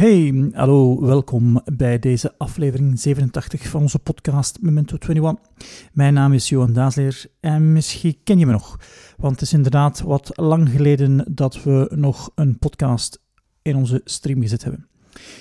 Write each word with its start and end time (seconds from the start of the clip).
Hey, 0.00 0.50
hallo, 0.52 1.00
welkom 1.00 1.62
bij 1.64 1.98
deze 1.98 2.34
aflevering 2.38 3.00
87 3.00 3.68
van 3.68 3.80
onze 3.80 3.98
podcast 3.98 4.58
Memento 4.60 4.96
21. 4.98 5.44
Mijn 5.92 6.14
naam 6.14 6.32
is 6.32 6.48
Johan 6.48 6.72
Daasleer 6.72 7.26
en 7.40 7.72
misschien 7.72 8.16
ken 8.24 8.38
je 8.38 8.46
me 8.46 8.52
nog, 8.52 8.80
want 9.16 9.32
het 9.32 9.42
is 9.42 9.52
inderdaad 9.52 10.00
wat 10.00 10.30
lang 10.34 10.68
geleden 10.68 11.24
dat 11.34 11.62
we 11.62 11.90
nog 11.94 12.30
een 12.34 12.58
podcast 12.58 13.22
in 13.62 13.76
onze 13.76 14.00
stream 14.04 14.40
gezet 14.40 14.62
hebben. 14.64 14.88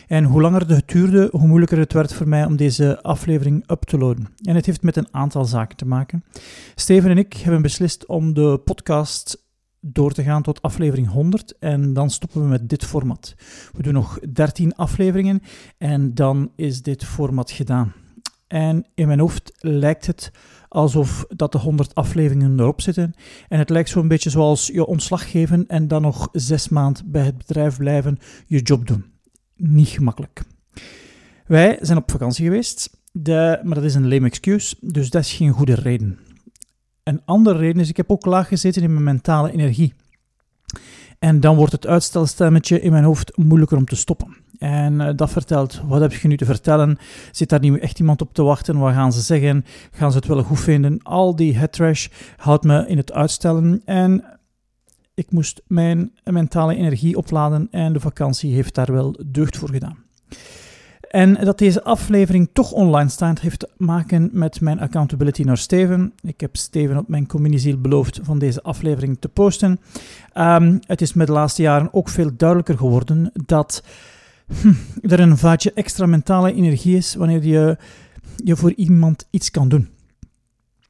En 0.08 0.24
hoe 0.24 0.42
langer 0.42 0.68
het 0.68 0.88
duurde, 0.88 1.28
hoe 1.32 1.48
moeilijker 1.48 1.78
het 1.78 1.94
werd 1.94 2.14
voor 2.14 2.28
mij 2.28 2.46
om 2.46 2.56
deze 2.56 3.02
aflevering 3.02 3.70
up 3.70 3.82
te 3.82 3.98
loaden. 3.98 4.28
En 4.44 4.56
het 4.56 4.66
heeft 4.66 4.82
met 4.84 4.96
een 4.96 5.08
aantal 5.12 5.46
zaken 5.46 5.78
te 5.78 5.86
maken. 5.86 6.24
Steven 6.76 7.10
en 7.10 7.18
ik 7.18 7.34
hebben 7.34 7.62
beslist 7.62 8.06
om 8.06 8.34
de 8.34 8.62
podcast 8.66 9.48
door 9.82 10.12
te 10.12 10.24
gaan 10.24 10.42
tot 10.42 10.62
aflevering 10.62 11.08
100 11.08 11.58
en 11.60 11.94
dan 11.94 12.10
stoppen 12.10 12.42
we 12.42 12.48
met 12.48 12.70
dit 12.70 12.86
format. 12.86 13.36
We 13.74 13.84
doen 13.84 13.94
nog 13.94 14.20
13 14.20 14.76
afleveringen 14.76 15.42
en 15.78 16.14
dan 16.14 16.52
is 16.56 16.82
dit 16.82 17.06
format 17.06 17.52
gedaan. 17.52 17.94
En 18.48 18.86
in 18.94 19.08
mijn 19.08 19.20
hoofd 19.20 19.52
lijkt 19.60 20.06
het 20.06 20.32
alsof 20.68 21.26
dat 21.36 21.52
de 21.52 21.58
100 21.58 21.96
afleveringen 21.96 22.60
erop 22.60 22.82
zitten. 22.82 23.14
En 23.48 23.60
het 23.60 23.70
lijkt 23.70 23.90
zo'n 23.90 24.08
beetje 24.08 24.30
zoals 24.30 24.68
je 24.68 24.86
ontslag 24.86 25.32
geven 25.32 25.68
en 25.68 25.88
dan 25.88 26.02
nog 26.02 26.30
zes 26.32 26.70
maanden 26.70 27.12
bij 27.12 27.26
het 27.26 27.38
bedrijf 27.38 27.78
blijven, 27.78 28.20
je 28.48 28.62
job 28.62 28.88
doen. 28.88 29.06
Niet 29.56 29.88
gemakkelijk. 29.88 30.42
Wij 31.46 31.78
zijn 31.82 31.98
op 31.98 32.12
vakantie 32.12 32.46
geweest, 32.46 32.98
de, 33.12 33.60
maar 33.64 33.76
dat 33.76 33.84
is 33.84 33.96
een 33.96 34.10
lame 34.10 34.28
excuse, 34.28 34.76
dus 34.80 35.10
dat 35.10 35.22
is 35.22 35.34
geen 35.34 35.52
goede 35.52 35.74
reden. 35.74 36.20
Een 37.10 37.22
andere 37.26 37.58
reden 37.58 37.82
is, 37.82 37.90
ik 37.90 37.98
heb 37.98 38.12
ook 38.12 38.26
laag 38.26 38.48
gezeten 38.48 38.82
in 38.82 38.92
mijn 38.92 39.04
mentale 39.04 39.52
energie. 39.52 39.94
En 41.20 41.40
dan 41.40 41.56
wordt 41.56 41.72
het 41.72 41.88
uitstelstemmetje 41.88 42.82
in 42.82 42.92
mijn 42.92 43.04
hoofd 43.04 43.38
moeilijker 43.38 43.78
om 43.78 43.86
te 43.86 43.96
stoppen. 43.96 44.38
En 44.58 44.94
uh, 44.94 45.10
dat 45.16 45.30
vertelt, 45.30 45.82
wat 45.88 46.02
heb 46.02 46.14
je 46.14 46.28
nu 46.28 46.38
te 46.38 46.46
vertellen? 46.46 46.98
Zit 47.32 47.50
daar 47.50 47.60
nu 47.60 47.80
echt 47.80 48.00
iemand 48.00 48.22
op 48.22 48.34
te 48.34 48.44
wachten? 48.44 48.78
Wat 48.78 48.94
gaan 48.94 49.14
ze 49.14 49.22
zeggen? 49.22 49.66
Gaan 49.92 50.12
ze 50.12 50.18
het 50.18 50.28
wel 50.28 50.44
goed 50.44 50.60
vinden? 50.60 51.04
Al 51.04 51.36
die 51.36 51.58
headtrash 51.58 52.08
houdt 52.38 52.64
me 52.64 52.88
in 52.88 52.98
het 52.98 53.12
uitstellen. 53.12 53.82
En 53.86 54.24
ik 55.14 55.32
moest 55.32 55.62
mijn 55.68 56.12
mentale 56.24 56.76
energie 56.76 57.18
opladen 57.18 57.68
en 57.72 57.94
de 57.94 58.00
vakantie 58.00 58.54
heeft 58.54 58.76
daar 58.76 58.92
wel 58.92 59.20
deugd 59.26 59.58
voor 59.58 59.70
gedaan. 59.70 59.98
En 61.10 61.34
dat 61.34 61.58
deze 61.58 61.84
aflevering 61.84 62.50
toch 62.54 62.72
online 62.72 63.10
staat, 63.10 63.40
heeft 63.40 63.60
te 63.60 63.70
maken 63.78 64.30
met 64.34 64.62
mijn 64.62 64.80
accountability 64.80 65.44
naar 65.44 65.58
Steven. 65.58 66.14
Ik 66.22 66.42
heb 66.42 66.56
Steven 66.56 66.98
op 66.98 67.08
mijn 67.08 67.28
communieziel 67.28 67.78
beloofd 67.78 68.20
van 68.24 68.40
deze 68.40 68.64
aflevering 68.64 69.18
te 69.20 69.30
posten. 69.30 69.80
Um, 70.34 70.80
het 70.88 71.02
is 71.02 71.14
met 71.14 71.28
de 71.28 71.34
laatste 71.34 71.62
jaren 71.62 71.94
ook 71.94 72.10
veel 72.10 72.32
duidelijker 72.38 72.78
geworden 72.78 73.32
dat 73.46 73.84
hm, 74.62 74.74
er 75.02 75.20
een 75.20 75.38
vaatje 75.38 75.74
extra 75.74 76.06
mentale 76.06 76.54
energie 76.54 76.98
is 76.98 77.16
wanneer 77.16 77.44
je, 77.44 77.78
je 78.36 78.56
voor 78.56 78.74
iemand 78.74 79.28
iets 79.30 79.52
kan 79.52 79.70
doen. 79.70 79.90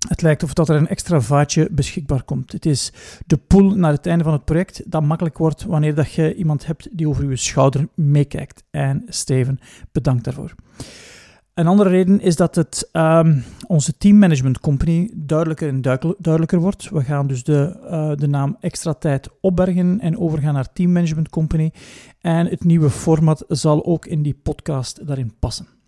Het 0.08 0.22
lijkt 0.22 0.44
of 0.44 0.53
dat 0.53 0.69
er 0.69 0.75
een 0.75 0.88
extra 0.88 1.22
vaatje 1.22 1.67
beschikbaar 1.72 2.23
komt. 2.23 2.52
Het 2.52 2.66
is 2.66 2.94
de 3.25 3.38
pool 3.38 3.75
naar 3.75 3.92
het 3.92 4.06
einde 4.06 4.23
van 4.23 4.33
het 4.33 4.45
project 4.45 4.91
dat 4.91 5.03
makkelijk 5.03 5.38
wordt 5.38 5.64
wanneer 5.64 5.95
dat 5.95 6.11
je 6.11 6.36
iemand 6.36 6.66
hebt 6.66 6.88
die 6.91 7.08
over 7.08 7.30
je 7.30 7.36
schouder 7.36 7.88
meekijkt. 7.94 8.64
En 8.72 9.03
Steven, 9.08 9.59
bedankt 9.91 10.23
daarvoor. 10.23 10.56
Een 11.53 11.67
andere 11.67 11.89
reden 11.89 12.22
is 12.22 12.36
dat 12.36 12.56
het 12.56 12.89
um, 12.94 13.44
onze 13.67 13.97
teammanagement 13.97 14.59
company 14.59 15.11
duidelijker 15.14 15.67
en 15.67 15.81
duidelijker 16.17 16.59
wordt. 16.59 16.89
We 16.89 17.03
gaan 17.03 17.28
dus 17.28 17.44
de, 17.44 17.78
uh, 17.84 18.11
de 18.16 18.28
naam 18.28 18.58
extra 18.59 18.94
tijd 18.94 19.30
opbergen 19.41 20.00
en 20.00 20.17
overgaan 20.17 20.53
naar 20.53 20.73
teammanagement 20.73 21.30
company. 21.30 21.72
En 22.19 22.47
het 22.47 22.63
nieuwe 22.63 22.89
format 22.89 23.44
zal 23.47 23.86
ook 23.86 24.06
in 24.06 24.22
die 24.22 24.39
podcast 24.44 25.08
daarin 25.08 25.34
passen. 25.39 25.78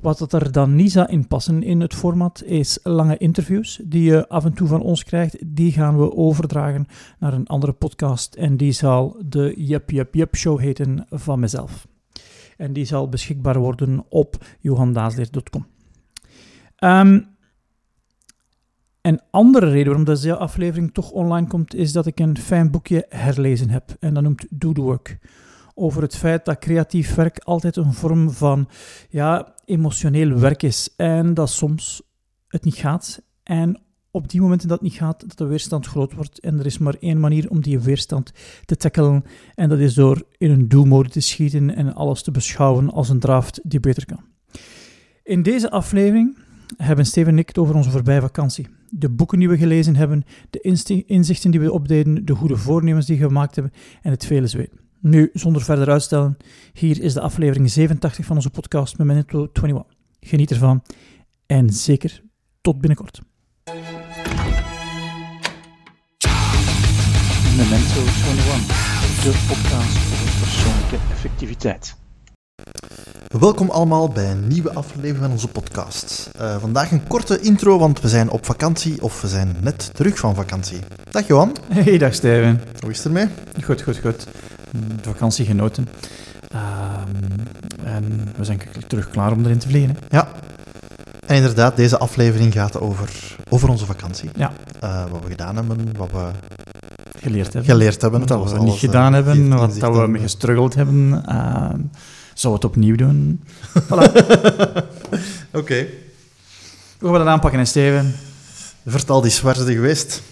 Wat 0.00 0.32
er 0.32 0.52
dan 0.52 0.74
niet 0.74 0.92
zou 0.92 1.08
in 1.08 1.26
passen 1.26 1.62
in 1.62 1.80
het 1.80 1.94
format 1.94 2.42
is 2.44 2.78
lange 2.82 3.16
interviews 3.16 3.80
die 3.84 4.02
je 4.02 4.28
af 4.28 4.44
en 4.44 4.52
toe 4.52 4.68
van 4.68 4.80
ons 4.80 5.04
krijgt. 5.04 5.36
Die 5.46 5.72
gaan 5.72 5.98
we 5.98 6.14
overdragen 6.14 6.86
naar 7.18 7.32
een 7.32 7.46
andere 7.46 7.72
podcast 7.72 8.34
en 8.34 8.56
die 8.56 8.72
zal 8.72 9.22
de 9.26 9.54
Yup 9.56 9.90
Yup 9.90 10.14
Yup 10.14 10.36
Show 10.36 10.60
heten 10.60 11.06
van 11.10 11.40
mezelf. 11.40 11.86
En 12.56 12.72
die 12.72 12.84
zal 12.84 13.08
beschikbaar 13.08 13.58
worden 13.58 14.04
op 14.08 14.44
johandaasleer.com. 14.60 15.66
Um, 16.78 17.36
een 19.00 19.20
andere 19.30 19.70
reden 19.70 19.86
waarom 19.86 20.04
deze 20.04 20.36
aflevering 20.36 20.94
toch 20.94 21.10
online 21.10 21.46
komt, 21.46 21.74
is 21.74 21.92
dat 21.92 22.06
ik 22.06 22.20
een 22.20 22.38
fijn 22.38 22.70
boekje 22.70 23.06
herlezen 23.08 23.70
heb. 23.70 23.96
En 24.00 24.14
dat 24.14 24.22
noemt 24.22 24.46
Do 24.50 24.72
The 24.72 24.80
Work 24.80 25.18
over 25.74 26.02
het 26.02 26.16
feit 26.16 26.44
dat 26.44 26.58
creatief 26.58 27.14
werk 27.14 27.38
altijd 27.38 27.76
een 27.76 27.92
vorm 27.92 28.30
van 28.30 28.68
ja, 29.08 29.54
emotioneel 29.68 30.38
werk 30.38 30.62
is. 30.62 30.94
En 30.96 31.34
dat 31.34 31.50
soms 31.50 32.02
het 32.48 32.64
niet 32.64 32.74
gaat. 32.74 33.22
En 33.42 33.80
op 34.10 34.30
die 34.30 34.40
momenten 34.40 34.68
dat 34.68 34.80
het 34.80 34.88
niet 34.88 34.98
gaat, 34.98 35.20
dat 35.20 35.38
de 35.38 35.44
weerstand 35.44 35.86
groot 35.86 36.12
wordt. 36.12 36.40
En 36.40 36.58
er 36.58 36.66
is 36.66 36.78
maar 36.78 36.96
één 37.00 37.20
manier 37.20 37.50
om 37.50 37.60
die 37.60 37.80
weerstand 37.80 38.32
te 38.64 38.76
tackelen. 38.76 39.24
En 39.54 39.68
dat 39.68 39.78
is 39.78 39.94
door 39.94 40.22
in 40.38 40.50
een 40.50 40.68
do-mode 40.68 41.08
te 41.08 41.20
schieten 41.20 41.74
en 41.74 41.94
alles 41.94 42.22
te 42.22 42.30
beschouwen 42.30 42.90
als 42.90 43.08
een 43.08 43.20
draft 43.20 43.60
die 43.62 43.80
beter 43.80 44.06
kan. 44.06 44.24
In 45.22 45.42
deze 45.42 45.70
aflevering 45.70 46.38
hebben 46.76 47.06
Steven 47.06 47.32
en 47.32 47.38
ik 47.38 47.48
het 47.48 47.58
over 47.58 47.74
onze 47.74 47.90
voorbije 47.90 48.20
vakantie. 48.20 48.66
De 48.90 49.08
boeken 49.08 49.38
die 49.38 49.48
we 49.48 49.56
gelezen 49.56 49.96
hebben, 49.96 50.24
de 50.50 51.04
inzichten 51.06 51.50
die 51.50 51.60
we 51.60 51.72
opdeden, 51.72 52.24
de 52.24 52.34
goede 52.34 52.56
voornemens 52.56 53.06
die 53.06 53.18
we 53.18 53.26
gemaakt 53.26 53.54
hebben 53.54 53.72
en 54.02 54.10
het 54.10 54.26
vele 54.26 54.46
zweten. 54.46 54.87
Nu, 55.00 55.30
zonder 55.32 55.62
verder 55.62 55.90
uitstellen, 55.90 56.36
hier 56.72 57.02
is 57.02 57.12
de 57.12 57.20
aflevering 57.20 57.70
87 57.70 58.24
van 58.24 58.36
onze 58.36 58.50
podcast 58.50 58.98
Memento 58.98 59.48
21. 59.52 59.96
Geniet 60.20 60.50
ervan 60.50 60.82
en 61.46 61.70
zeker 61.70 62.22
tot 62.60 62.80
binnenkort. 62.80 63.20
Memento 67.56 68.00
21, 68.00 69.22
de 69.22 69.44
podcast 69.48 69.96
over 70.12 70.38
persoonlijke 70.40 70.96
effectiviteit. 71.12 72.07
Welkom 73.28 73.70
allemaal 73.70 74.08
bij 74.08 74.30
een 74.30 74.48
nieuwe 74.48 74.72
aflevering 74.72 75.18
van 75.18 75.30
onze 75.30 75.48
podcast. 75.48 76.30
Uh, 76.40 76.56
vandaag 76.56 76.90
een 76.90 77.06
korte 77.06 77.40
intro, 77.40 77.78
want 77.78 78.00
we 78.00 78.08
zijn 78.08 78.30
op 78.30 78.46
vakantie 78.46 79.02
of 79.02 79.20
we 79.20 79.28
zijn 79.28 79.56
net 79.60 79.90
terug 79.94 80.18
van 80.18 80.34
vakantie. 80.34 80.78
Dag 81.10 81.26
Johan. 81.26 81.56
Hey, 81.68 81.98
dag 81.98 82.14
Steven. 82.14 82.60
Hoe 82.80 82.90
is 82.90 82.96
het 82.96 83.06
ermee? 83.06 83.28
Goed, 83.64 83.82
goed, 83.82 83.98
goed 83.98 84.26
de 85.02 85.08
vakantie 85.10 85.44
genoten. 85.46 85.88
Um, 86.52 87.46
en 87.84 88.28
we 88.36 88.44
zijn 88.44 88.60
terug 88.86 89.10
klaar 89.10 89.32
om 89.32 89.44
erin 89.44 89.58
te 89.58 89.68
vliegen. 89.68 89.96
Ja. 90.08 90.28
En 91.26 91.36
inderdaad, 91.36 91.76
deze 91.76 91.98
aflevering 91.98 92.52
gaat 92.52 92.80
over, 92.80 93.36
over 93.48 93.68
onze 93.68 93.86
vakantie. 93.86 94.30
Ja. 94.36 94.52
Uh, 94.84 95.04
wat 95.10 95.22
we 95.22 95.28
gedaan 95.28 95.56
hebben, 95.56 95.96
wat 95.96 96.10
we 96.10 96.30
geleerd 97.20 97.52
hebben. 97.52 97.70
Geleerd 97.70 98.02
hebben. 98.02 98.26
Wat 98.26 98.52
we 98.52 98.58
niet 98.58 98.78
gedaan 98.78 99.14
uh, 99.14 99.24
hebben, 99.24 99.48
wat 99.48 99.78
dat 99.78 99.96
we 99.96 100.06
mee 100.06 100.22
gestruggeld 100.22 100.74
hebben. 100.74 101.24
Zou 102.38 102.54
het 102.54 102.64
opnieuw 102.64 102.96
doen. 102.96 103.42
Voilà. 103.80 103.88
Oké. 103.90 104.84
Okay. 105.52 105.88
Hoe 106.98 107.08
gaan 107.08 107.12
we 107.12 107.18
dat 107.18 107.26
aanpakken, 107.26 107.66
Steven? 107.66 108.14
Vertel 108.86 109.20
die 109.20 109.30
zwarte 109.30 109.72
geweest. 109.72 110.22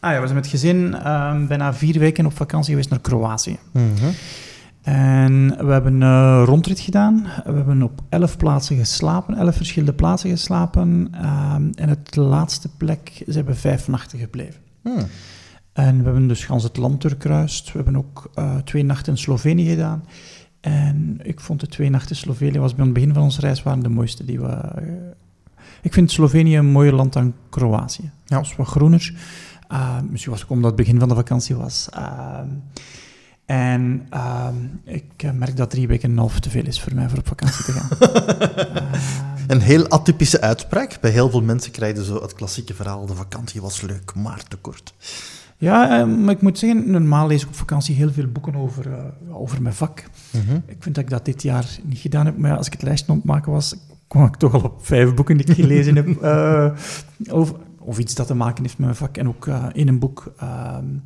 Ah 0.00 0.12
ja, 0.12 0.20
we 0.20 0.26
zijn 0.26 0.38
met 0.38 0.46
gezin 0.46 1.08
um, 1.08 1.46
bijna 1.46 1.74
vier 1.74 1.98
weken 1.98 2.26
op 2.26 2.36
vakantie 2.36 2.70
geweest 2.70 2.90
naar 2.90 3.00
Kroatië. 3.00 3.58
Mm 3.72 3.94
-hmm. 4.00 4.10
En 4.82 5.66
we 5.66 5.72
hebben 5.72 6.00
een 6.00 6.44
rondrit 6.44 6.80
gedaan. 6.80 7.26
We 7.44 7.52
hebben 7.52 7.82
op 7.82 8.00
elf 8.08 8.36
plaatsen 8.36 8.76
geslapen, 8.76 9.34
elf 9.34 9.56
verschillende 9.56 9.94
plaatsen 9.94 10.30
geslapen. 10.30 10.88
Um, 11.14 11.70
en 11.74 11.88
het 11.88 12.16
laatste 12.16 12.68
plek 12.76 13.22
zijn 13.26 13.44
we 13.44 13.54
vijf 13.54 13.88
nachten 13.88 14.18
gebleven. 14.18 14.60
Mm. 14.82 15.06
En 15.72 15.98
we 15.98 16.04
hebben 16.04 16.28
dus 16.28 16.44
gans 16.44 16.62
het 16.62 16.76
land 16.76 17.02
doorkruist. 17.02 17.72
We 17.72 17.76
hebben 17.82 17.96
ook 17.96 18.30
uh, 18.34 18.56
twee 18.56 18.84
nachten 18.84 19.12
in 19.12 19.18
Slovenië 19.18 19.68
gedaan. 19.68 20.04
En 20.68 21.18
ik 21.22 21.40
vond 21.40 21.60
de 21.60 21.66
twee 21.66 21.90
nachten 21.90 22.10
in 22.10 22.16
Slovenië, 22.16 22.58
was 22.58 22.74
bij 22.74 22.84
het 22.84 22.94
begin 22.94 23.14
van 23.14 23.22
onze 23.22 23.40
reis, 23.40 23.62
waren 23.62 23.82
de 23.82 23.88
mooiste 23.88 24.24
die 24.24 24.40
we... 24.40 24.46
Uh, 24.46 25.62
ik 25.82 25.92
vind 25.92 26.10
Slovenië 26.10 26.58
een 26.58 26.66
mooier 26.66 26.92
land 26.92 27.12
dan 27.12 27.34
Kroatië. 27.50 28.02
Ja. 28.02 28.10
Het 28.38 28.46
was 28.48 28.56
wat 28.56 28.66
groener. 28.66 29.14
Uh, 29.72 30.00
misschien 30.10 30.32
was 30.32 30.40
het 30.40 30.50
omdat 30.50 30.70
het 30.70 30.80
begin 30.80 30.98
van 30.98 31.08
de 31.08 31.14
vakantie 31.14 31.56
was. 31.56 31.88
Uh, 31.98 32.38
en 33.44 34.08
uh, 34.14 34.48
ik 34.84 35.32
merk 35.32 35.56
dat 35.56 35.70
drie 35.70 35.88
weken 35.88 36.04
en 36.04 36.10
een 36.10 36.18
half 36.18 36.40
te 36.40 36.50
veel 36.50 36.64
is 36.64 36.80
voor 36.80 36.94
mij 36.94 37.08
voor 37.08 37.18
op 37.18 37.26
vakantie 37.26 37.64
te 37.64 37.72
gaan. 37.72 37.88
een 39.56 39.60
heel 39.60 39.88
atypische 39.88 40.40
uitspraak. 40.40 41.00
Bij 41.00 41.10
heel 41.10 41.30
veel 41.30 41.42
mensen 41.42 41.72
krijg 41.72 41.96
je 41.96 42.04
zo 42.04 42.22
het 42.22 42.34
klassieke 42.34 42.74
verhaal: 42.74 43.06
de 43.06 43.14
vakantie 43.14 43.60
was 43.60 43.80
leuk, 43.80 44.14
maar 44.14 44.42
te 44.48 44.56
kort. 44.56 44.94
Ja, 45.58 46.04
maar 46.04 46.34
ik 46.34 46.42
moet 46.42 46.58
zeggen, 46.58 46.90
normaal 46.90 47.26
lees 47.26 47.42
ik 47.42 47.48
op 47.48 47.54
vakantie 47.54 47.94
heel 47.94 48.12
veel 48.12 48.26
boeken 48.26 48.54
over, 48.54 48.86
uh, 48.86 49.36
over 49.40 49.62
mijn 49.62 49.74
vak. 49.74 50.04
Mm 50.32 50.40
-hmm. 50.46 50.62
Ik 50.66 50.76
vind 50.78 50.94
dat 50.94 51.04
ik 51.04 51.10
dat 51.10 51.24
dit 51.24 51.42
jaar 51.42 51.78
niet 51.82 51.98
gedaan 51.98 52.26
heb, 52.26 52.38
maar 52.38 52.56
als 52.56 52.66
ik 52.66 52.72
het 52.72 52.82
lijstje 52.82 53.10
aan 53.10 53.16
het 53.16 53.24
maken 53.24 53.52
was, 53.52 53.76
kwam 54.06 54.24
ik 54.24 54.36
toch 54.36 54.54
al 54.54 54.60
op 54.60 54.86
vijf 54.86 55.14
boeken 55.14 55.36
die 55.36 55.46
ik 55.46 55.54
gelezen 55.54 55.96
heb 55.96 56.06
uh, 56.06 56.70
over, 57.38 57.56
of 57.78 57.98
iets 57.98 58.14
dat 58.14 58.26
te 58.26 58.34
maken 58.34 58.62
heeft 58.62 58.78
met 58.78 58.86
mijn 58.86 58.98
vak. 58.98 59.16
En 59.16 59.28
ook 59.28 59.46
uh, 59.46 59.66
in 59.72 59.88
een 59.88 59.98
boek 59.98 60.32
um, 60.42 61.02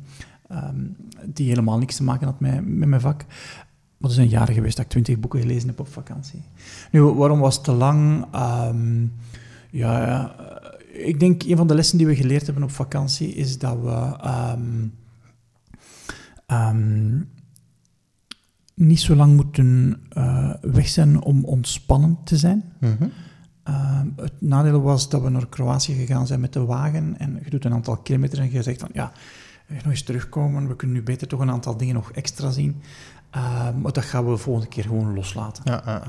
um, 0.51 0.95
die 1.25 1.47
helemaal 1.47 1.77
niks 1.77 1.95
te 1.95 2.03
maken 2.03 2.25
had 2.25 2.39
met, 2.39 2.67
met 2.67 2.89
mijn 2.89 3.01
vak. 3.01 3.25
Maar 3.97 4.09
er 4.09 4.15
zijn 4.15 4.29
jaren 4.29 4.53
geweest 4.53 4.75
dat 4.75 4.85
ik 4.85 4.91
twintig 4.91 5.19
boeken 5.19 5.39
gelezen 5.39 5.67
heb 5.67 5.79
op 5.79 5.87
vakantie. 5.87 6.41
Nu, 6.91 7.01
waarom 7.01 7.39
was 7.39 7.55
het 7.55 7.63
te 7.63 7.71
lang? 7.71 8.25
Ehm, 8.31 9.01
ja, 9.69 10.01
ja, 10.01 10.35
eh, 10.37 10.52
ik 10.93 11.19
denk 11.19 11.43
een 11.43 11.57
van 11.57 11.67
de 11.67 11.75
lessen 11.75 11.97
die 11.97 12.07
we 12.07 12.15
geleerd 12.15 12.45
hebben 12.45 12.63
op 12.63 12.71
vakantie 12.71 13.33
is 13.33 13.57
dat 13.57 13.81
we 13.81 14.17
ehm, 14.21 14.87
ehm, 16.45 17.21
niet 18.73 18.99
zo 18.99 19.15
lang 19.15 19.35
moeten 19.35 20.01
uh, 20.17 20.53
weg 20.61 20.87
zijn 20.87 21.21
om 21.21 21.45
ontspannen 21.45 22.17
te 22.23 22.37
zijn. 22.37 22.63
Mhm. 22.79 23.07
Ehm, 23.63 24.07
het 24.15 24.41
nadeel 24.41 24.81
was 24.81 25.09
dat 25.09 25.21
we 25.21 25.29
naar 25.29 25.47
Kroatië 25.47 25.93
gegaan 25.93 26.27
zijn 26.27 26.39
met 26.39 26.53
de 26.53 26.65
wagen 26.65 27.17
en 27.17 27.39
je 27.43 27.49
doet 27.49 27.65
een 27.65 27.73
aantal 27.73 27.97
kilometer 27.97 28.39
en 28.39 28.51
je 28.51 28.63
zegt 28.63 28.79
van 28.79 28.89
ja, 28.93 29.11
nog 29.67 29.85
eens 29.85 30.03
terugkomen, 30.03 30.67
we 30.67 30.75
kunnen 30.75 30.97
nu 30.97 31.03
beter 31.03 31.27
toch 31.27 31.39
een 31.39 31.51
aantal 31.51 31.77
dingen 31.77 31.93
nog 31.93 32.11
extra 32.11 32.51
zien. 32.51 32.81
Maar 33.81 33.91
dat 33.91 34.03
gaan 34.03 34.25
we 34.25 34.31
de 34.31 34.37
volgende 34.37 34.69
keer 34.69 34.83
gewoon 34.83 35.13
loslaten. 35.13 35.63
Ja, 35.65 35.81
ja. 35.85 36.03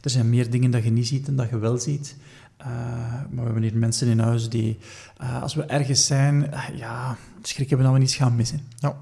Er 0.00 0.10
zijn 0.10 0.30
meer 0.30 0.50
dingen 0.50 0.70
dat 0.70 0.84
je 0.84 0.90
niet 0.90 1.06
ziet 1.06 1.26
dan 1.26 1.36
dat 1.36 1.50
je 1.50 1.58
wel 1.58 1.78
ziet. 1.78 2.16
Uh, 2.64 2.70
maar 2.70 3.24
we 3.30 3.42
hebben 3.42 3.62
hier 3.62 3.76
mensen 3.76 4.08
in 4.08 4.18
huis 4.18 4.48
die, 4.48 4.78
uh, 5.22 5.42
als 5.42 5.54
we 5.54 5.62
ergens 5.62 6.06
zijn, 6.06 6.50
uh, 6.52 6.68
ja, 6.76 7.16
schrik 7.42 7.68
hebben 7.68 7.86
dat 7.86 7.94
we 7.94 8.00
niets 8.00 8.16
gaan 8.16 8.36
missen. 8.36 8.60
Ja. 8.76 8.96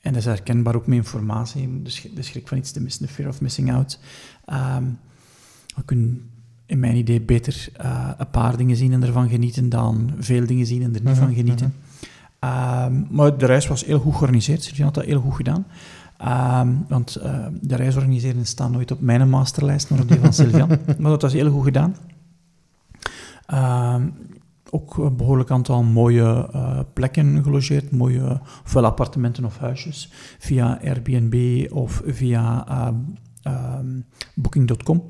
En 0.00 0.12
dat 0.12 0.22
is 0.22 0.24
herkenbaar 0.24 0.74
ook 0.74 0.86
met 0.86 0.96
informatie, 0.96 1.82
de, 1.82 1.90
sch 1.90 2.06
de 2.14 2.22
schrik 2.22 2.48
van 2.48 2.58
iets 2.58 2.72
te 2.72 2.80
missen, 2.80 3.06
de 3.06 3.12
fear 3.12 3.28
of 3.28 3.40
missing 3.40 3.72
out. 3.72 3.98
Um, 4.52 4.98
we 5.76 5.82
kunnen 5.84 6.30
in 6.66 6.78
mijn 6.78 6.96
idee 6.96 7.20
beter 7.20 7.68
uh, 7.80 8.10
een 8.16 8.30
paar 8.30 8.56
dingen 8.56 8.76
zien 8.76 8.92
en 8.92 9.02
ervan 9.02 9.28
genieten 9.28 9.68
dan 9.68 10.12
veel 10.18 10.46
dingen 10.46 10.66
zien 10.66 10.82
en 10.82 10.94
er 10.94 11.00
niet 11.00 11.02
-hmm, 11.02 11.14
van 11.14 11.34
genieten. 11.34 11.74
-hmm. 12.38 12.94
um, 12.94 13.06
maar 13.10 13.38
de 13.38 13.46
reis 13.46 13.66
was 13.66 13.84
heel 13.84 13.98
goed 13.98 14.14
georganiseerd, 14.14 14.62
Sergio 14.62 14.84
had 14.84 14.94
dat 14.94 15.04
heel 15.04 15.20
goed 15.20 15.34
gedaan. 15.34 15.66
Um, 16.24 16.84
want 16.88 17.18
uh, 17.22 17.46
de 17.60 17.76
reis 17.76 17.96
organiseren 17.96 18.46
staat 18.46 18.70
nooit 18.70 18.90
op 18.90 19.00
mijn 19.00 19.28
masterlijst, 19.28 19.90
maar 19.90 20.00
op 20.00 20.08
die 20.08 20.18
van 20.18 20.32
Sylvian. 20.32 20.68
maar 20.98 21.10
dat 21.10 21.22
was 21.22 21.32
heel 21.32 21.50
goed 21.50 21.64
gedaan 21.64 21.96
ook 24.70 24.96
een 24.96 25.16
behoorlijk 25.16 25.50
aantal 25.50 25.82
mooie 25.82 26.48
uh, 26.54 26.78
plekken 26.92 27.42
gelogeerd, 27.42 27.90
mooie 27.90 28.40
ofwel 28.64 28.84
appartementen 28.84 29.44
of 29.44 29.58
huisjes, 29.58 30.10
via 30.38 30.80
Airbnb 30.84 31.66
of 31.72 32.02
via 32.06 32.66
uh, 32.68 32.88
uh, 33.46 33.78
Booking.com. 34.34 35.02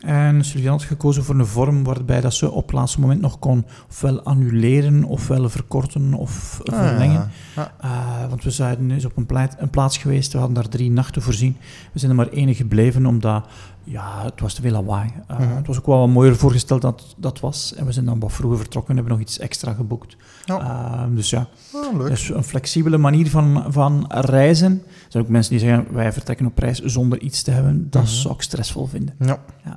En 0.00 0.44
Sylvian 0.44 0.72
had 0.72 0.82
gekozen 0.82 1.24
voor 1.24 1.34
een 1.38 1.46
vorm 1.46 1.84
waarbij 1.84 2.20
dat 2.20 2.34
ze 2.34 2.50
op 2.50 2.62
het 2.66 2.72
laatste 2.74 3.00
moment 3.00 3.20
nog 3.20 3.38
kon 3.38 3.66
ofwel 3.88 4.22
annuleren, 4.22 5.04
ofwel 5.04 5.48
verkorten 5.48 6.14
of 6.14 6.60
Ah, 6.64 6.78
verlengen. 6.86 7.30
ja. 7.56 7.72
Uh, 7.84 8.28
want 8.28 8.44
we 8.44 8.50
zijn 8.50 8.90
eens 8.90 9.04
op 9.04 9.16
een, 9.16 9.26
pleit, 9.26 9.54
een 9.58 9.70
plaats 9.70 9.98
geweest, 9.98 10.32
we 10.32 10.38
hadden 10.38 10.56
daar 10.56 10.68
drie 10.68 10.90
nachten 10.90 11.22
voorzien. 11.22 11.56
We 11.92 11.98
zijn 11.98 12.10
er 12.10 12.16
maar 12.16 12.28
één 12.28 12.54
gebleven, 12.54 13.06
omdat 13.06 13.46
ja, 13.84 14.22
het 14.24 14.40
was 14.40 14.54
te 14.54 14.60
veel 14.62 14.70
lawaai. 14.72 15.10
Uh, 15.30 15.38
Mhm. 15.38 15.56
Het 15.56 15.66
was 15.66 15.78
ook 15.78 15.86
wel 15.86 15.98
wat 15.98 16.08
mooier 16.08 16.36
voorgesteld 16.36 16.82
dat 16.82 17.14
dat 17.16 17.40
was. 17.40 17.74
En 17.74 17.86
we 17.86 17.92
zijn 17.92 18.04
dan 18.04 18.18
wat 18.20 18.32
vroeger 18.32 18.58
vertrokken 18.58 18.90
en 18.90 18.96
hebben 18.96 19.18
nog 19.18 19.26
iets 19.26 19.38
extra 19.38 19.72
geboekt. 19.72 20.16
Ja. 20.44 20.60
Uh, 21.08 21.16
dus 21.16 21.30
ja, 21.30 21.46
Ah, 21.74 21.96
leuk. 21.98 22.08
dus 22.08 22.28
een 22.30 22.44
flexibele 22.44 22.98
manier 22.98 23.30
van, 23.30 23.64
van 23.68 24.04
reizen. 24.08 24.72
Er 24.86 25.06
zijn 25.08 25.22
ook 25.24 25.28
mensen 25.30 25.50
die 25.56 25.60
zeggen, 25.60 25.86
wij 25.94 26.12
vertrekken 26.12 26.46
op 26.46 26.58
reis 26.58 26.78
zonder 26.80 27.20
iets 27.20 27.42
te 27.42 27.50
hebben. 27.50 27.86
Dat 27.90 28.02
Mhm. 28.02 28.10
zou 28.12 28.34
ik 28.34 28.42
stressvol 28.42 28.86
vinden. 28.86 29.14
Ja. 29.18 29.26
Ehm, 29.64 29.72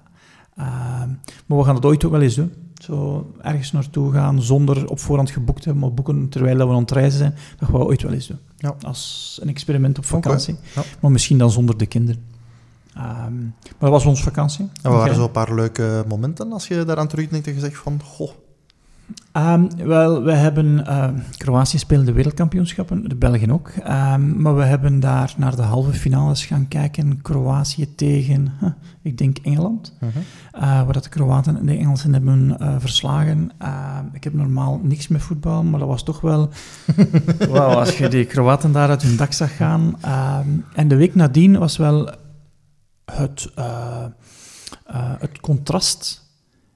maar 0.55 1.57
we 1.57 1.63
gaan 1.63 1.75
dat 1.75 1.85
ooit 1.85 2.05
ook 2.05 2.11
wel 2.11 2.21
eens 2.21 2.35
doen. 2.35 2.53
Zo 2.81 3.27
ergens 3.41 3.71
naartoe 3.71 4.11
gaan 4.11 4.41
zonder 4.41 4.89
op 4.89 4.99
voorhand 4.99 5.31
geboekt 5.31 5.61
te 5.61 5.69
hebben, 5.69 5.83
maar 5.83 5.93
boeken 5.93 6.29
terwijl 6.29 6.57
dat 6.57 6.67
we 6.67 6.73
aan 6.73 6.79
het 6.79 6.91
reizen 6.91 7.17
zijn. 7.19 7.35
Dat 7.57 7.69
gaan 7.69 7.79
we 7.79 7.85
ooit 7.85 8.01
wel 8.01 8.11
eens 8.11 8.27
doen. 8.27 8.39
Ja. 8.57 8.75
Als 8.81 9.39
een 9.41 9.49
experiment 9.49 9.97
op 9.97 10.05
vakantie. 10.05 10.55
ja. 10.75 10.83
Maar 10.99 11.11
misschien 11.11 11.37
dan 11.37 11.51
zonder 11.51 11.77
de 11.77 11.85
kinderen. 11.85 12.23
Ehm, 12.93 13.41
maar 13.43 13.79
dat 13.79 13.89
was 13.89 14.05
onze 14.05 14.23
vakantie. 14.23 14.69
En 14.81 14.91
waren 14.91 15.15
zo 15.15 15.23
een 15.23 15.31
paar 15.31 15.53
leuke 15.55 16.03
momenten 16.07 16.51
als 16.51 16.67
je 16.67 16.83
daaraan 16.85 17.07
terugdenkt 17.07 17.47
en 17.47 17.53
je 17.53 17.59
zegt 17.59 17.77
van, 17.77 18.01
goh, 18.03 18.31
Ehm, 19.31 19.67
wel, 19.77 20.23
we 20.23 20.31
hebben... 20.31 20.85
ehm, 20.85 21.19
Kroatië 21.37 21.77
speelde 21.77 22.05
de 22.05 22.11
wereldkampioenschappen, 22.11 23.09
de 23.09 23.15
Belgen 23.15 23.51
ook. 23.51 23.69
Ehm, 23.69 24.41
maar 24.41 24.55
we 24.55 24.63
hebben 24.63 24.99
daar 24.99 25.33
naar 25.37 25.55
de 25.55 25.61
halve 25.61 25.93
finales 25.93 26.45
gaan 26.45 26.67
kijken. 26.67 27.21
Kroatië 27.21 27.95
tegen, 27.95 28.53
huh, 28.59 28.69
ik 29.01 29.17
denk, 29.17 29.37
Engeland. 29.37 29.93
Mhm. 29.99 30.09
Uh, 30.55 30.61
waar 30.61 30.93
dat 30.93 31.03
de 31.03 31.09
Kroaten 31.09 31.57
en 31.57 31.65
de 31.65 31.77
Engelsen 31.77 32.13
hebben 32.13 32.57
uh, 32.61 32.75
verslagen. 32.79 33.51
Ik 34.13 34.23
heb 34.23 34.33
normaal 34.33 34.79
niks 34.83 35.07
met 35.07 35.21
voetbal, 35.21 35.63
maar 35.63 35.79
dat 35.79 35.89
was 35.89 36.03
toch 36.03 36.21
wel... 36.21 36.49
Wauw, 37.49 37.79
als 37.79 37.97
je 37.97 38.07
die 38.07 38.25
Kroaten 38.25 38.71
daar 38.71 38.89
uit 38.89 39.01
hun 39.01 39.17
dak 39.17 39.33
zag 39.33 39.55
gaan. 39.55 39.95
Um, 40.45 40.65
en 40.73 40.87
de 40.87 40.95
week 40.95 41.15
nadien 41.15 41.57
was 41.57 41.77
wel 41.77 42.09
het, 43.05 43.51
uh, 43.59 44.05
het 45.19 45.39
contrast 45.39 46.22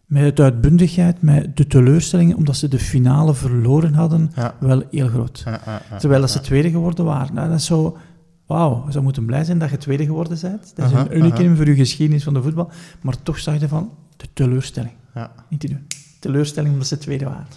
met 0.07 0.38
de 0.38 0.44
uitbundigheid, 0.44 1.21
met 1.21 1.57
de 1.57 1.68
teleurstelling, 1.68 2.36
omdat 2.36 2.56
ze 2.57 2.68
de 2.68 2.80
finale 2.80 3.33
verloren 3.33 3.94
hadden, 3.94 4.31
Ja. 4.36 4.56
wel 4.59 4.83
heel 4.92 5.07
groot. 5.07 5.42
Ja, 5.45 5.51
ja, 5.65 5.81
ja, 5.89 5.98
Terwijl 5.98 6.21
dat 6.21 6.31
ze 6.31 6.39
tweede 6.39 6.69
geworden 6.69 7.06
waren. 7.06 7.33
Nou, 7.36 7.50
dat 7.50 7.57
is 7.59 7.65
zo... 7.65 7.98
Wauw, 8.45 8.86
zou 8.89 9.04
moeten 9.04 9.25
blij 9.25 9.44
zijn 9.44 9.57
dat 9.59 9.69
je 9.69 9.77
tweede 9.77 10.06
geworden 10.06 10.38
bent. 10.42 10.75
Dat 10.75 10.86
is 10.86 10.92
een 10.92 11.18
unicum 11.18 11.56
voor 11.56 11.65
je 11.65 11.75
geschiedenis 11.75 12.24
van 12.24 12.33
de 12.33 12.42
voetbal. 12.42 12.71
Maar 13.01 13.24
toch 13.24 13.39
zag 13.39 13.59
je 13.59 13.68
van, 13.68 13.92
de 14.18 14.27
teleurstelling. 14.33 14.94
Ja. 15.13 15.31
Niet 15.50 15.59
te 15.59 15.68
doen. 15.68 15.88
Teleurstelling 16.19 16.74
omdat 16.74 16.88
ze 16.88 16.98
tweede 16.98 17.25
waren. 17.25 17.48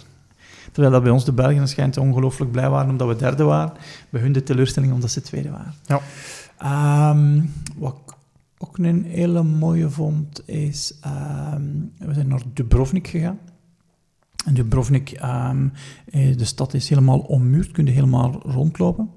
Terwijl 0.71 0.93
dat 0.93 1.03
bij 1.03 1.11
ons 1.11 1.25
de 1.25 1.31
Belgen 1.31 1.67
schijnt 1.67 1.97
ongelooflijk 1.97 2.51
blij 2.51 2.69
waren 2.69 2.89
omdat 2.89 3.07
we 3.07 3.15
derde 3.15 3.43
waren. 3.43 3.73
Bij 4.09 4.21
hun 4.21 4.31
de 4.31 4.43
teleurstelling 4.43 4.93
omdat 4.93 5.11
ze 5.11 5.21
tweede 5.21 5.49
waren. 5.49 5.73
Ja. 5.85 5.99
Ehm, 6.57 7.41
wat 7.77 7.95
ook 8.63 8.77
een 8.77 9.03
hele 9.03 9.43
mooie 9.43 9.89
vond, 9.89 10.49
is... 10.49 10.97
ehm, 11.01 11.63
we 11.97 12.13
zijn 12.13 12.27
naar 12.27 12.41
Dubrovnik 12.53 13.07
gegaan. 13.07 13.39
En 14.45 14.53
Dubrovnik, 14.53 15.11
eh, 15.11 15.57
de 16.37 16.45
stad 16.45 16.73
is 16.73 16.89
helemaal 16.89 17.19
ommuurd, 17.19 17.71
kun 17.71 17.85
je 17.85 17.91
helemaal 17.91 18.41
rondlopen. 18.45 19.09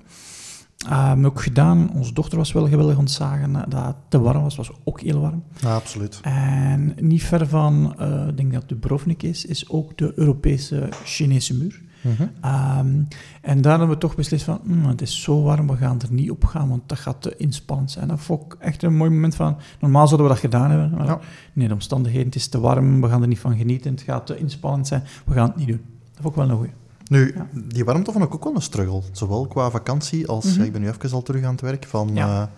Um, 0.92 1.26
ook 1.26 1.40
gedaan, 1.40 1.90
onze 1.94 2.12
dochter 2.12 2.38
was 2.38 2.52
wel 2.52 2.68
geweldig 2.68 2.98
ontzagen 2.98 3.56
eh, 3.56 3.62
dat 3.68 3.84
het 3.86 3.96
te 4.08 4.20
warm 4.20 4.42
was, 4.42 4.56
was 4.56 4.70
ook 4.84 5.00
heel 5.00 5.20
warm. 5.20 5.42
Ja, 5.60 5.74
absoluut. 5.74 6.20
En 6.22 6.94
niet 7.00 7.22
ver 7.22 7.48
van, 7.48 7.96
uh, 8.00 8.28
ik 8.28 8.36
denk 8.36 8.52
dat 8.52 8.68
Dubrovnik 8.68 9.22
is, 9.22 9.44
is 9.44 9.68
ook 9.68 9.98
de 9.98 10.12
Europese 10.16 10.88
Chinese 11.04 11.54
muur. 11.54 11.82
Mhm. 12.04 12.22
Um, 12.22 13.08
en 13.42 13.60
daar 13.60 13.78
hebben 13.78 13.88
we 13.88 13.98
toch 13.98 14.14
beslist 14.16 14.44
van, 14.44 14.60
mm, 14.62 14.84
het 14.84 15.02
is 15.02 15.22
zo 15.22 15.42
warm, 15.42 15.66
we 15.66 15.76
gaan 15.76 16.00
er 16.00 16.12
niet 16.12 16.30
op 16.30 16.44
gaan, 16.44 16.68
want 16.68 16.82
dat 16.86 16.98
gaat 16.98 17.22
te 17.22 17.36
inspannend 17.36 17.90
zijn. 17.90 18.08
Dat 18.08 18.20
vond 18.20 18.42
ik 18.52 18.56
echt 18.60 18.82
een 18.82 18.96
mooi 18.96 19.10
moment 19.10 19.34
van, 19.34 19.56
normaal 19.80 20.06
zouden 20.06 20.26
we 20.26 20.32
dat 20.32 20.42
gedaan 20.42 20.70
hebben, 20.70 20.90
maar 20.98 21.06
Ja. 21.06 21.18
nee, 21.52 21.68
de 21.68 21.74
omstandigheden, 21.74 22.26
het 22.26 22.34
is 22.34 22.48
te 22.48 22.60
warm, 22.60 23.00
we 23.00 23.08
gaan 23.08 23.22
er 23.22 23.28
niet 23.28 23.38
van 23.38 23.56
genieten, 23.56 23.90
het 23.90 24.00
gaat 24.02 24.26
te 24.26 24.38
inspannend 24.38 24.86
zijn, 24.86 25.02
we 25.24 25.34
gaan 25.34 25.46
het 25.48 25.56
niet 25.56 25.68
doen. 25.68 25.80
Dat 26.12 26.22
vond 26.22 26.34
ik 26.36 26.40
wel 26.40 26.50
een 26.50 26.56
goeie. 26.56 26.72
Nu, 27.10 27.32
Ja. 27.36 27.46
die 27.72 27.84
warmte 27.84 28.12
vond 28.12 28.24
ik 28.24 28.34
ook 28.34 28.44
wel 28.44 28.54
een 28.54 28.62
struggle. 28.62 29.02
Zowel 29.12 29.46
qua 29.46 29.70
vakantie 29.70 30.26
als... 30.28 30.44
Mhm. 30.56 30.62
ik 30.62 30.72
ben 30.72 30.80
nu 30.80 30.88
even 30.88 31.10
al 31.12 31.22
terug 31.22 31.44
aan 31.44 31.50
het 31.52 31.60
werk. 31.60 31.84
Van, 31.84 32.10
Ja. 32.14 32.50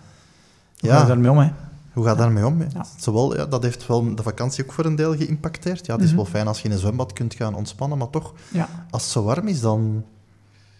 je 0.75 0.87
ja, 0.87 1.05
daarmee 1.05 1.31
om, 1.31 1.37
hè? 1.37 1.49
Hoe 1.97 2.05
gaat 2.05 2.17
daarmee 2.17 2.45
om? 2.45 2.61
Ja. 2.61 2.85
Zowel, 2.97 3.35
ja, 3.37 3.45
dat 3.45 3.63
heeft 3.63 3.87
wel 3.87 4.15
de 4.15 4.23
vakantie 4.23 4.63
ook 4.63 4.71
voor 4.71 4.85
een 4.85 4.95
deel 4.95 5.15
geïmpacteerd. 5.17 5.85
Ja, 5.85 5.93
het 5.93 6.01
is 6.03 6.07
Mhm. 6.07 6.15
wel 6.15 6.25
fijn 6.25 6.47
als 6.47 6.59
je 6.61 6.67
in 6.67 6.71
een 6.73 6.79
zwembad 6.79 7.13
kunt 7.13 7.33
gaan 7.35 7.55
ontspannen, 7.55 7.97
maar 7.97 8.09
toch, 8.09 8.33
Ja. 8.51 8.67
als 8.89 9.01
het 9.03 9.11
zo 9.11 9.23
warm 9.23 9.47
is, 9.47 9.61
dan 9.61 10.03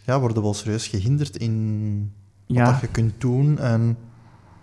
ja, 0.05 0.19
worden 0.19 0.37
we 0.37 0.43
wel 0.43 0.53
serieus 0.53 0.87
gehinderd 0.87 1.37
in 1.37 2.13
wat 2.47 2.65
dat 2.65 2.79
je 2.81 2.87
kunt 2.87 3.13
doen. 3.21 3.59
En 3.59 3.97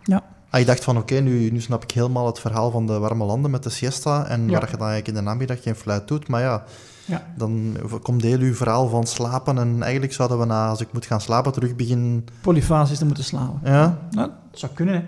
Ja. 0.02 0.23
ah, 0.50 0.61
ik 0.61 0.66
dacht 0.66 0.84
van, 0.84 0.96
oké, 0.96 1.14
nu, 1.20 1.50
nu 1.50 1.61
snap 1.61 1.82
ik 1.82 1.90
helemaal 1.90 2.26
het 2.26 2.40
verhaal 2.40 2.70
van 2.70 2.87
de 2.87 2.99
warme 2.99 3.25
landen 3.25 3.50
met 3.50 3.62
de 3.62 3.70
siesta 3.70 4.26
en 4.26 4.40
waar 4.50 4.70
je 4.70 4.76
dan 4.76 4.87
eigenlijk 4.87 5.08
in 5.08 5.14
de 5.14 5.20
namiddag 5.20 5.62
geen 5.62 5.75
fluit 5.75 6.08
doet. 6.08 6.28
Maar 6.28 6.40
ja, 6.40 6.64
Ja. 7.06 7.26
dan 7.37 7.76
komt 8.02 8.23
heel 8.23 8.38
uw 8.38 8.54
verhaal 8.54 8.88
van 8.88 9.06
slapen 9.06 9.58
en 9.58 9.82
eigenlijk 9.82 10.12
zouden 10.12 10.38
we 10.38 10.44
na, 10.44 10.68
als 10.68 10.80
ik 10.80 10.92
moet 10.92 11.06
gaan 11.06 11.20
slapen, 11.20 11.52
terug 11.52 11.76
beginnen... 11.76 12.25
Polyfasisch 12.40 12.99
te 12.99 13.04
moeten 13.06 13.25
slapen. 13.25 13.61
Ja, 13.73 13.99
Nou, 14.11 14.30
dat 14.50 14.58
zou 14.61 14.73
kunnen, 14.73 14.94
hè. 14.94 15.02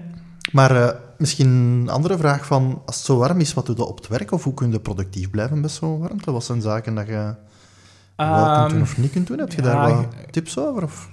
Maar 0.52 0.82
eh, 0.82 1.00
misschien 1.18 1.48
een 1.48 1.88
andere 1.88 2.16
vraag 2.16 2.46
van, 2.46 2.82
als 2.86 2.96
het 2.96 3.04
zo 3.04 3.16
warm 3.16 3.40
is, 3.40 3.54
wat 3.54 3.66
doe 3.66 3.76
je 3.76 3.84
op 3.84 3.96
het 3.96 4.08
werk? 4.08 4.32
Of 4.32 4.44
hoe 4.44 4.54
kun 4.54 4.70
je 4.70 4.80
productief 4.80 5.30
blijven 5.30 5.60
met 5.60 5.70
zo'n 5.70 5.98
warmte? 5.98 6.32
Wat 6.32 6.44
zijn 6.44 6.60
zaken 6.60 6.94
dat 6.94 7.06
je 7.06 7.12
wel 7.12 8.44
kunt 8.44 8.56
Ehm, 8.56 8.68
doen 8.68 8.82
of 8.82 8.98
niet 8.98 9.10
kunt 9.10 9.26
doen? 9.26 9.38
Heb 9.38 9.52
je 9.52 9.62
ja, 9.62 9.62
daar 9.62 9.96
wat 9.96 10.06
tips 10.30 10.58
over? 10.58 10.82
Of? 10.82 11.10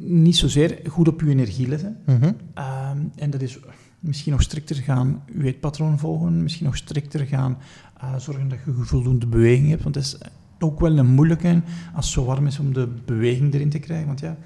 Niet 0.00 0.36
zozeer 0.36 0.80
goed 0.88 1.08
op 1.08 1.20
je 1.20 1.28
energie 1.28 1.68
letten. 1.68 1.96
Mhm. 2.06 2.32
Ehm, 2.54 2.98
en 3.16 3.30
dat 3.30 3.40
is 3.40 3.58
misschien 4.00 4.32
nog 4.32 4.42
strikter 4.42 4.76
gaan 4.76 5.22
je 5.38 5.44
eetpatroon 5.44 5.98
volgen, 5.98 6.42
misschien 6.42 6.66
nog 6.66 6.76
strikter 6.76 7.26
gaan 7.26 7.58
eh, 8.00 8.16
zorgen 8.16 8.48
dat 8.48 8.58
je 8.64 8.72
voldoende 8.72 9.26
beweging 9.26 9.68
hebt. 9.68 9.82
Want 9.82 9.94
het 9.94 10.04
is 10.04 10.18
ook 10.58 10.80
wel 10.80 10.98
een 10.98 11.06
moeilijke 11.06 11.62
als 11.94 12.04
het 12.04 12.14
zo 12.14 12.24
warm 12.24 12.46
is 12.46 12.58
om 12.58 12.72
de 12.72 12.86
beweging 13.04 13.54
erin 13.54 13.70
te 13.70 13.78
krijgen. 13.78 14.06
Want 14.06 14.20
ja, 14.20 14.36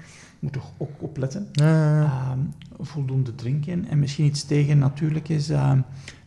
moet 0.45 0.53
toch 0.53 0.71
ook 0.77 0.89
opletten. 0.99 1.47
Ehm, 1.53 2.39
voldoende 2.79 3.35
drinken 3.35 3.87
en 3.89 3.99
misschien 3.99 4.25
iets 4.25 4.43
tegen 4.43 4.77
natuurlijk 4.77 5.29
is 5.29 5.49
ehm, 5.49 5.79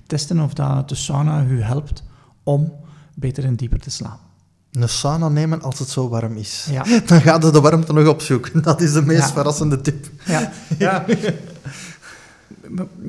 testen 0.07 0.41
of 0.41 0.53
dat 0.55 0.89
de 0.89 0.95
sauna 0.95 1.45
u 1.45 1.63
helpt 1.63 2.03
om 2.43 2.73
beter 3.15 3.45
en 3.45 3.55
dieper 3.55 3.81
te 3.81 3.91
slapen. 3.91 4.27
Een 4.73 4.89
sauna 4.89 5.29
nemen 5.29 5.63
als 5.63 5.79
het 5.79 5.89
zo 5.89 6.09
warm 6.09 6.37
is. 6.37 6.69
Ja. 6.71 6.83
Dan 7.07 7.21
gaat 7.21 7.45
je 7.45 7.51
de 7.51 7.61
warmte 7.61 7.93
nog 7.93 8.09
opzoeken. 8.09 8.63
Dat 8.63 8.81
is 8.81 8.93
de 8.93 9.03
meest 9.03 9.21
Ja. 9.21 9.33
verrassende 9.33 9.81
tip. 9.81 10.07
Ja. 10.27 10.53
ja. 10.79 11.05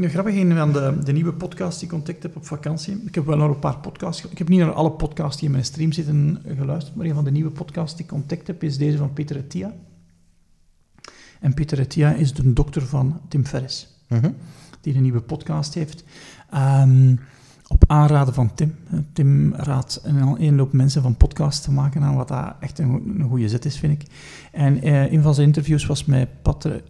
Grappig, 0.02 0.36
een 0.36 0.56
van 0.56 0.74
de, 0.74 0.98
de 1.04 1.12
nieuwe 1.12 1.34
podcasts 1.34 1.80
die 1.80 1.88
ik 1.88 1.94
ontdekt 1.94 2.24
heb 2.24 2.36
op 2.36 2.46
vakantie. 2.46 3.04
Ik 3.06 3.16
heb 3.16 3.26
wel 3.26 3.38
naar 3.38 3.50
een 3.50 3.60
paar 3.60 3.78
podcasts... 3.78 4.26
Ik 4.26 4.38
heb 4.38 4.50
niet 4.50 4.60
naar 4.60 4.72
alle 4.72 4.92
podcasts 4.92 5.36
die 5.38 5.46
in 5.46 5.52
mijn 5.52 5.66
stream 5.66 5.92
zitten 5.92 6.42
geluisterd, 6.58 6.96
maar 6.96 7.06
een 7.06 7.14
van 7.14 7.24
de 7.24 7.32
nieuwe 7.32 7.50
podcasts 7.52 7.96
die 7.98 8.06
ik 8.06 8.12
ontdekt 8.14 8.48
heb 8.48 8.64
is 8.64 8.78
deze 8.78 8.98
van 8.98 9.14
Peter 9.14 9.38
Attia. 9.38 9.74
En 11.40 11.54
Peter 11.54 11.80
Attia 11.80 12.14
is 12.14 12.34
de 12.34 12.54
dokter 12.54 12.82
van 12.82 13.22
Tim 13.28 13.46
Ferriss. 13.46 13.98
Mhm. 14.08 14.32
die 14.82 14.96
een 14.96 15.02
nieuwe 15.02 15.22
podcast 15.22 15.74
heeft. 15.74 16.04
Ehm, 16.50 17.16
op 17.68 17.84
aanraden 17.88 18.34
van 18.34 18.54
Tim. 18.54 18.76
Eh, 18.92 19.00
Tim 19.14 19.56
raadt 19.56 20.00
een 20.04 20.44
een 20.44 20.56
loop 20.56 20.74
mensen 20.74 21.02
van 21.02 21.18
podcasts 21.18 21.62
te 21.62 21.72
maken 21.72 22.04
aan, 22.04 22.16
wat 22.16 22.28
dat 22.28 22.56
echt 22.60 22.80
een, 22.80 23.16
een 23.20 23.30
goede 23.30 23.50
zet 23.50 23.66
is, 23.66 23.80
vind 23.80 24.02
ik. 24.02 24.10
En 24.52 24.82
eh, 24.82 25.12
een 25.12 25.22
van 25.22 25.34
zijn 25.34 25.48
interviews 25.48 25.86
was 25.86 26.06
met 26.06 26.42
Patre, 26.42 26.84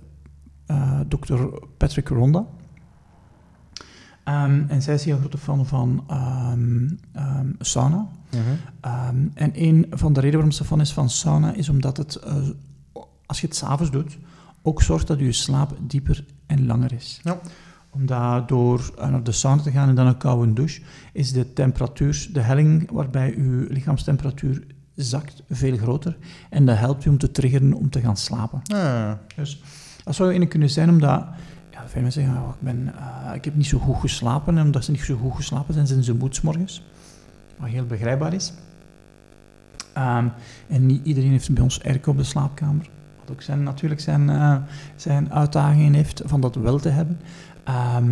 eh, 0.66 1.00
Dr. 1.08 1.36
Patrick 1.78 2.08
Ronda. 2.08 2.46
Ehm, 4.24 4.64
en 4.68 4.82
zij 4.82 4.94
is 4.94 5.06
heel 5.06 5.18
grote 5.18 5.38
fan 5.38 5.66
van 5.66 6.04
ehm, 6.08 6.88
sauna. 7.60 8.08
Mhm. 8.30 9.28
En 9.34 9.52
een 9.54 9.86
van 9.90 10.14
de 10.14 10.20
redenen 10.20 10.32
waarom 10.32 10.52
ze 10.52 10.66
fan 10.66 10.82
is 10.82 10.94
van 10.94 11.10
sauna 11.10 11.54
is 11.54 11.70
omdat 11.70 11.98
het, 11.98 12.16
eh, 12.16 12.36
als 13.26 13.42
je 13.42 13.48
het 13.48 13.56
s'avonds 13.56 13.92
doet, 13.92 14.18
ook 14.62 14.82
zorgt 14.82 15.08
dat 15.08 15.20
je 15.20 15.32
slaap 15.32 15.78
dieper 15.82 16.26
en 16.46 16.66
langer 16.66 16.94
is. 16.94 17.20
Ja. 17.24 17.40
Omdat 17.90 18.48
door 18.48 18.94
eh, 18.98 19.10
naar 19.10 19.24
de 19.24 19.32
sauna 19.32 19.62
te 19.62 19.72
gaan 19.72 19.90
en 19.90 19.96
dan 19.96 20.08
een 20.08 20.18
koude 20.18 20.54
douche, 20.54 20.82
is 21.14 21.32
de 21.32 21.54
temperatuur, 21.54 22.28
de 22.34 22.42
helling 22.42 22.92
waarbij 22.92 23.30
je 23.30 23.66
lichaamstemperatuur 23.70 24.66
zakt, 24.96 25.44
veel 25.50 25.78
groter. 25.78 26.18
En 26.50 26.66
dat 26.66 26.78
helpt 26.78 27.04
je 27.04 27.10
om 27.10 27.18
te 27.18 27.32
triggeren 27.32 27.74
om 27.74 27.90
te 27.90 28.02
gaan 28.02 28.18
slapen. 28.18 28.62
Ah, 28.74 29.12
Dus 29.36 29.62
dat 30.04 30.16
zou 30.16 30.32
ene 30.32 30.48
kunnen 30.48 30.70
zijn 30.70 30.90
omdat 30.90 31.26
ja, 31.72 31.88
veel 31.88 32.02
mensen 32.02 32.22
zeggen, 32.24 32.42
oh, 32.42 32.50
ik, 32.50 32.62
ben, 32.62 32.94
eh, 32.96 33.36
ik 33.36 33.46
heb 33.46 33.56
niet 33.56 33.68
zo 33.68 33.78
goed 33.78 34.00
geslapen. 34.00 34.58
En 34.58 34.66
omdat 34.66 34.86
ze 34.86 34.92
niet 34.92 35.02
zo 35.02 35.18
goed 35.18 35.36
geslapen 35.36 35.74
zijn, 35.74 35.88
zijn 35.88 36.04
ze 36.04 36.14
moe 36.14 36.28
's 36.32 36.42
morgens. 36.42 36.84
Wat 37.58 37.70
heel 37.70 37.86
begrijpbaar 37.86 38.34
is. 38.34 38.54
Ehm, 39.94 40.28
en 40.68 40.86
niet 40.86 41.06
iedereen 41.06 41.32
heeft 41.32 41.54
bij 41.54 41.64
ons 41.64 41.84
airco 41.84 42.12
op 42.12 42.18
de 42.18 42.24
slaapkamer. 42.24 42.90
Ook 43.32 43.42
zijn, 43.42 43.64
natuurlijk 43.64 44.02
zijn, 44.02 44.30
eh, 44.30 44.56
zijn 44.96 45.34
uitdagingen 45.34 45.94
heeft 45.94 46.22
van 46.26 46.42
dat 46.42 46.56
wel 46.56 46.80
te 46.80 46.90
hebben. 46.90 47.20
Ehm, 47.64 48.06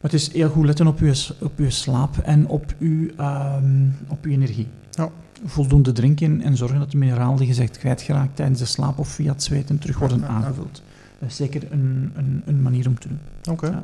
maar 0.00 0.10
het 0.10 0.12
is 0.12 0.32
heel 0.32 0.48
goed 0.50 0.64
letten 0.66 0.86
op 0.86 0.98
je, 0.98 1.28
op 1.40 1.58
je 1.58 1.70
slaap 1.70 2.18
en 2.18 2.46
op 2.46 2.74
je, 2.78 3.12
ehm, 3.16 3.86
op 4.08 4.24
je 4.24 4.30
energie. 4.30 4.68
Ja. 4.90 5.08
Voldoende 5.44 5.92
drinken 5.92 6.40
en 6.42 6.56
zorgen 6.56 6.78
dat 6.78 6.90
de 6.90 6.96
mineralen 6.98 7.36
die 7.36 7.46
je 7.46 7.54
zegt 7.54 7.78
kwijtgeraakt 7.78 8.36
tijdens 8.36 8.58
de 8.58 8.64
slaap 8.64 8.98
of 8.98 9.08
via 9.08 9.32
het 9.32 9.42
zweten 9.42 9.78
terug 9.78 9.98
worden 9.98 10.18
Ja, 10.18 10.24
ja, 10.26 10.30
ja. 10.30 10.36
aangevuld. 10.36 10.82
Dat 11.18 11.28
is 11.28 11.36
zeker 11.36 11.72
een, 11.72 12.12
een, 12.14 12.42
een 12.46 12.62
manier 12.62 12.86
om 12.88 12.98
te 12.98 13.08
doen. 13.08 13.18
oké. 13.50 13.66
Ja. 13.66 13.82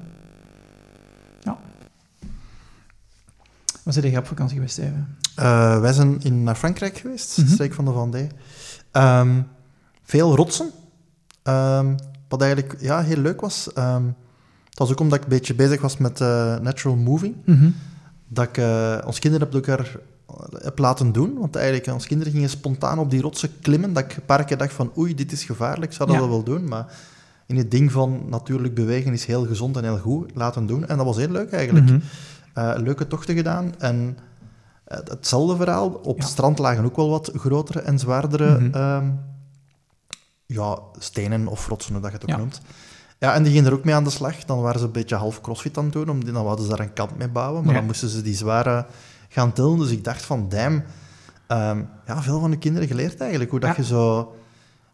Waar 3.82 3.92
zit 3.94 4.04
je 4.04 4.18
op 4.18 4.26
vakantie 4.26 4.54
geweest, 4.56 4.72
Steven? 4.72 5.16
Eh, 5.34 5.80
wij 5.80 5.92
zijn 5.92 6.20
in, 6.22 6.42
naar 6.42 6.54
Frankrijk 6.54 6.98
geweest, 6.98 7.38
Mhm. 7.38 7.48
streek 7.48 7.74
van 7.74 7.84
de 7.84 7.92
Vendée. 7.92 8.28
Ehm, 8.90 9.40
veel 10.04 10.37
rotsen. 10.37 10.70
Ehm, 11.42 11.94
wat 12.28 12.42
eigenlijk 12.42 12.76
ja, 12.80 13.02
heel 13.02 13.16
leuk 13.16 13.40
was. 13.40 13.73
Ehm, 13.73 14.04
het 14.68 14.78
was 14.78 14.90
ook 14.90 15.00
omdat 15.00 15.18
ik 15.18 15.25
een 15.25 15.30
beetje 15.30 15.54
bezig 15.54 15.80
was 15.80 15.96
met 15.96 16.20
eh, 16.20 16.58
natural 16.58 16.96
moving. 16.96 17.34
Dat 18.28 18.44
ik 18.49 18.58
eh, 18.58 18.99
ons 19.06 19.18
kinderen 19.18 19.46
heb 19.46 19.54
elkaar 19.56 19.96
heb 20.62 20.78
laten 20.78 21.12
doen. 21.12 21.38
Want 21.38 21.56
eigenlijk, 21.56 21.87
eh, 21.87 21.94
ons 21.94 22.06
kinderen 22.06 22.32
gingen 22.32 22.49
spontaan 22.49 22.99
op 22.99 23.11
die 23.11 23.20
rotsen 23.20 23.61
klimmen. 23.61 23.92
Dat 23.92 24.02
ik 24.04 24.16
een 24.16 24.25
paar 24.25 24.44
keer 24.44 24.56
dacht 24.58 24.73
van, 24.73 24.92
oei, 24.99 25.14
dit 25.14 25.32
is 25.32 25.44
gevaarlijk. 25.44 25.90
Ik 25.90 25.96
zou 25.96 26.11
dat 26.11 26.18
Ja. 26.20 26.28
wel 26.28 26.42
doen. 26.42 26.68
Maar 26.68 26.87
in 27.46 27.56
het 27.56 27.70
ding 27.70 27.92
van 27.92 28.23
natuurlijk 28.28 28.75
bewegen 28.75 29.12
is 29.12 29.25
heel 29.25 29.46
gezond 29.46 29.76
en 29.76 29.82
heel 29.84 29.99
goed. 29.99 30.30
Laten 30.34 30.66
doen. 30.66 30.87
En 30.87 30.96
dat 30.96 31.06
was 31.06 31.16
heel 31.16 31.28
leuk 31.30 31.52
eigenlijk. 31.52 31.87
Mhm. 31.87 31.99
Eh, 32.54 32.73
leuke 32.76 33.06
tochten 33.06 33.34
gedaan. 33.34 33.75
En 33.78 34.18
eh, 34.84 34.99
hetzelfde 35.04 35.56
verhaal. 35.56 35.88
Op 35.88 36.16
Ja. 36.16 36.23
het 36.23 36.32
strand 36.32 36.58
lagen 36.58 36.84
ook 36.84 36.96
wel 36.96 37.11
wat 37.11 37.30
grotere 37.34 37.80
en 37.80 37.99
zwaardere 37.99 38.58
Mhm. 38.61 38.75
ehm, 38.75 39.06
ja, 40.46 40.78
stenen 40.98 41.46
of 41.46 41.68
rotsen, 41.68 41.92
hoe 41.92 42.02
dat 42.02 42.10
je 42.10 42.16
het 42.16 42.26
ook 42.26 42.32
Ja. 42.32 42.36
noemt. 42.42 42.60
Ja, 43.18 43.34
en 43.34 43.42
die 43.42 43.52
gingen 43.52 43.66
er 43.66 43.72
ook 43.76 43.84
mee 43.84 43.94
aan 43.94 44.04
de 44.04 44.10
slag. 44.10 44.44
Dan 44.44 44.60
waren 44.60 44.80
ze 44.80 44.86
een 44.86 44.92
beetje 44.92 45.14
half 45.16 45.40
crossfit 45.40 45.78
aan 45.78 45.84
het 45.84 45.92
doen. 45.92 46.08
Om, 46.10 46.24
dan 46.24 46.44
wouden 46.44 46.64
ze 46.64 46.70
daar 46.70 46.80
een 46.80 46.92
kamp 46.92 47.16
mee 47.18 47.28
bouwen. 47.28 47.60
Maar 47.64 47.72
Ja. 47.72 47.78
dan 47.78 47.86
moesten 47.86 48.08
ze 48.08 48.22
die 48.22 48.34
zware 48.34 48.86
gaan 49.28 49.52
tillen. 49.52 49.78
Dus 49.78 49.90
ik 49.90 50.04
dacht 50.04 50.22
van, 50.22 50.48
damn. 50.48 50.82
ehm, 51.46 51.82
ja, 52.06 52.22
veel 52.22 52.40
van 52.40 52.50
de 52.50 52.58
kinderen 52.58 52.88
geleerd 52.88 53.20
eigenlijk. 53.20 53.50
Hoe 53.50 53.60
dat 53.60 53.70
Ja. 53.70 53.76
je 53.76 53.84
zo 53.84 54.34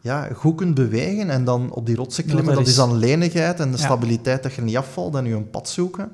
ja, 0.00 0.28
goed 0.34 0.56
kunt 0.56 0.74
bewegen 0.74 1.30
en 1.30 1.44
dan 1.44 1.70
op 1.72 1.86
die 1.86 1.96
rotsen 1.96 2.24
klimmen. 2.24 2.44
dat 2.44 2.54
dat 2.54 2.62
is 2.64 2.70
is- 2.70 2.76
dan 2.76 2.96
lenigheid 2.98 3.60
en 3.60 3.70
de 3.70 3.76
stabiliteit 3.78 4.42
dat 4.42 4.54
je 4.54 4.62
niet 4.62 4.76
afvalt 4.76 5.14
en 5.14 5.24
je 5.24 5.34
een 5.34 5.50
pad 5.50 5.68
zoeken. 5.68 6.12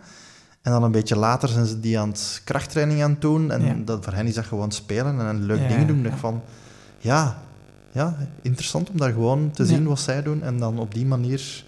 En 0.63 0.73
dan 0.73 0.83
een 0.83 0.91
beetje 0.91 1.17
later 1.17 1.49
zijn 1.49 1.67
ze 1.67 1.81
die 1.81 1.99
aan 1.99 2.09
het 2.09 2.41
krachttraining 2.45 3.03
aan 3.03 3.11
het 3.11 3.21
doen. 3.21 3.51
En 3.51 3.85
dat, 3.85 4.05
voor 4.05 4.13
hen 4.13 4.27
is 4.27 4.35
dat 4.35 4.45
gewoon 4.45 4.71
spelen 4.73 5.21
en 5.21 5.27
een 5.27 5.43
leuk 5.45 5.69
ding 5.69 5.87
doen. 5.87 6.07
van, 6.17 6.43
ja, 6.99 7.43
ja, 7.97 8.17
interessant 8.43 8.91
om 8.91 8.97
daar 8.97 9.13
gewoon 9.13 9.51
te 9.51 9.63
Ja. 9.63 9.69
zien 9.69 9.87
wat 9.87 10.01
zij 10.01 10.23
doen. 10.23 10.43
En 10.43 10.59
dan 10.59 10.79
op 10.79 10.95
die 10.95 11.07
manier... 11.07 11.65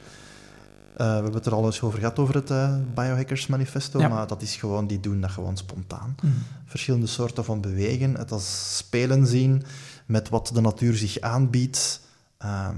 eh, 0.96 1.06
we 1.06 1.12
hebben 1.12 1.32
het 1.34 1.46
er 1.46 1.54
al 1.54 1.64
eens 1.66 1.80
over 1.82 1.98
gehad, 1.98 2.18
over 2.18 2.34
het 2.34 2.50
eh, 2.50 2.74
Biohackers 2.94 3.46
Manifesto. 3.46 3.98
Ja. 4.00 4.08
Maar 4.08 4.26
dat 4.26 4.42
is 4.42 4.56
gewoon, 4.56 4.86
die 4.86 5.00
doen 5.00 5.20
dat 5.20 5.30
gewoon 5.30 5.56
spontaan. 5.56 6.14
Mhm. 6.22 6.32
Verschillende 6.64 7.06
soorten 7.06 7.44
van 7.44 7.60
bewegen. 7.60 8.14
Het 8.14 8.32
als 8.32 8.76
spelen 8.76 9.26
zien 9.26 9.62
met 10.06 10.28
wat 10.28 10.50
de 10.54 10.60
natuur 10.60 10.94
zich 10.94 11.20
aanbiedt. 11.20 12.00
Ehm, 12.38 12.76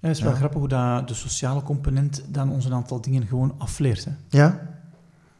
Ja, 0.00 0.10
het 0.10 0.16
is 0.18 0.22
wel 0.22 0.32
Ja. 0.32 0.38
grappig 0.38 0.58
hoe 0.58 0.68
dat 0.68 1.08
de 1.08 1.14
sociale 1.14 1.62
component 1.62 2.22
dan 2.28 2.50
ons 2.50 2.64
een 2.64 2.72
aantal 2.74 3.00
dingen 3.00 3.26
gewoon 3.26 3.54
afleert. 3.58 4.04
Hè. 4.04 4.10
Ja. 4.28 4.60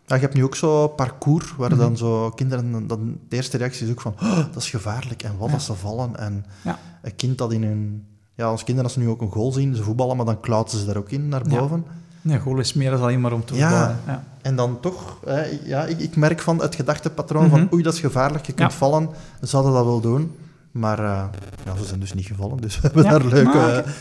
Ja. 0.06 0.14
Je 0.14 0.20
hebt 0.20 0.34
nu 0.34 0.44
ook 0.44 0.56
zo 0.56 0.88
parcours, 0.88 1.54
waar 1.56 1.70
Mhm. 1.70 1.78
dan 1.78 1.96
zo 1.96 2.30
kinderen... 2.30 2.86
Dan, 2.86 3.18
de 3.28 3.36
eerste 3.36 3.56
reactie 3.56 3.86
is 3.86 3.92
ook 3.92 4.00
van, 4.00 4.14
"Oh, 4.22 4.36
dat 4.36 4.56
is 4.62 4.70
gevaarlijk, 4.70 5.22
en 5.22 5.32
wat 5.38 5.48
Ja. 5.48 5.54
als 5.54 5.64
ze 5.64 5.74
vallen. 5.74 6.16
En 6.16 6.44
Ja. 6.62 6.78
een 7.02 7.16
kind 7.16 7.38
dat 7.38 7.52
in 7.52 7.62
hun... 7.62 8.06
Ja, 8.34 8.44
als 8.46 8.64
kinderen, 8.64 8.84
als 8.84 8.92
ze 8.92 8.98
nu 9.04 9.08
ook 9.08 9.20
een 9.20 9.30
goal 9.30 9.52
zien, 9.52 9.74
ze 9.76 9.82
voetballen, 9.82 10.16
maar 10.16 10.26
dan 10.26 10.40
klauteren 10.40 10.80
ze 10.80 10.86
daar 10.86 10.96
ook 10.96 11.10
in, 11.10 11.28
naar 11.28 11.42
boven. 11.48 11.84
Nee, 12.22 12.38
goal 12.38 12.58
is 12.58 12.72
meer 12.72 12.90
dan 12.90 13.00
alleen 13.00 13.20
maar 13.20 13.32
om 13.32 13.44
te 13.44 13.54
Ja. 13.54 13.68
voetballen. 13.68 13.98
Ja. 14.06 14.24
En 14.42 14.56
dan 14.56 14.80
toch, 14.80 15.18
hè, 15.24 15.42
ja, 15.64 15.84
ik, 15.84 15.98
ik 15.98 16.16
merk 16.16 16.40
van 16.40 16.60
het 16.60 16.74
gedachtepatroon 16.74 17.42
Mhm. 17.46 17.50
van, 17.50 17.68
oei, 17.72 17.82
dat 17.82 17.94
is 17.94 18.00
gevaarlijk, 18.00 18.46
je 18.46 18.52
kunt 18.52 18.72
vallen. 18.74 19.08
Ze 19.40 19.46
zouden 19.46 19.72
dat 19.72 19.84
wel 19.84 20.00
doen. 20.00 20.36
Maar 20.70 20.98
eh, 20.98 21.24
ja, 21.64 21.76
ze 21.76 21.84
zijn 21.84 22.00
dus 22.00 22.14
niet 22.14 22.26
gevallen, 22.26 22.56
dus 22.60 22.74
we 22.80 22.80
hebben 22.82 23.04
daar 23.04 23.24
leuke 23.24 23.58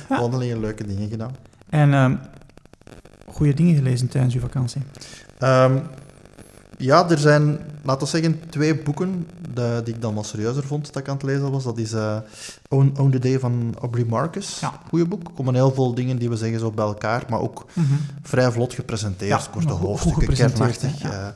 eh, 0.09 0.17
wandelingen, 0.19 0.59
leuke 0.59 0.87
dingen 0.87 1.09
gedaan. 1.09 1.35
En 1.69 1.93
ehm 1.93 2.15
goede 3.33 3.53
dingen 3.53 3.75
gelezen 3.75 4.07
tijdens 4.07 4.33
uw 4.33 4.41
vakantie. 4.41 4.81
Ehm, 5.39 5.77
ja, 6.77 7.09
er 7.09 7.17
zijn, 7.17 7.59
laten 7.83 8.03
we 8.03 8.09
zeggen, 8.09 8.39
twee 8.49 8.75
boeken 8.81 9.27
de- 9.53 9.81
die 9.83 9.93
ik 9.93 10.01
dan 10.01 10.13
wel 10.13 10.23
serieuzer 10.23 10.63
vond 10.63 10.85
dat 10.93 11.01
ik 11.01 11.07
aan 11.07 11.13
het 11.15 11.23
lezen 11.23 11.51
was. 11.51 11.63
Dat 11.63 11.77
is 11.77 11.93
eh 11.93 12.17
Own, 12.69 12.93
Own 12.97 13.09
the 13.11 13.19
Day 13.19 13.39
van 13.39 13.75
Aubrey 13.81 14.05
Marcus. 14.05 14.59
Ja. 14.59 14.73
Goeie 14.89 15.05
boek. 15.07 15.27
Er 15.27 15.33
komen 15.33 15.53
heel 15.55 15.71
veel 15.73 15.93
dingen 15.93 16.17
die 16.17 16.29
we 16.29 16.35
zeggen 16.35 16.59
zo 16.59 16.71
bij 16.71 16.85
elkaar, 16.85 17.23
maar 17.29 17.39
ook 17.39 17.65
vrij 18.21 18.51
vlot 18.51 18.73
gepresenteerd. 18.73 19.29
Ja, 19.43 19.51
korte 19.51 19.67
hoofdstukken, 19.73 20.33
kernachtig. 20.33 21.01
ja. 21.01 21.11
eh, 21.11 21.27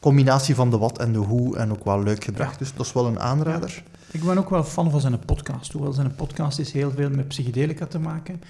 combinatie 0.00 0.54
van 0.54 0.70
de 0.70 0.78
wat 0.78 0.98
en 0.98 1.12
de 1.12 1.18
hoe 1.18 1.56
en 1.56 1.70
ook 1.72 1.84
wel 1.84 2.02
leuk 2.02 2.24
gebracht. 2.24 2.58
Dus 2.58 2.72
dat 2.76 2.86
is 2.86 2.92
wel 2.92 3.06
een 3.06 3.20
aanrader. 3.20 3.82
Ik 4.12 4.24
ben 4.24 4.38
ook 4.38 4.50
wel 4.50 4.64
fan 4.64 4.90
van 4.90 5.00
zijn 5.00 5.18
podcast. 5.18 5.72
Hoewel 5.72 5.92
zijn 5.92 6.14
podcast 6.14 6.58
is 6.58 6.72
heel 6.72 6.90
veel 6.90 7.10
met 7.10 7.28
psychedelica 7.28 7.86
te 7.86 7.98
maken. 7.98 8.42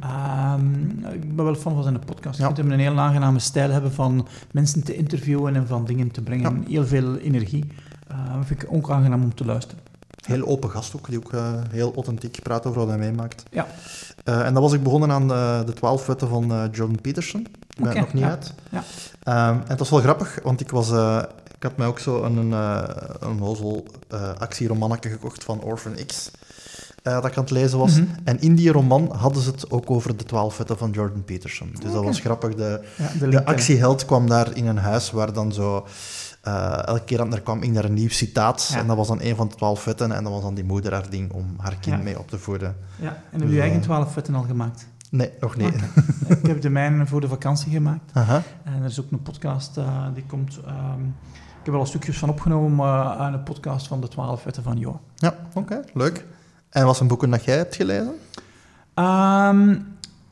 Ehm, 0.00 0.74
ik 1.12 1.36
ben 1.36 1.44
wel 1.44 1.54
fan 1.54 1.74
van 1.74 1.82
zijn 1.82 1.98
podcast. 1.98 2.38
Ja. 2.38 2.48
Ik 2.48 2.54
vind 2.54 2.68
hem 2.68 2.78
een 2.78 2.84
heel 2.84 2.98
aangename 2.98 3.38
stijl 3.38 3.70
hebben 3.70 3.92
van 3.92 4.26
mensen 4.50 4.84
te 4.84 4.96
interviewen 4.96 5.56
en 5.56 5.66
van 5.66 5.84
dingen 5.84 6.10
te 6.10 6.22
brengen. 6.22 6.64
Heel 6.68 6.86
veel 6.86 7.16
energie. 7.16 7.64
Eh, 8.08 8.34
vind 8.42 8.62
ik 8.62 8.72
ook 8.72 8.90
aangenaam 8.90 9.22
om 9.22 9.34
te 9.34 9.44
luisteren. 9.44 9.82
Heel 10.26 10.46
open 10.46 10.70
gast 10.70 10.96
ook, 10.96 11.08
die 11.08 11.18
ook 11.18 11.32
eh, 11.32 11.52
heel 11.70 11.94
authentiek 11.94 12.42
praat 12.42 12.66
over 12.66 12.78
wat 12.78 12.88
hij 12.88 12.98
meemaakt. 12.98 13.42
Ja. 13.50 13.66
Eh, 14.24 14.46
en 14.46 14.52
dan 14.52 14.62
was 14.62 14.72
ik 14.72 14.82
begonnen 14.82 15.10
aan 15.10 15.28
de, 15.28 15.62
de 15.66 15.72
twaalf 15.72 16.06
wetten 16.06 16.28
van 16.28 16.52
eh, 16.52 16.64
Jordan 16.72 17.00
Peterson. 17.00 17.40
Ik 17.76 17.84
ben 17.84 17.96
nog 17.96 18.12
niet 18.12 18.22
ja. 18.22 18.28
uit. 18.28 18.54
Ja. 18.70 18.82
Ehm, 19.22 19.54
en 19.54 19.68
het 19.68 19.78
was 19.78 19.90
wel 19.90 20.00
grappig, 20.00 20.38
want 20.42 20.60
ik, 20.60 20.70
was, 20.70 20.90
eh, 20.90 21.22
ik 21.64 21.70
had 21.70 21.78
mij 21.78 21.86
ook 21.88 21.98
zo 21.98 22.22
een, 22.22 22.52
eh 22.52 22.82
een 23.20 23.36
nozel 23.36 23.86
eh 24.08 24.32
actieromannetje 24.38 25.10
gekocht 25.10 25.44
van 25.44 25.60
Orphan 25.62 25.94
X. 26.06 26.30
eh, 27.02 27.12
dat 27.12 27.24
ik 27.26 27.36
aan 27.36 27.42
het 27.42 27.50
lezen 27.52 27.78
was. 27.78 27.92
Mhm. 28.00 28.06
En 28.24 28.40
in 28.40 28.54
die 28.54 28.72
roman 28.72 29.12
hadden 29.16 29.42
ze 29.42 29.50
het 29.50 29.70
ook 29.70 29.90
over 29.90 30.16
de 30.16 30.24
twaalf 30.24 30.56
wetten 30.58 30.78
van 30.78 30.90
Jordan 30.90 31.24
Peterson. 31.24 31.70
Dus 31.80 31.92
dat 31.92 32.04
was 32.04 32.20
grappig. 32.20 32.54
De, 32.54 32.84
Ja, 33.20 33.26
de, 33.28 33.44
actieheld 33.44 34.04
kwam 34.04 34.28
daar 34.28 34.56
in 34.56 34.66
een 34.66 34.78
huis 34.78 35.10
waar 35.10 35.32
dan 35.32 35.52
zo... 35.52 35.86
elke 36.84 37.04
keer 37.04 37.18
dat 37.18 37.32
er 37.32 37.40
kwam, 37.42 37.60
ging 37.60 37.74
daar 37.74 37.84
een 37.84 37.94
nieuw 37.94 38.08
citaat. 38.08 38.68
Ja. 38.72 38.78
En 38.78 38.86
dat 38.86 38.96
was 38.96 39.08
dan 39.08 39.20
een 39.20 39.36
van 39.36 39.48
de 39.48 39.54
twaalf 39.54 39.84
wetten. 39.84 40.12
En 40.12 40.22
dat 40.24 40.32
was 40.32 40.42
dan 40.42 40.54
die 40.54 40.64
moeder 40.64 40.92
haar 40.92 41.10
ding 41.10 41.32
om 41.32 41.54
haar 41.58 41.76
kind 41.80 41.96
Ja. 41.96 42.02
mee 42.02 42.18
op 42.18 42.28
te 42.28 42.38
voeden. 42.38 42.76
Ja, 43.00 43.22
en 43.32 43.40
heb 43.40 43.48
je 43.48 43.54
Ja. 43.54 43.60
eigen 43.62 43.80
twaalf 43.80 44.14
wetten 44.14 44.34
al 44.34 44.42
gemaakt? 44.42 44.86
Nee, 45.10 45.30
nog 45.40 45.56
niet. 45.56 45.74
Ik 46.28 46.46
heb 46.46 46.60
de 46.60 46.68
mijne 46.70 47.06
voor 47.06 47.20
de 47.20 47.28
vakantie 47.28 47.72
gemaakt. 47.72 48.10
En 48.64 48.82
er 48.82 48.84
is 48.84 49.00
ook 49.00 49.10
een 49.10 49.22
podcast 49.22 49.74
die 50.14 50.24
komt. 50.26 50.58
ehm, 50.66 51.00
heb 51.64 51.74
er 51.74 51.80
al 51.80 51.86
stukjes 51.86 52.18
van 52.18 52.28
opgenomen, 52.28 52.86
aan 53.18 53.32
een 53.32 53.42
podcast 53.42 53.86
van 53.86 54.00
de 54.00 54.08
twaalf 54.08 54.44
wetten 54.44 54.62
van 54.62 54.78
Joa. 54.78 55.00
Ja, 55.14 55.34
oké, 55.54 55.80
leuk. 55.94 56.26
En 56.68 56.86
wat 56.86 56.96
zijn 56.96 57.08
boeken 57.08 57.30
dat 57.30 57.44
jij 57.44 57.56
hebt 57.56 57.76
gelezen? 57.76 58.14
Ehm, 58.94 59.76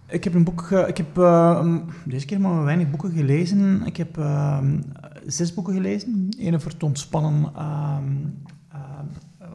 ik 0.06 0.24
heb 0.24 0.34
een 0.34 0.44
boek... 0.44 0.70
ik 0.70 0.96
heb 0.96 1.18
uh, 1.18 1.76
deze 2.04 2.26
keer 2.26 2.40
maar 2.40 2.64
weinig 2.64 2.90
boeken 2.90 3.12
gelezen. 3.12 3.82
Ik 3.86 3.96
heb 3.96 4.18
ehm, 4.18 4.80
zes 5.26 5.54
boeken 5.54 5.74
gelezen. 5.74 6.28
Eén 6.38 6.60
voor 6.60 6.76
te 6.76 6.84
ontspannen. 6.84 7.52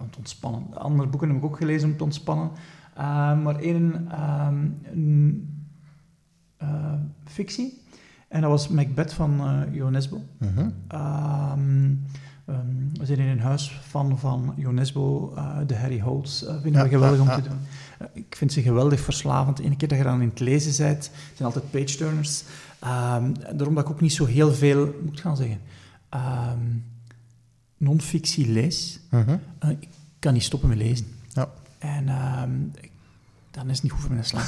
te 0.10 0.18
ontspannen. 0.18 0.64
Andere 0.74 1.10
boeken 1.10 1.30
heb 1.30 1.38
ik 1.38 1.46
ook 1.46 1.58
gelezen 1.58 1.90
om 1.90 1.98
te 1.98 2.04
ontspannen. 2.04 2.52
maar 3.44 3.56
één 3.56 4.10
uh, 6.62 6.94
fictie. 7.26 7.82
En 8.28 8.42
dat 8.42 8.50
was 8.50 8.68
Macbeth 8.68 9.14
van 9.14 9.40
uh. 9.42 10.70
Ehm, 10.88 11.94
ehm, 12.46 12.66
we 12.94 13.06
zijn 13.06 13.20
in 13.20 13.28
een 13.28 13.40
huis 13.40 13.80
van, 13.88 14.20
van 14.20 14.54
uh, 14.58 15.58
de 15.68 15.76
Harry 15.76 16.00
Holtz. 16.00 16.44
Uh, 16.44 16.62
vinden 16.62 16.84
we 16.84 16.90
geweldig 16.90 17.20
om 17.20 17.28
te 17.28 17.50
doen. 17.50 17.60
ik 18.14 18.36
vind 18.36 18.54
ze 18.54 18.62
geweldig 18.62 19.00
verslavend. 19.00 19.60
Eén 19.60 19.78
keer 19.78 19.88
dat 19.88 19.98
je 19.98 20.04
dan 20.04 20.22
in 20.22 20.30
het 20.30 20.40
lezen 20.40 20.86
bent, 20.86 21.12
zijn 21.36 21.48
altijd 21.48 21.72
page-turners. 21.72 22.44
Um, 22.84 23.34
daarom 23.56 23.76
dat 23.76 23.84
ik 23.84 23.90
ook 23.90 24.02
niet 24.02 24.14
zo 24.14 24.26
heel 24.26 24.54
veel, 24.54 24.96
moet 25.04 25.14
ik 25.14 25.20
gaan 25.20 25.38
zeggen, 25.38 25.60
non-fictie 27.78 28.52
lees. 28.52 29.00
Mhm. 29.10 29.38
ik 29.70 29.88
kan 30.20 30.34
niet 30.34 30.44
stoppen 30.44 30.70
met 30.70 30.78
lezen. 30.78 31.06
Ja. 31.34 31.50
En 31.80 32.06
dan 33.52 33.70
is 33.70 33.74
het 33.74 33.84
niet 33.84 33.92
goed 33.92 34.02
voor 34.02 34.12
mijn 34.12 34.26
slaap. 34.26 34.48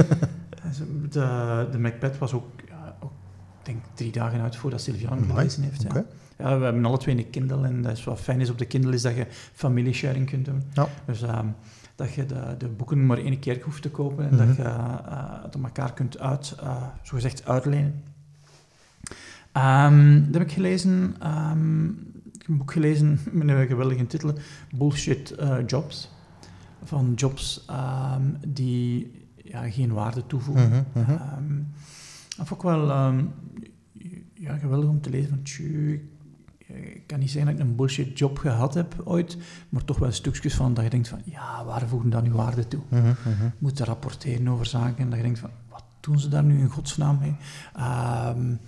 de, 1.10 1.68
de 1.72 1.78
Macbeth 1.78 2.18
was 2.18 2.32
ook, 2.32 2.50
denk 3.66 3.84
drie 3.94 4.12
dagen 4.12 4.40
uit 4.40 4.56
voordat 4.56 4.80
Sylvian 4.80 5.24
gelezen 5.24 5.62
heeft. 5.62 5.82
Ja. 5.82 6.04
ja. 6.38 6.58
we 6.58 6.64
hebben 6.64 6.84
alle 6.84 6.98
twee 6.98 7.16
een 7.16 7.30
Kindle 7.30 7.66
en 7.66 7.82
dat 7.82 7.92
is 7.92 8.04
wat 8.04 8.20
fijn 8.20 8.40
is 8.40 8.50
op 8.50 8.58
de 8.58 8.64
Kindle 8.66 8.94
is 8.94 9.02
dat 9.02 9.16
je 9.16 9.26
familiesharing 9.52 10.30
kunt 10.30 10.44
doen. 10.44 10.62
Ja. 10.72 10.88
Dus 11.06 11.22
um, 11.22 11.54
dat 11.96 12.14
je 12.14 12.26
de, 12.26 12.54
de, 12.58 12.68
boeken 12.68 13.06
maar 13.06 13.18
één 13.18 13.38
keer 13.38 13.62
hoeft 13.62 13.82
te 13.82 13.90
kopen 13.90 14.30
en 14.30 14.36
dat 14.36 14.46
mhm. 14.46 14.62
je 14.62 14.68
uh, 14.68 15.42
het 15.42 15.54
elkaar 15.54 15.92
kunt 15.92 16.18
uit, 16.18 16.56
uh, 16.62 16.82
zogezegd 17.02 17.46
uitlenen. 17.46 18.02
Um, 19.52 20.24
dat 20.24 20.34
heb 20.34 20.42
ik 20.42 20.52
gelezen. 20.52 21.16
Um, 21.24 21.88
ik 22.24 22.40
heb 22.42 22.48
een 22.48 22.56
boek 22.56 22.72
gelezen 22.72 23.20
met 23.32 23.48
een 23.48 23.66
geweldige 23.66 24.06
titel, 24.06 24.32
Bullshit 24.74 25.34
uh, 25.40 25.56
Jobs. 25.66 26.10
Van 26.84 27.12
jobs 27.14 27.66
die 28.46 29.12
ja, 29.36 29.70
geen 29.70 29.92
waarde 29.92 30.26
toevoegen. 30.26 30.86
Mm 30.92 31.04
-hmm. 31.04 31.66
dat 32.36 32.46
vond 32.46 32.60
ik 32.60 32.66
wel 32.66 32.90
ehm, 32.90 33.24
ja, 34.46 34.56
geweldig 34.56 34.88
om 34.88 35.00
te 35.00 35.10
lezen. 35.10 35.28
Van, 35.28 35.42
tjie, 35.42 36.10
ik 36.66 37.02
kan 37.06 37.18
niet 37.18 37.30
zeggen 37.30 37.50
dat 37.50 37.60
ik 37.60 37.66
een 37.66 37.76
bullshit 37.76 38.18
job 38.18 38.38
gehad 38.38 38.74
heb 38.74 38.94
ooit, 39.04 39.36
maar 39.68 39.84
toch 39.84 39.98
wel 39.98 40.12
stukjes 40.12 40.54
van 40.54 40.74
dat 40.74 40.84
je 40.84 40.90
denkt 40.90 41.08
van, 41.08 41.20
ja, 41.24 41.64
waar 41.64 41.88
voegen 41.88 42.10
dan 42.10 42.22
nu 42.22 42.32
waarde 42.32 42.68
toe? 42.68 42.80
Mm 42.88 43.00
-hmm. 43.00 43.52
Moeten 43.58 43.84
rapporteren 43.84 44.48
over 44.48 44.66
zaken 44.66 44.98
en 44.98 45.08
dat 45.08 45.18
je 45.18 45.24
denkt 45.24 45.38
van, 45.38 45.50
wat 45.70 45.84
doen 46.00 46.18
ze 46.18 46.28
daar 46.28 46.44
nu 46.44 46.58
in 46.58 46.68
godsnaam 46.68 47.18
mee? 47.18 47.36
Um, 48.36 48.60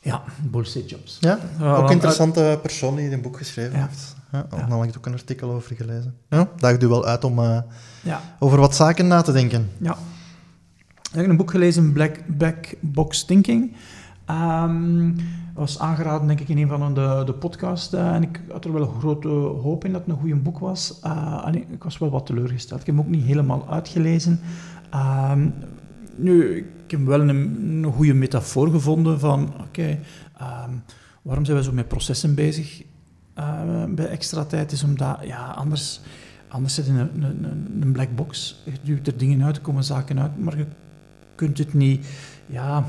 ja, 0.00 0.22
bullshit 0.50 0.90
jobs. 0.90 1.16
Ja, 1.20 1.38
ook 1.60 1.90
interessante 1.90 2.58
persoon 2.62 2.96
die 2.96 3.10
een 3.10 3.22
boek 3.22 3.36
geschreven 3.36 3.80
heeft. 3.80 4.14
Ja, 4.32 4.46
daar 4.50 4.78
heb 4.78 4.88
ik 4.88 4.96
ook 4.96 5.06
een 5.06 5.12
artikel 5.12 5.50
over 5.50 5.76
gelezen. 5.76 6.14
Ja, 6.28 6.48
daagt 6.56 6.82
u 6.82 6.86
wel 6.86 7.06
uit 7.06 7.24
om 7.24 7.38
uh, 7.38 7.58
ja. 8.02 8.20
over 8.38 8.58
wat 8.58 8.74
zaken 8.74 9.06
na 9.06 9.22
te 9.22 9.32
denken. 9.32 9.70
Ja. 9.78 9.96
Ik 11.14 11.20
heb 11.20 11.28
een 11.28 11.36
boek 11.36 11.50
gelezen, 11.50 11.92
Black, 11.92 12.36
Black 12.36 12.74
Box 12.80 13.24
Thinking. 13.24 13.76
Um, 14.30 15.16
was 15.54 15.78
aangeraden, 15.78 16.26
denk 16.26 16.40
ik, 16.40 16.48
in 16.48 16.58
een 16.58 16.68
van 16.68 16.94
de, 16.94 17.22
de 17.26 17.32
podcasts. 17.32 17.94
Uh, 17.94 18.14
en 18.14 18.22
ik 18.22 18.40
had 18.50 18.64
er 18.64 18.72
wel 18.72 18.82
een 18.82 18.98
grote 18.98 19.28
hoop 19.28 19.84
in 19.84 19.92
dat 19.92 20.00
het 20.00 20.10
een 20.10 20.20
goede 20.20 20.36
boek 20.36 20.58
was. 20.58 21.00
Uh, 21.04 21.46
ik 21.52 21.84
was 21.84 21.98
wel 21.98 22.10
wat 22.10 22.26
teleurgesteld. 22.26 22.80
Ik 22.80 22.86
heb 22.86 22.96
hem 22.96 23.04
ook 23.04 23.10
niet 23.10 23.24
helemaal 23.24 23.68
uitgelezen. 23.68 24.40
Um, 25.30 25.54
nu, 26.16 26.56
ik 26.84 26.90
heb 26.90 27.06
wel 27.06 27.20
een, 27.20 27.86
goede 27.94 28.14
metafoor 28.14 28.70
gevonden 28.70 29.20
van... 29.20 29.52
Oké, 29.60 29.98
um, 30.40 30.82
waarom 31.22 31.44
zijn 31.44 31.56
we 31.56 31.62
zo 31.62 31.72
met 31.72 31.88
processen 31.88 32.34
bezig? 32.34 32.82
uh, 33.38 33.84
bij 33.88 34.06
extra 34.06 34.44
tijd 34.44 34.72
is 34.72 34.82
omdat, 34.82 35.18
ja, 35.22 35.46
anders, 35.46 36.00
anders 36.48 36.74
zit 36.74 36.86
je 36.86 36.92
een, 36.92 37.22
een, 37.22 37.78
een 37.80 37.92
black 37.92 38.14
box. 38.14 38.62
Je 38.64 38.72
duwt 38.82 39.06
er 39.06 39.16
dingen 39.16 39.44
uit, 39.44 39.56
er 39.56 39.62
komen 39.62 39.84
zaken 39.84 40.20
uit, 40.20 40.38
maar 40.38 40.58
je 40.58 40.66
kunt 41.34 41.58
het 41.58 41.74
niet 41.74 42.06
ja, 42.46 42.84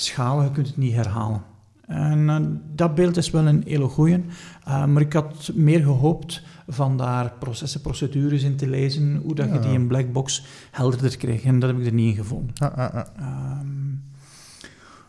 schalen, 0.00 0.44
je 0.44 0.50
kunt 0.50 0.66
het 0.66 0.76
niet 0.76 0.94
herhalen. 0.94 1.42
En 1.86 2.18
uh, 2.18 2.36
dat 2.74 2.94
beeld 2.94 3.16
is 3.16 3.30
wel 3.30 3.46
een 3.46 3.62
hele 3.66 3.88
goeie. 3.88 4.24
Uh, 4.68 4.86
maar 4.86 5.02
ik 5.02 5.12
had 5.12 5.50
meer 5.54 5.80
gehoopt 5.82 6.42
van 6.68 6.96
daar 6.96 7.32
processen, 7.38 7.80
procedures 7.80 8.42
in 8.42 8.56
te 8.56 8.68
lezen, 8.68 9.16
hoe 9.16 9.34
dat 9.34 9.52
je 9.52 9.58
die 9.58 9.72
in 9.72 9.86
black 9.86 10.12
box 10.12 10.46
helderder 10.70 11.16
kreeg. 11.16 11.42
En 11.42 11.58
dat 11.58 11.70
heb 11.70 11.78
ik 11.78 11.86
er 11.86 11.92
niet 11.92 12.16
in 12.16 12.22
gevonden. 12.22 12.54
Ah, 12.58 12.78
ah, 12.78 12.94
ah. 12.94 13.60
Um, 13.60 14.02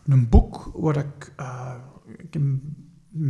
een 0.05 0.29
boek 0.29 0.71
waar 0.75 0.97
ik... 0.97 1.33
Uh, 1.39 1.71
ik 2.17 2.33
heb 2.33 2.43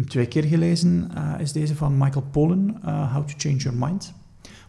twee 0.08 0.26
keer 0.26 0.44
gelezen, 0.44 1.12
is 1.40 1.52
deze 1.52 1.76
van 1.76 1.98
Michael 1.98 2.26
Pollan, 2.32 2.78
How 2.84 3.28
to 3.28 3.34
Change 3.38 3.56
Your 3.56 3.78
Mind. 3.78 4.14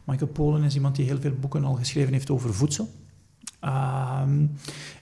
Michael 0.05 0.31
Pollan 0.31 0.65
is 0.65 0.75
iemand 0.75 0.97
die 0.97 1.07
heel 1.07 1.21
veel 1.21 1.35
boeken 1.41 1.65
al 1.65 1.75
geschreven 1.75 2.13
heeft 2.13 2.31
over 2.31 2.55
voedsel. 2.55 2.91
Um, 3.65 4.51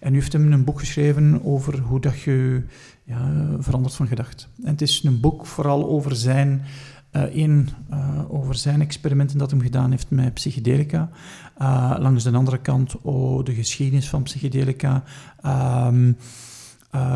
en 0.01 0.13
nu 0.13 0.15
heeft 0.15 0.33
hem 0.33 0.53
een 0.53 0.65
boek 0.65 0.79
geschreven 0.79 1.45
over 1.45 1.79
hoe 1.79 2.01
dat 2.01 2.21
je 2.21 2.63
ja, 3.05 3.47
verandert 3.59 3.95
van 3.95 4.07
gedacht. 4.07 4.49
En 4.63 4.71
het 4.71 4.83
is 4.83 5.03
een 5.03 5.21
boek 5.21 5.47
vooral 5.47 5.89
over 5.89 6.17
zijn, 6.17 6.63
uh, 7.13 7.75
over 8.29 8.55
zijn 8.55 8.81
experimenten 8.81 9.39
dat 9.39 9.51
hij 9.51 9.61
gedaan 9.61 9.91
heeft 9.91 10.11
met 10.11 10.35
psychedelica. 10.35 11.11
langs 11.99 12.25
de 12.25 12.33
andere 12.33 12.59
kant 12.59 13.01
oh, 13.01 13.45
de 13.45 13.55
geschiedenis 13.55 14.09
van 14.09 14.23
psychedelica. 14.23 15.03
Um, 15.87 16.17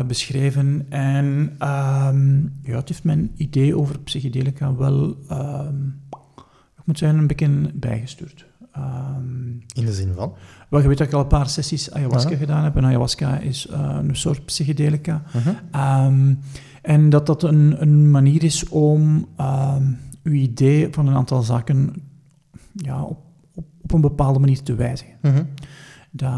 beschreven. 0.07 0.85
En 0.89 1.25
um, 1.59 2.59
ja, 2.63 2.75
het 2.75 2.89
heeft 2.89 3.03
mijn 3.03 3.31
idee 3.35 3.77
over 3.77 3.99
psychedelica 3.99 4.75
wel, 4.75 5.17
moet 6.83 6.97
zeggen, 6.97 7.19
een 7.19 7.27
beetje 7.27 7.71
bijgestuurd. 7.73 8.45
Um, 8.77 9.61
In 9.73 9.85
de 9.85 9.93
zin 9.93 10.13
van? 10.15 10.33
Wel, 10.69 10.81
je 10.81 10.87
weet 10.87 10.97
dat 10.97 11.07
ik 11.07 11.13
al 11.13 11.19
een 11.19 11.27
paar 11.27 11.49
sessies 11.49 11.91
ayahuasca 11.91 12.35
gedaan 12.35 12.63
heb. 12.63 12.75
En 12.75 12.85
ayahuasca 12.85 13.37
is 13.37 13.67
uh, 13.71 13.97
een 14.01 14.15
soort 14.15 14.45
psychedelica. 14.45 15.23
Uh 15.35 15.47
-huh. 15.71 16.17
en 16.81 17.09
dat 17.09 17.25
dat 17.25 17.43
een, 17.43 17.81
een 17.81 18.11
manier 18.11 18.43
is 18.43 18.69
om 18.69 19.27
uw 20.23 20.33
idee 20.33 20.87
van 20.91 21.07
een 21.07 21.15
aantal 21.15 21.41
zaken 21.41 21.93
ja, 22.73 23.03
op, 23.03 23.19
op, 23.55 23.65
op 23.81 23.93
een 23.93 24.01
bepaalde 24.01 24.39
manier 24.39 24.63
te 24.63 24.75
wijzigen. 24.75 25.13
-huh. 25.21 25.39
Dat 26.11 26.31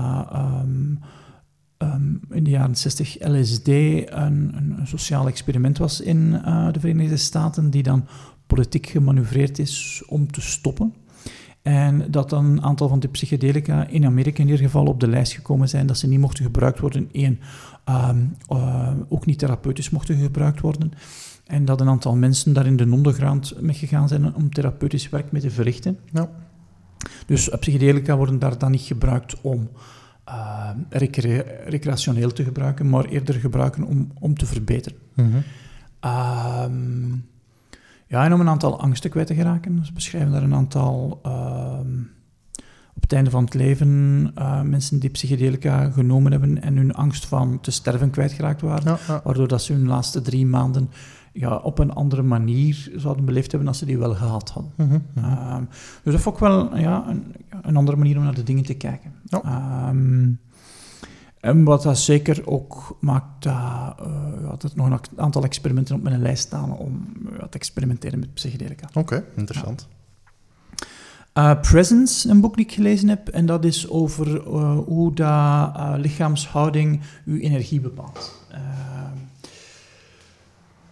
um, 1.84 2.20
in 2.30 2.44
de 2.44 2.50
jaren 2.50 2.76
60 2.76 3.16
LSD 3.20 3.68
een, 3.68 4.08
een, 4.56 4.76
een 4.80 4.88
sociaal 4.88 5.28
experiment 5.28 5.78
was 5.78 6.02
in 6.02 6.18
uh, 6.18 6.72
de 6.72 6.80
Verenigde 6.80 7.18
Staten, 7.18 7.70
die 7.70 7.84
dan 7.84 8.08
politiek 8.48 8.88
gemanoeuvreerd 8.88 9.60
is 9.60 10.04
om 10.08 10.32
te 10.32 10.42
stoppen. 10.42 10.94
En 11.64 12.12
dat 12.12 12.30
dan 12.30 12.46
een 12.46 12.64
aantal 12.64 12.88
van 12.88 13.00
die 13.00 13.10
psychedelica 13.10 13.88
in 13.88 14.06
Amerika 14.06 14.42
in 14.42 14.50
ieder 14.50 14.66
geval 14.66 14.86
op 14.86 15.00
de 15.00 15.08
lijst 15.08 15.34
gekomen 15.34 15.70
zijn 15.70 15.88
dat 15.88 15.98
ze 15.98 16.08
niet 16.08 16.20
mochten 16.20 16.44
gebruikt 16.44 16.80
worden. 16.80 17.10
Eén, 17.12 17.40
um, 17.90 18.36
uh, 18.50 18.92
ook 19.10 19.26
niet 19.26 19.40
therapeutisch 19.40 19.90
mochten 19.90 20.18
gebruikt 20.18 20.62
worden. 20.62 20.92
En 21.46 21.66
dat 21.66 21.82
een 21.82 21.90
aantal 21.90 22.16
mensen 22.16 22.54
daar 22.54 22.66
in 22.66 22.76
de 22.76 22.92
ondergrond 22.92 23.62
mee 23.62 23.76
gegaan 23.76 24.08
zijn 24.08 24.36
om 24.36 24.54
therapeutisch 24.54 25.10
werk 25.10 25.32
mee 25.32 25.42
te 25.42 25.50
verrichten. 25.50 25.98
Ja. 26.12 26.30
Dus 27.26 27.50
psychedelica 27.60 28.18
worden 28.18 28.40
daar 28.40 28.58
dan 28.58 28.72
niet 28.72 28.82
gebruikt 28.82 29.42
om 29.42 29.70
uh, 30.30 30.70
recreationeel 31.66 32.32
te 32.32 32.44
gebruiken, 32.44 32.90
maar 32.90 33.06
eerder 33.06 33.36
gebruiken 33.36 33.84
om, 33.84 34.12
om 34.20 34.38
te 34.38 34.46
verbeteren. 34.46 34.98
Mm 35.14 35.32
-hmm. 35.32 35.44
Ja, 38.14 38.26
en 38.26 38.34
om 38.34 38.40
een 38.40 38.50
aantal 38.50 38.80
angsten 38.80 39.10
kwijt 39.10 39.28
te 39.28 39.36
geraken. 39.36 39.86
Ze 39.86 39.94
beschrijven 39.94 40.32
daar 40.32 40.44
een 40.44 40.56
aantal 40.56 41.22
uh, 41.26 41.80
op 42.96 43.02
het 43.02 43.14
einde 43.14 43.30
van 43.30 43.44
het 43.44 43.54
leven 43.54 44.32
uh, 44.38 44.62
mensen 44.62 45.00
die 45.00 45.10
psychedelica 45.10 45.90
genomen 45.90 46.32
hebben 46.32 46.62
en 46.62 46.78
hun 46.78 46.94
angst 46.94 47.26
van 47.26 47.60
te 47.62 47.72
sterven 47.72 48.10
kwijtgeraakt 48.10 48.62
waren, 48.62 48.98
waardoor 49.24 49.48
dat 49.48 49.62
ze 49.62 49.74
hun 49.74 49.88
laatste 49.88 50.22
drie 50.22 50.46
maanden 50.46 50.90
ja, 51.32 51.56
op 51.56 51.80
een 51.80 51.94
andere 51.94 52.22
manier 52.22 52.92
zouden 52.96 53.26
beleefd 53.26 53.52
hebben 53.52 53.70
als 53.70 53.78
ze 53.78 53.86
die 53.86 53.98
wel 53.98 54.16
gehad 54.16 54.50
hadden. 54.50 54.72
Mm 54.76 55.68
dus 56.04 56.14
dat 56.14 56.22
vond 56.22 56.36
ik 56.36 56.42
wel 56.42 56.78
ja, 56.78 57.06
een, 57.08 57.36
een, 57.62 57.76
andere 57.76 57.98
manier 57.98 58.18
om 58.18 58.24
naar 58.24 58.36
de 58.36 58.44
dingen 58.44 58.64
te 58.64 58.74
kijken. 58.74 59.14
Um, 59.90 60.40
en 61.44 61.64
wat 61.64 61.84
dat 61.84 61.98
zeker 61.98 62.42
ook 62.46 62.98
maakt, 63.00 63.44
dat 63.44 63.54
uh, 63.54 64.50
had 64.50 64.72
nog 64.76 64.88
een 64.88 65.00
aantal 65.16 65.44
experimenten 65.44 65.96
op 65.96 66.04
mijn 66.04 66.22
lijst 66.22 66.44
staan 66.44 66.78
om 66.78 67.08
uh, 67.32 67.44
te 67.44 67.58
experimenteren 67.58 68.20
met 68.20 68.34
psychedelica. 68.34 68.90
Oké, 68.94 69.24
interessant. 69.36 69.88
Uh, 71.34 71.60
Presence, 71.62 72.30
een 72.30 72.42
boek 72.42 72.56
die 72.56 72.66
ik 72.66 72.72
gelezen 72.72 73.08
heb, 73.08 73.28
en 73.28 73.46
dat 73.46 73.66
is 73.66 73.90
over 73.90 74.40
hoe 74.86 75.14
dat 75.14 75.72
lichaamshouding 75.98 77.02
uw 77.26 77.38
energie 77.38 77.80
bepaalt. 77.80 78.46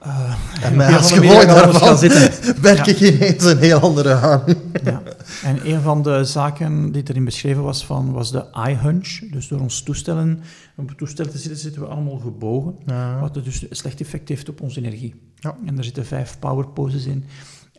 Uh, 0.05 0.33
en 0.61 0.75
mij 0.81 0.95
als 0.97 1.11
gewoon 1.11 1.47
daarvan 1.47 1.97
zitten. 1.97 2.31
werk 2.61 2.87
ik 2.87 2.99
ineens 2.99 3.43
een 3.43 3.57
heel 3.57 3.79
andere 3.79 4.13
aan. 4.13 4.43
Ja. 4.83 5.01
En 5.43 5.69
een 5.69 5.81
van 5.81 6.01
de 6.01 6.23
zaken 6.23 6.91
die 6.91 7.03
erin 7.07 7.25
beschreven 7.25 7.63
was, 7.63 7.85
van, 7.85 8.11
was 8.11 8.31
de 8.31 8.45
eye 8.51 8.75
hunch. 8.75 9.19
Dus 9.31 9.47
door 9.47 9.59
ons 9.59 9.81
toestellen, 9.81 10.39
op 10.75 10.87
het 10.87 10.97
toestel 10.97 11.25
te 11.25 11.37
zitten, 11.37 11.59
zitten 11.59 11.81
we 11.81 11.87
allemaal 11.87 12.17
gebogen. 12.17 12.75
Wat 13.19 13.33
dus 13.33 13.61
een 13.61 13.75
slecht 13.75 14.01
effect 14.01 14.29
heeft 14.29 14.49
op 14.49 14.61
onze 14.61 14.79
energie. 14.79 15.15
Ja. 15.35 15.55
En 15.65 15.75
daar 15.75 15.83
zitten 15.83 16.05
vijf 16.05 16.39
power 16.39 16.67
poses 16.67 17.05
in. 17.05 17.25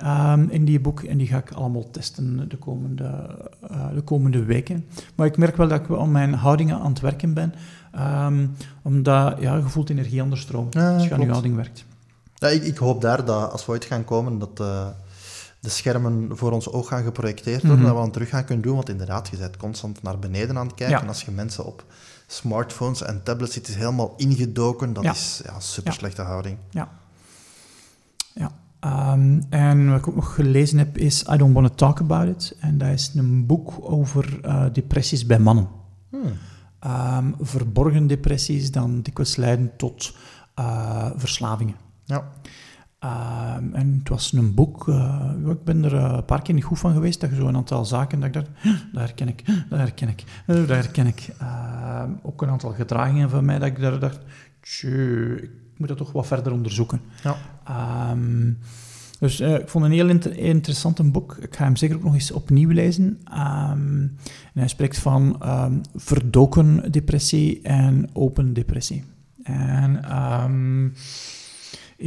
Um, 0.05 0.49
in 0.51 0.65
die 0.65 0.81
boek. 0.81 1.03
En 1.03 1.19
die 1.19 1.27
ga 1.27 1.39
ik 1.39 1.53
allemaal 1.53 1.91
testen 1.91 2.49
de 2.49 2.57
komende, 2.57 3.39
uh, 3.71 3.95
de 3.95 4.01
komende 4.01 4.45
weken. 4.45 4.85
Maar 5.15 5.27
ik 5.27 5.37
merk 5.37 5.57
wel 5.57 5.69
dat 5.69 5.81
ik 5.81 5.97
aan 5.97 6.11
mijn 6.11 6.35
houdingen 6.35 6.79
aan 6.79 6.91
het 6.91 7.01
werken 7.01 7.35
ben. 7.35 7.55
Um, 8.27 8.57
omdat 8.83 9.41
ja, 9.41 9.57
je 9.57 9.63
voelt 9.63 9.91
energie 9.91 10.23
anders 10.23 10.41
stroom 10.41 10.67
ja, 10.71 10.95
als 10.95 11.05
je 11.05 11.15
aan 11.15 11.21
je 11.21 11.29
houding 11.29 11.55
werkt. 11.55 11.85
Ja, 12.35 12.49
ik, 12.49 12.63
ik, 12.63 12.77
hoop 12.77 13.01
daar 13.01 13.25
dat 13.25 13.53
als 13.53 13.67
we 13.67 13.73
ooit 13.73 13.85
gaan 13.85 14.05
komen, 14.05 14.39
dat 14.39 14.61
uh, 14.61 14.87
de 15.63 15.69
schermen 15.69 16.37
voor 16.37 16.53
ons 16.53 16.69
oog 16.69 16.89
gaan 16.89 17.03
geprojecteerd 17.03 17.63
worden, 17.63 17.79
mm 17.79 17.85
-hmm. 17.85 17.87
dat 17.87 17.95
we 17.95 18.03
dan 18.03 18.13
terug 18.13 18.29
gaan 18.29 18.45
kunnen 18.45 18.65
doen. 18.65 18.75
Want 18.75 18.89
inderdaad, 18.89 19.29
je 19.29 19.37
bent 19.37 19.57
constant 19.57 20.03
naar 20.03 20.19
beneden 20.19 20.59
aan 20.59 20.67
het 20.67 20.75
kijken. 20.75 20.97
Ja. 20.97 21.03
En 21.03 21.09
als 21.09 21.23
je 21.23 21.31
mensen 21.31 21.65
op 21.65 21.85
smartphones 22.27 23.03
en 23.03 23.23
tablets 23.23 23.53
zit, 23.53 23.69
is 23.69 23.75
helemaal 23.75 24.15
ingedoken. 24.17 24.93
Dat 24.93 25.05
ja. 25.05 25.11
is 25.11 25.41
ja, 25.45 25.61
super 25.61 25.93
slechte 25.93 26.23
houding. 26.23 26.57
Ja. 26.71 26.89
Ja. 28.35 28.51
Um, 29.15 29.43
en 29.51 29.91
wat 29.91 29.99
ik 29.99 30.09
ook 30.09 30.15
nog 30.15 30.35
gelezen 30.35 30.79
heb 30.79 30.99
is 30.99 31.25
I 31.33 31.37
Don't 31.37 31.55
Want 31.55 31.67
to 31.67 31.75
Talk 31.75 32.01
About 32.01 32.29
It. 32.29 32.57
En 32.61 32.79
dat 32.79 32.89
is 32.89 33.13
een 33.15 33.47
boek 33.47 33.73
over 33.81 34.41
uh, 34.45 34.65
depressies 34.73 35.27
bij 35.27 35.39
mannen. 35.39 35.69
Hmm. 36.11 36.33
Um, 36.87 37.35
verborgen 37.41 38.07
depressies 38.07 38.71
dan 38.71 39.03
dikwijls 39.03 39.37
leiden 39.37 39.73
tot 39.77 40.15
uh, 40.59 41.11
verslavingen. 41.17 41.77
Ja. 42.05 42.33
Um, 43.05 43.75
en 43.75 43.99
het 43.99 44.09
was 44.09 44.33
een 44.33 44.55
boek, 44.55 44.87
uh, 44.89 45.31
ik 45.47 45.65
ben 45.65 45.85
er 45.85 45.95
een 45.95 46.25
paar 46.25 46.43
keer 46.43 46.55
niet 46.55 46.65
goed 46.65 46.79
van 46.79 46.93
geweest, 46.93 47.21
dat 47.21 47.31
je 47.31 47.37
zo 47.37 47.47
een 47.47 47.57
aantal 47.57 47.85
zaken, 47.85 48.21
dat 48.21 48.29
ik 48.29 48.35
dacht, 48.35 48.49
dat 48.93 49.03
herken 49.03 49.29
ik, 49.29 49.45
dat 49.69 49.79
herken 49.79 50.09
ik, 50.09 50.25
dat 50.47 50.69
herken 50.69 51.07
ik. 51.07 51.29
Uh, 51.43 52.03
ook 52.23 52.43
een 52.43 52.49
aantal 52.49 52.73
gedragingen 52.73 53.31
van 53.31 53.45
mij, 53.45 53.59
dat 53.59 53.69
ik 53.69 53.81
daar 53.81 53.99
dacht, 53.99 54.21
tjie, 54.61 55.43
ik 55.43 55.51
moet 55.77 55.89
dat 55.89 55.97
toch 55.97 56.13
wat 56.13 56.27
verder 56.27 56.53
onderzoeken. 56.53 57.01
Ja. 57.23 57.37
Um, 58.11 58.59
dus 59.19 59.41
ik 59.41 59.69
vond 59.69 59.85
het 59.85 59.93
een 59.93 59.99
heel 59.99 60.09
inter 60.09 60.39
interessant 60.39 61.13
boek. 61.13 61.37
Ik 61.41 61.57
ga 61.57 61.65
hem 61.65 61.77
zeker 61.77 61.97
ook 61.97 62.03
nog 62.03 62.15
eens 62.15 62.31
opnieuw 62.31 62.71
lezen. 62.71 63.05
Um, 63.05 64.17
en 64.55 64.59
hij 64.59 64.69
spreekt 64.69 64.99
van 64.99 65.43
um, 65.47 65.81
verdoken 65.95 66.93
depressie 66.93 67.63
en 67.63 68.11
open 68.13 68.53
depressie. 68.53 69.05
En 69.43 70.05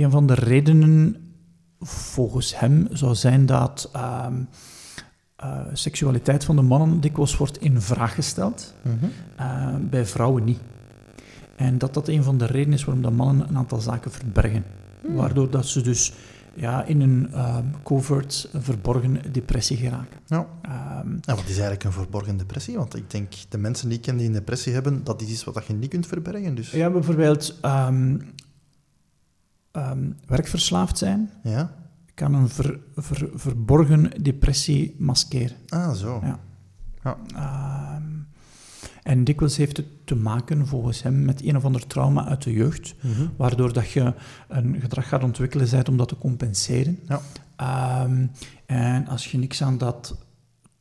een 0.03 0.11
van 0.11 0.27
de 0.27 0.33
redenen 0.33 1.15
volgens 1.79 2.59
hem 2.59 2.87
zou 2.91 3.15
zijn 3.15 3.45
dat 3.45 3.91
uh, 3.95 4.27
seksualiteit 5.73 6.43
van 6.43 6.55
de 6.55 6.61
mannen 6.61 6.99
dikwijls 6.99 7.37
wordt 7.37 7.61
in 7.61 7.81
vraag 7.81 8.15
gesteld, 8.15 8.73
mm 8.81 8.97
-hmm. 8.99 9.11
uh, 9.39 9.89
bij 9.89 10.05
vrouwen 10.05 10.43
niet. 10.43 10.59
En 11.55 11.77
dat 11.77 11.93
dat 11.93 12.07
een 12.07 12.23
van 12.23 12.37
de 12.37 12.45
redenen 12.45 12.77
is 12.77 12.83
waarom 12.83 13.03
de 13.03 13.09
mannen 13.11 13.49
een 13.49 13.57
aantal 13.57 13.79
zaken 13.79 14.11
verbergen. 14.11 14.63
Mm. 15.07 15.15
Waardoor 15.15 15.49
dat 15.49 15.67
ze 15.67 15.81
dus 15.81 16.13
ja, 16.55 16.83
in 16.83 17.01
een 17.01 17.29
um, 17.35 17.71
covert, 17.83 18.49
verborgen 18.53 19.19
depressie 19.31 19.77
geraken. 19.77 20.19
Ja. 20.25 20.47
En 20.61 21.21
wat 21.25 21.39
is 21.39 21.49
eigenlijk 21.49 21.83
een 21.83 21.91
verborgen 21.91 22.37
depressie? 22.37 22.77
Want 22.77 22.95
ik 22.95 23.11
denk, 23.11 23.33
de 23.49 23.57
mensen 23.57 23.89
die 23.89 23.97
ik 23.97 24.03
ken 24.03 24.17
die 24.17 24.27
een 24.27 24.33
depressie 24.33 24.73
hebben, 24.73 25.03
dat 25.03 25.21
is 25.21 25.29
iets 25.29 25.43
wat 25.43 25.65
je 25.65 25.73
niet 25.73 25.89
kunt 25.89 26.07
verbergen. 26.07 26.55
Dus. 26.55 26.71
Ja, 26.71 26.89
bijvoorbeeld 26.89 27.59
um, 27.61 28.21
werkverslaafd 30.25 30.97
zijn 30.97 31.29
ja. 31.43 31.73
kan 32.13 32.33
een 32.33 32.49
ver, 32.49 32.79
ver, 32.95 33.29
verborgen 33.33 34.23
depressie 34.23 34.95
maskeren. 34.99 35.57
Ah, 35.67 35.93
zo. 35.93 36.21
Ja. 36.23 36.39
ja. 37.03 38.01
En 39.03 39.23
dikwijls 39.23 39.57
heeft 39.57 39.77
het 39.77 39.85
te 40.05 40.15
maken, 40.15 40.67
volgens 40.67 41.03
hem, 41.03 41.25
met 41.25 41.43
een 41.43 41.55
of 41.55 41.65
ander 41.65 41.87
trauma 41.87 42.25
uit 42.25 42.43
de 42.43 42.53
jeugd, 42.53 42.95
mm 43.01 43.13
-hmm. 43.13 43.31
waardoor 43.37 43.73
dat 43.73 43.91
je 43.91 44.13
een 44.47 44.79
gedrag 44.79 45.07
gaat 45.07 45.23
ontwikkelen 45.23 45.69
bent 45.69 45.89
om 45.89 45.97
dat 45.97 46.07
te 46.07 46.17
compenseren. 46.17 46.99
Ja. 47.07 47.21
Um, 48.03 48.31
en 48.65 49.07
als 49.07 49.31
je 49.31 49.37
niks 49.37 49.63
aan 49.63 49.77
dat 49.77 50.17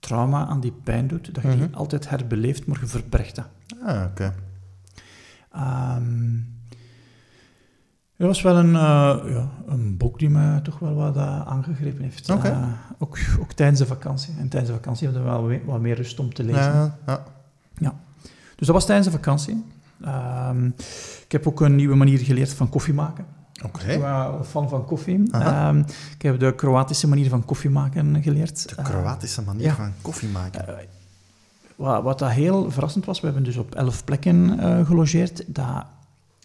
trauma, 0.01 0.47
aan 0.47 0.61
die 0.61 0.73
pijn 0.85 1.07
doet, 1.07 1.35
dat 1.35 1.43
je 1.43 1.49
Mhm. 1.49 1.59
die 1.59 1.77
altijd 1.77 2.09
herbeleeft, 2.09 2.67
maar 2.67 2.81
je 2.81 2.87
verbergt 2.87 3.35
dat. 3.35 3.47
Ah, 3.83 4.05
oké. 4.11 4.35
Um, 5.57 6.54
dat 8.25 8.35
was 8.35 8.43
wel 8.43 8.57
een, 8.57 8.75
uh, 8.75 9.33
ja, 9.35 9.49
een 9.67 9.97
boek 9.97 10.19
die 10.19 10.31
mij 10.31 10.61
toch 10.61 10.79
wel 10.79 10.95
wat 10.95 11.17
uh, 11.17 11.47
aangegrepen 11.47 12.03
heeft. 12.03 12.31
Uh, 12.31 12.63
ook, 12.99 13.19
ook 13.41 13.53
tijdens 13.53 13.79
de 13.79 13.87
vakantie. 13.87 14.35
En 14.39 14.49
tijdens 14.49 14.73
de 14.73 14.77
vakantie 14.77 15.07
hadden 15.07 15.25
we 15.25 15.31
wel 15.31 15.47
we- 15.47 15.63
wat 15.65 15.81
meer 15.81 15.97
rust 15.97 16.19
om 16.19 16.35
te 16.35 16.45
lezen. 16.45 16.95
Ja, 17.07 17.25
ja. 17.79 17.95
Dus 18.57 18.67
dat 18.67 18.77
was 18.77 18.87
tijdens 18.87 19.07
de 19.07 19.13
vakantie. 19.13 19.65
Um, 20.49 20.75
ik 21.25 21.33
heb 21.33 21.47
ook 21.47 21.61
een 21.61 21.75
nieuwe 21.75 21.95
manier 21.95 22.19
geleerd 22.19 22.53
van 22.53 22.69
koffie 22.69 22.95
maken. 22.95 23.25
Oké. 23.65 23.93
Ik 23.93 24.01
ben 24.01 24.45
fan 24.45 24.69
van 24.69 24.85
koffie. 24.85 25.35
Um, 25.35 25.79
ik 26.15 26.23
heb 26.23 26.39
de 26.39 26.55
Kroatische 26.55 27.09
manier 27.09 27.29
van 27.29 27.45
koffie 27.45 27.71
maken 27.71 28.23
geleerd. 28.23 28.69
De 28.69 28.83
Kroatische 28.83 29.43
manier 29.43 29.65
ja. 29.65 29.75
van 29.75 29.93
koffie 30.03 30.29
maken. 30.29 30.65
Wat, 31.77 32.03
wat 32.03 32.19
dat 32.19 32.31
heel 32.31 32.71
verrassend 32.71 33.05
was, 33.05 33.21
we 33.21 33.27
hebben 33.27 33.45
dus 33.45 33.57
op 33.57 33.75
elf 33.75 34.05
plekken 34.05 34.61
uh, 34.61 34.87
gelogeerd. 34.87 35.45
Dat 35.47 35.85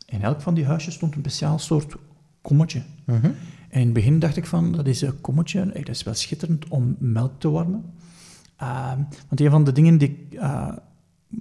in 0.10 0.22
elk 0.22 0.42
van 0.42 0.54
die 0.54 0.66
huisjes 0.66 0.94
stond 0.94 1.16
een 1.16 1.20
speciaal 1.20 1.60
soort 1.60 1.96
kommetje. 2.42 2.82
Mhm. 3.06 3.26
En 3.70 3.80
in 3.80 3.86
het 3.86 3.94
begin 3.94 4.20
dacht 4.20 4.38
ik 4.38 4.46
van, 4.46 4.72
dat 4.72 4.88
is 4.88 5.02
een 5.02 5.22
kommetje, 5.22 5.66
dat 5.66 5.90
is 5.90 6.04
wel 6.04 6.14
schitterend 6.14 6.68
om 6.68 6.96
melk 7.00 7.40
te 7.40 7.50
warmen. 7.50 7.84
Uh, 8.62 8.92
want 9.28 9.42
een 9.42 9.50
van 9.50 9.64
de 9.64 9.72
dingen 9.72 9.98
die 9.98 10.10
ik 10.10 10.40
uh, 10.40 10.68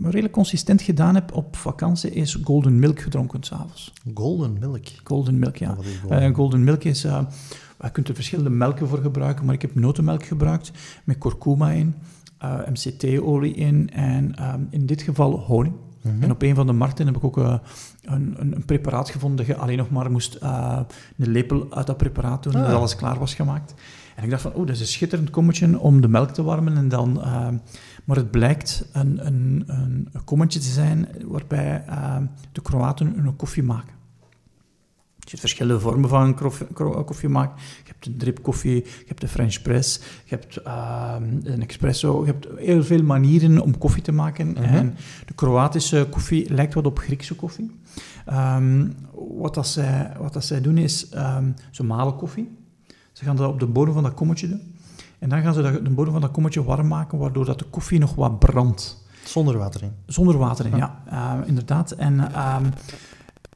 redelijk 0.03 0.33
consistent 0.33 0.83
gedaan 0.83 1.15
heb 1.15 1.35
op 1.35 1.57
vakantie, 1.57 2.11
is 2.11 2.35
golden 2.35 2.79
milk 2.79 3.01
gedronken 3.01 3.43
s'avonds. 3.43 3.93
Golden 4.15 4.59
milk? 4.59 4.87
Golden 5.05 5.39
milk, 5.39 5.57
ja. 5.57 5.71
Oh, 5.71 5.87
golden? 6.01 6.29
Uh, 6.29 6.35
golden 6.35 6.65
milk 6.65 6.85
is, 6.85 7.03
je 7.03 7.91
kunt 7.93 8.09
er 8.09 8.15
verschillende 8.15 8.51
melken 8.51 8.89
voor 8.89 8.99
gebruiken, 8.99 9.45
maar 9.45 9.55
ik 9.55 9.63
heb 9.63 9.75
notenmelk 9.75 10.25
gebruikt 10.25 10.73
met 11.05 11.19
kurkuma 11.19 11.71
in, 11.71 11.95
MCT-olie 12.71 13.55
in 13.55 13.91
en 13.91 14.53
um, 14.55 14.67
in 14.71 14.87
dit 14.87 15.03
geval 15.03 15.39
honing. 15.39 15.75
Mhm. 16.15 16.23
En 16.23 16.31
op 16.31 16.43
een 16.43 16.55
van 16.55 16.67
de 16.67 16.73
markten 16.73 17.07
heb 17.07 17.17
ik 17.17 17.25
ook 17.25 17.39
uh, 17.39 17.55
een, 18.03 18.35
een, 18.39 18.55
een, 18.55 18.65
preparaat 18.65 19.11
gevonden 19.11 19.37
dat 19.37 19.47
je 19.47 19.63
alleen 19.63 19.77
nog 19.77 19.91
maar 19.91 20.11
moest 20.11 20.39
uh, 20.43 20.81
een 21.19 21.31
lepel 21.31 21.67
uit 21.71 21.87
dat 21.87 21.97
preparaat 21.97 22.43
doen, 22.43 22.55
ah. 22.55 22.67
dat 22.67 22.75
alles 22.75 22.97
klaar 22.97 23.19
was 23.19 23.35
gemaakt. 23.35 23.75
En 24.17 24.25
ik 24.25 24.31
dacht 24.31 24.43
van, 24.43 24.53
oh, 24.53 24.67
dat 24.67 24.75
is 24.75 24.81
een 24.81 24.87
schitterend 24.87 25.31
kommetje 25.31 25.79
om 25.79 26.01
de 26.01 26.09
melk 26.09 26.31
te 26.31 26.43
warmen. 26.43 26.77
En 26.77 26.89
dan, 26.89 27.19
uh, 27.19 27.49
maar 28.05 28.17
het 28.17 28.31
blijkt 28.31 28.89
een, 28.93 29.27
een, 29.27 29.65
een, 29.67 30.09
kommetje 30.25 30.61
te 30.61 30.69
zijn 30.69 31.09
waarbij 31.25 31.85
de 32.53 32.63
Kroaten 32.63 33.19
een 33.19 33.37
koffie 33.37 33.63
maken. 33.63 33.98
Je 35.29 35.35
hebt 35.35 35.49
verschillende 35.49 35.81
vormen 35.81 36.09
van 36.09 36.35
koffie, 36.35 36.67
koffie 37.05 37.29
maken. 37.29 37.57
Je 37.85 37.91
hebt 37.93 38.07
een 38.07 38.17
drip 38.17 38.43
koffie, 38.43 38.75
je 38.75 39.05
hebt 39.07 39.21
de 39.21 39.29
French 39.29 39.63
press, 39.63 40.01
je 40.25 40.35
hebt 40.35 40.59
uh, 40.67 41.15
een 41.43 41.67
espresso. 41.67 42.21
Je 42.21 42.33
hebt 42.33 42.49
heel 42.57 42.83
veel 42.85 43.03
manieren 43.03 43.61
om 43.61 43.79
koffie 43.79 44.03
te 44.03 44.13
maken. 44.13 44.49
Mhm. 44.49 44.63
En 44.63 44.97
de 45.27 45.35
Kroatische 45.35 46.07
koffie 46.11 46.55
lijkt 46.55 46.75
wat 46.75 46.87
op 46.87 46.99
Griekse 46.99 47.35
koffie. 47.35 47.71
Um, 48.33 48.95
wat, 49.39 49.55
dat 49.55 49.67
zij, 49.67 50.13
wat 50.19 50.33
dat 50.33 50.45
zij 50.45 50.61
doen 50.61 50.77
is, 50.77 51.15
um, 51.15 51.55
ze 51.71 51.85
malen 51.85 52.17
koffie. 52.17 52.57
Ze 53.13 53.25
gaan 53.25 53.37
dat 53.37 53.51
op 53.51 53.61
de 53.61 53.67
bodem 53.67 53.95
van 53.95 54.03
dat 54.03 54.15
kommetje 54.15 54.49
doen. 54.49 54.75
En 55.19 55.29
dan 55.29 55.43
gaan 55.43 55.55
ze 55.55 55.81
de 55.83 55.91
bodem 55.91 56.13
van 56.13 56.23
dat 56.23 56.31
kommetje 56.31 56.65
warm 56.65 56.89
maken, 56.89 57.19
waardoor 57.19 57.45
dat 57.45 57.59
de 57.59 57.65
koffie 57.65 57.99
nog 57.99 58.15
wat 58.15 58.39
brandt. 58.39 59.05
Zonder 59.25 59.59
water 59.59 59.83
in? 59.83 59.93
Zonder 60.07 60.39
water 60.39 60.67
in, 60.67 60.77
ja. 60.77 61.03
ja 61.11 61.41
uh, 61.41 61.49
inderdaad. 61.49 61.91
En... 61.91 62.21
Um, 62.21 62.73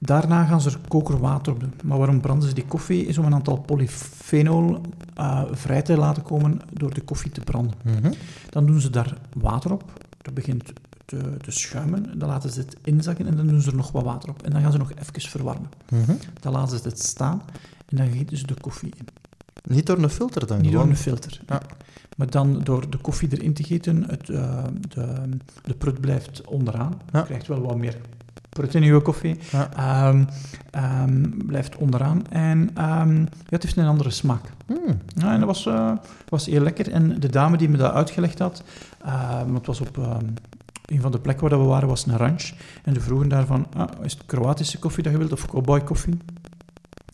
Daarna 0.05 0.45
gaan 0.45 0.61
ze 0.61 0.71
er 0.71 0.79
kokerwater 0.88 1.53
op 1.53 1.61
doen. 1.61 1.73
Maar 1.85 1.99
waarom 1.99 2.21
branden 2.21 2.49
ze 2.49 2.55
die 2.55 2.67
koffie? 2.67 3.07
Is 3.07 3.19
om 3.19 3.25
een 3.25 3.35
aantal 3.35 3.61
polyfenol 3.61 4.81
uh, 5.19 5.43
vrij 5.51 5.83
te 5.83 5.97
laten 5.97 6.23
komen 6.23 6.61
door 6.73 6.95
de 6.95 7.01
koffie 7.01 7.31
te 7.31 7.41
branden. 7.41 7.75
Mm 7.85 7.95
-hmm. 8.03 8.12
Dan 8.51 8.67
doen 8.67 8.81
ze 8.81 8.91
daar 8.91 9.17
water 9.33 9.73
op. 9.73 9.93
Dat 10.23 10.35
begint 10.35 10.73
te, 11.05 11.37
te, 11.38 11.51
schuimen. 11.51 12.19
Dan 12.19 12.29
laten 12.29 12.51
ze 12.51 12.61
het 12.61 12.77
inzakken 12.85 13.27
en 13.27 13.37
dan 13.37 13.47
doen 13.47 13.61
ze 13.61 13.71
er 13.71 13.77
nog 13.77 13.93
wat 13.93 14.05
water 14.05 14.31
op. 14.31 14.43
En 14.43 14.51
dan 14.51 14.62
gaan 14.62 14.73
ze 14.73 14.79
nog 14.79 14.93
even 14.93 15.31
verwarmen. 15.31 15.69
Mm 15.88 16.05
-hmm. 16.05 16.19
Dan 16.41 16.53
laten 16.53 16.79
ze 16.79 16.88
het 16.88 17.03
staan 17.03 17.43
en 17.88 17.97
dan 17.97 18.11
gieten 18.11 18.37
ze 18.37 18.47
de 18.47 18.61
koffie 18.61 18.93
in. 18.97 19.07
Niet 19.75 19.87
door 19.87 19.99
een 19.99 20.11
filter 20.11 20.47
dan? 20.47 20.57
Niet 20.57 20.67
gewoon? 20.67 20.83
door 20.83 20.93
een 20.93 20.99
filter. 21.01 21.41
Ja. 21.47 21.62
Maar 22.17 22.31
dan 22.31 22.61
door 22.62 22.91
de 22.91 22.99
koffie 22.99 23.29
erin 23.33 23.55
te 23.55 23.65
gieten, 23.65 24.05
het, 24.09 24.29
uh, 24.29 24.65
de, 24.88 25.29
de 25.62 25.75
prut 25.75 26.01
blijft 26.01 26.47
onderaan. 26.47 27.01
Ja. 27.12 27.19
Je 27.19 27.25
krijgt 27.25 27.47
wel 27.47 27.61
wat 27.61 27.77
meer 27.77 27.97
in 28.71 28.83
je 28.83 29.01
koffie. 29.01 29.38
Ja. 29.51 30.09
Um, 30.09 30.27
um, 30.75 31.47
blijft 31.47 31.77
onderaan. 31.77 32.27
En 32.29 32.59
um, 32.59 33.19
ja, 33.19 33.29
het 33.49 33.62
heeft 33.62 33.77
een 33.77 33.87
andere 33.87 34.11
smaak. 34.11 34.43
Mm. 34.67 35.01
Ja, 35.15 35.33
en 35.33 35.38
dat 35.38 35.49
was, 35.49 35.67
uh, 35.67 35.93
was 36.29 36.47
heel 36.47 36.62
lekker. 36.62 36.91
En 36.91 37.21
de 37.21 37.29
dame 37.29 37.57
die 37.57 37.69
me 37.69 37.77
dat 37.77 37.93
uitgelegd 37.93 38.38
had, 38.38 38.62
want 39.45 39.57
het 39.57 39.67
was 39.67 39.81
op 39.81 39.97
een 40.87 41.01
van 41.01 41.11
de 41.11 41.21
plekken 41.21 41.49
waar 41.49 41.59
we 41.59 41.65
waren, 41.65 41.88
was 41.88 42.07
een 42.07 42.17
ranch. 42.17 42.53
En 42.85 42.95
ze 42.95 43.01
vroegen 43.01 43.29
daarvan, 43.29 43.67
ah, 43.77 43.88
is 44.03 44.12
het 44.12 44.27
Kroatische 44.27 44.79
koffie 44.79 45.03
dat 45.03 45.12
je 45.12 45.19
wilt 45.19 45.33
of 45.33 45.47
cowboy 45.47 45.81
koffie? 45.81 46.19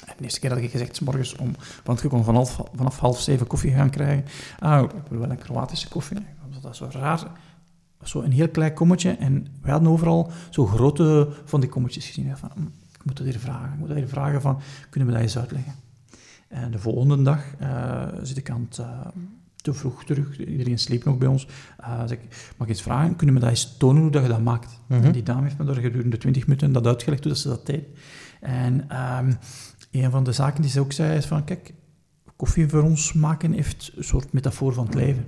En 0.07 0.15
de 0.17 0.23
eerste 0.23 0.41
keer 0.41 0.51
had 0.51 0.59
ik 0.59 0.71
gezegd, 0.71 0.97
s 0.97 1.01
morgens 1.01 1.37
om, 1.37 1.55
want 1.85 2.01
je 2.01 2.09
kon 2.09 2.25
vanaf, 2.25 2.61
vanaf 2.75 2.99
half 2.99 3.21
zeven 3.21 3.47
koffie 3.47 3.73
gaan 3.73 3.91
krijgen. 3.91 4.25
Ah, 4.59 4.83
ik 4.83 4.91
wil 5.09 5.19
wel 5.19 5.31
een 5.31 5.39
Kroatische 5.39 5.89
koffie. 5.89 6.19
Dat 6.61 6.73
is 6.73 6.79
zo 6.79 6.89
raar. 6.93 7.23
Zo 8.03 8.21
een 8.21 8.33
heel 8.33 8.49
klein 8.49 8.75
kommetje. 8.75 9.11
En 9.11 9.47
wij 9.63 9.73
hadden 9.73 9.91
overal 9.91 10.31
zo 10.51 10.67
grote 10.67 11.29
van 11.45 11.61
die 11.61 11.69
kommetjes 11.69 12.07
gezien. 12.07 12.37
Van, 12.37 12.51
hm, 12.55 12.63
ik 12.93 13.05
moet 13.05 13.17
dat 13.17 13.27
hier 13.27 13.39
vragen. 13.39 13.73
Ik 13.73 13.79
moet 13.79 13.89
dat 13.89 13.97
hier 13.97 14.09
vragen 14.09 14.41
van, 14.41 14.61
kunnen 14.91 15.09
we 15.09 15.15
dat 15.15 15.25
eens 15.25 15.39
uitleggen? 15.39 15.73
En 16.49 16.71
de 16.71 16.79
volgende 16.79 17.23
dag 17.23 17.45
uh, 17.61 18.07
zit 18.23 18.37
ik 18.37 18.51
aan 18.51 18.67
het... 18.69 18.79
Uh, 18.79 19.07
te 19.63 19.75
vroeg 19.75 20.05
terug, 20.05 20.39
iedereen 20.39 20.79
sliep 20.79 21.05
nog 21.05 21.19
bij 21.19 21.29
ons. 21.29 21.47
Uh, 21.81 21.99
zeg 22.07 22.19
ik, 22.19 22.53
mag 22.57 22.69
ik 22.69 22.75
eens 22.75 22.83
vragen, 22.83 23.17
kunnen 23.17 23.35
we 23.35 23.41
dat 23.41 23.51
eens 23.51 23.77
tonen 23.77 24.03
hoe 24.03 24.11
dat 24.11 24.23
je 24.23 24.29
dat 24.29 24.43
maakt? 24.43 24.81
Mm 24.87 25.03
-hmm. 25.03 25.13
Die 25.13 25.23
dame 25.23 25.43
heeft 25.43 25.59
me 25.59 25.65
daar 25.65 25.75
gedurende 25.75 26.19
20 26.19 26.47
minuten 26.47 26.73
dat 26.73 26.87
uitgelegd 26.87 27.23
hoe 27.23 27.33
dat 27.33 27.41
ze 27.41 27.49
dat 27.49 27.67
deed. 27.67 27.85
En 28.41 28.99
um, 29.19 29.39
een 29.91 30.11
van 30.11 30.25
de 30.25 30.33
zaken 30.33 30.63
die 30.63 30.71
ze 30.71 30.81
ook 30.81 30.93
zei 30.93 31.17
is 31.17 31.27
van, 31.27 31.45
kijk, 31.45 31.75
koffie 32.37 32.69
voor 32.69 32.83
ons 32.83 33.13
maken 33.13 33.53
heeft 33.53 33.93
een 33.97 34.05
soort 34.05 34.33
metafoor 34.33 34.73
van 34.73 34.85
het 34.85 34.95
leven. 34.95 35.27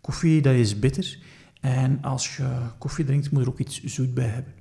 Koffie, 0.00 0.42
dat 0.42 0.54
is 0.54 0.78
bitter. 0.78 1.18
En 1.64 1.98
als 2.02 2.36
je 2.36 2.46
koffie 2.78 3.04
drinkt, 3.04 3.30
moet 3.30 3.42
er 3.42 3.48
ook 3.48 3.58
iets 3.58 3.84
zoet 3.84 4.14
bij 4.14 4.26
hebben. 4.26 4.52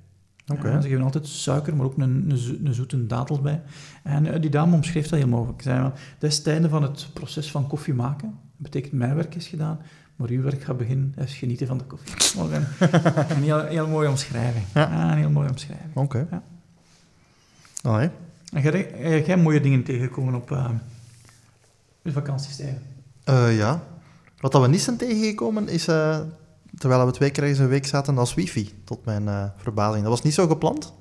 Okay. 0.48 0.72
Ja, 0.72 0.82
ze 0.82 0.88
geven 0.88 1.04
altijd 1.04 1.28
suiker, 1.28 1.76
maar 1.76 1.86
ook 1.86 1.98
een, 1.98 2.32
een, 2.32 2.62
een 2.64 2.74
zoete 2.74 3.08
datel 3.08 3.42
bij. 3.42 3.62
En 4.04 4.26
uh, 4.26 4.42
die 4.42 4.50
dame 4.50 4.76
omschreef 4.76 5.08
dat 5.08 5.20
heel 5.20 5.28
mogelijk. 5.28 5.62
Ze 5.62 5.70
zei, 5.70 5.92
dat 6.20 6.32
is 6.32 6.38
het 6.38 6.48
einde 6.48 6.70
van 6.70 6.84
het 6.84 7.08
proces 7.14 7.52
van 7.52 7.68
koffie 7.68 7.94
maken. 7.94 8.28
Dat 8.28 8.72
betekent, 8.72 8.94
mijn 8.94 9.16
werk 9.16 9.36
is 9.36 9.48
gedaan, 9.48 9.80
maar 10.16 10.30
uw 10.30 10.42
werk 10.42 10.64
gaat 10.64 10.78
beginnen, 10.78 11.14
dat 11.16 11.26
is 11.26 11.36
genieten 11.36 11.68
van 11.68 11.78
de 11.78 11.84
koffie. 11.84 12.42
een, 12.42 12.66
een 13.30 13.44
heel, 13.44 13.66
heel 13.66 13.88
mooie 13.88 14.10
omschrijving. 14.10 14.66
Ja. 14.74 14.82
ja 14.82 15.12
een 15.12 15.18
heel 15.18 15.30
mooie 15.30 15.50
omschrijving. 15.50 15.90
Oké. 15.94 16.18
Okay. 16.18 16.28
Ja. 16.32 16.44
Allee. 17.82 18.10
En 18.54 18.62
jij, 18.62 19.24
jij 19.26 19.38
mooie 19.38 19.62
dingen 19.62 19.84
tegengekomen 19.84 20.36
op 20.36 20.52
uh, 20.52 20.70
je 22.02 22.12
vakantiestijden? 22.12 22.82
Uh, 23.30 23.58
ja. 23.58 23.84
Wat 24.40 24.52
dat 24.52 24.62
we 24.62 24.68
niet 24.68 24.82
zijn 24.82 24.98
tegengekomen 24.98 25.68
is, 25.68 25.88
terwijl 26.78 27.06
we 27.06 27.12
twee 27.12 27.30
keer 27.30 27.44
eens 27.44 27.58
een 27.58 27.68
week 27.68 27.86
zaten, 27.86 28.18
als 28.18 28.34
wifi, 28.34 28.74
tot 28.84 29.06
mijn 29.06 29.24
uh, 29.24 29.44
verbazing. 29.58 30.02
Dat 30.02 30.12
was 30.12 30.22
niet 30.22 30.34
zo 30.34 30.48
gepland. 30.48 30.82
Dat 30.82 30.94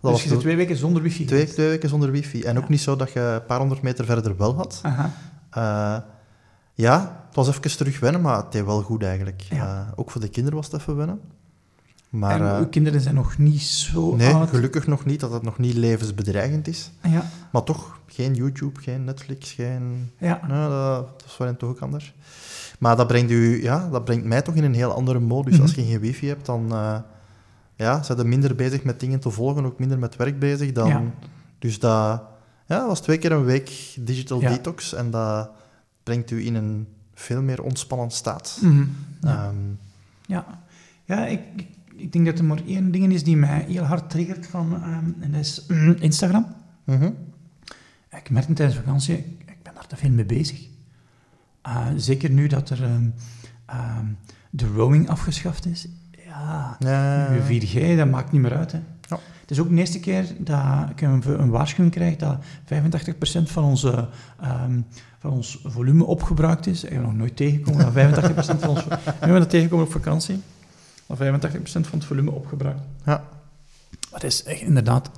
dus 0.00 0.10
was 0.10 0.22
je 0.22 0.28
zit 0.28 0.40
twee 0.40 0.56
weken 0.56 0.76
zonder 0.76 1.02
wifi? 1.02 1.24
Twee, 1.24 1.46
twee 1.46 1.68
weken 1.68 1.88
zonder 1.88 2.10
wifi. 2.10 2.42
En 2.42 2.54
ja. 2.54 2.60
ook 2.60 2.68
niet 2.68 2.80
zo 2.80 2.96
dat 2.96 3.12
je 3.12 3.20
een 3.20 3.46
paar 3.46 3.58
honderd 3.58 3.82
meter 3.82 4.04
verder 4.04 4.36
wel 4.36 4.54
had. 4.54 4.80
Aha. 4.82 6.04
ja, 6.74 7.24
het 7.26 7.34
was 7.34 7.48
even 7.48 7.76
terug 7.76 8.00
wennen, 8.00 8.20
maar 8.20 8.36
het 8.36 8.52
deed 8.52 8.64
wel 8.64 8.82
goed 8.82 9.02
eigenlijk. 9.02 9.42
Ja. 9.50 9.92
ook 9.96 10.10
voor 10.10 10.20
de 10.20 10.28
kinderen 10.28 10.58
was 10.58 10.70
het 10.70 10.80
even 10.80 10.96
wennen. 10.96 11.20
Maar, 12.08 12.40
en 12.40 12.58
uw 12.58 12.68
kinderen 12.68 13.00
zijn 13.00 13.14
nog 13.14 13.38
niet 13.38 13.62
zo 13.62 14.14
nee, 14.14 14.34
oud? 14.34 14.48
gelukkig 14.48 14.86
nog 14.86 15.04
niet, 15.04 15.20
dat 15.20 15.32
het 15.32 15.42
nog 15.42 15.58
niet 15.58 15.74
levensbedreigend 15.74 16.68
is. 16.68 16.90
Ja. 17.02 17.30
Maar 17.52 17.62
toch, 17.62 18.00
geen 18.06 18.34
YouTube, 18.34 18.80
geen 18.80 19.04
Netflix, 19.04 19.52
geen... 19.52 20.10
Ja. 20.18 20.40
Nee, 20.48 20.68
dat, 20.68 21.18
dat 21.18 21.24
is 21.26 21.36
wel 21.36 21.56
toch 21.56 21.70
ook 21.70 21.80
anders. 21.80 22.14
Maar 22.78 22.96
dat 22.96 23.06
brengt, 23.06 23.30
u, 23.30 23.62
ja, 23.62 23.88
dat 23.88 24.04
brengt 24.04 24.24
mij 24.24 24.42
toch 24.42 24.54
in 24.54 24.64
een 24.64 24.74
heel 24.74 24.92
andere 24.92 25.20
modus. 25.20 25.52
Mm 25.52 25.58
-hmm. 25.58 25.66
Als 25.66 25.74
je 25.74 25.84
geen 25.84 26.00
wifi 26.00 26.28
hebt, 26.28 26.46
dan 26.46 26.72
uh, 26.72 26.98
ja, 27.76 28.02
zijn 28.02 28.18
er 28.18 28.26
minder 28.26 28.54
bezig 28.54 28.84
met 28.84 29.00
dingen 29.00 29.20
te 29.20 29.30
volgen, 29.30 29.64
ook 29.64 29.78
minder 29.78 29.98
met 29.98 30.16
werk 30.16 30.38
bezig. 30.38 30.72
Dan, 30.72 30.88
ja. 30.88 31.02
Dus 31.58 31.78
dat 31.78 32.22
ja, 32.66 32.86
was 32.86 33.00
twee 33.00 33.18
keer 33.18 33.32
een 33.32 33.44
week 33.44 33.96
digital 34.00 34.40
ja. 34.40 34.48
detox 34.48 34.94
en 34.94 35.10
dat 35.10 35.50
brengt 36.02 36.30
u 36.30 36.46
in 36.46 36.54
een 36.54 36.86
veel 37.14 37.42
meer 37.42 37.62
ontspannen 37.62 38.10
staat. 38.10 38.58
Mm 38.62 38.70
-hmm. 38.70 38.96
ja. 39.20 39.48
Um, 39.48 39.78
ja. 40.26 40.60
ja, 41.04 41.26
ik, 41.26 41.40
ik 41.96 42.12
denk 42.12 42.26
dat 42.26 42.38
er 42.38 42.44
maar 42.44 42.62
één 42.66 42.90
ding 42.90 43.12
is 43.12 43.24
die 43.24 43.36
mij 43.36 43.64
heel 43.68 43.84
hard 43.84 44.10
triggert, 44.10 44.46
van, 44.46 44.72
um, 44.72 45.16
en 45.20 45.32
dat 45.32 45.40
is 45.40 45.64
mm, 45.68 45.96
Instagram. 45.98 46.46
Mm 46.84 46.98
-hmm. 46.98 47.14
Ik 48.10 48.30
merk 48.30 48.54
tijdens 48.54 48.78
vakantie, 48.78 49.16
ik 49.38 49.62
ben 49.62 49.74
daar 49.74 49.86
te 49.86 49.96
veel 49.96 50.10
mee 50.10 50.24
bezig. 50.24 50.68
Uh, 51.66 51.86
zeker 51.96 52.30
nu 52.30 52.46
dat 52.46 52.70
er 52.70 52.82
um, 52.82 53.14
um, 53.70 54.18
de 54.50 54.66
roaming 54.66 55.08
afgeschaft 55.08 55.66
is. 55.66 55.86
Ja, 56.24 56.76
ja. 56.78 57.32
je 57.32 57.60
4G, 57.60 57.96
dat 57.96 58.10
maakt 58.10 58.32
niet 58.32 58.42
meer 58.42 58.56
uit. 58.56 58.72
Hè. 58.72 58.80
Ja. 59.08 59.18
Het 59.40 59.50
is 59.50 59.60
ook 59.60 59.68
de 59.68 59.74
eerste 59.74 60.00
keer 60.00 60.34
dat 60.38 60.90
ik 60.90 61.00
een, 61.00 61.40
een 61.40 61.50
waarschuwing 61.50 61.94
krijg 61.94 62.16
dat 62.16 62.38
85% 62.40 63.42
van, 63.42 63.64
onze, 63.64 64.08
um, 64.64 64.86
van 65.18 65.30
ons 65.30 65.60
volume 65.64 66.04
opgebruikt 66.04 66.66
is. 66.66 66.84
Ik 66.84 66.92
heb 66.92 67.02
nog 67.02 67.14
nooit 67.14 67.36
tegengekomen 67.36 67.94
dat 67.94 68.24
85% 68.56 68.58
van 68.58 68.68
ons... 68.68 68.84
Nu 68.84 68.90
hebben 69.04 69.32
we 69.32 69.38
dat 69.38 69.50
tegengekomen 69.50 69.86
op 69.86 69.92
vakantie. 69.92 70.40
Dat 71.06 71.18
85% 71.18 71.20
van 71.62 71.82
het 71.90 72.04
volume 72.04 72.30
opgebruikt. 72.30 72.80
Ja. 73.04 73.24
Het 74.10 74.24
is 74.24 74.42
echt 74.42 74.60
inderdaad 74.60 75.10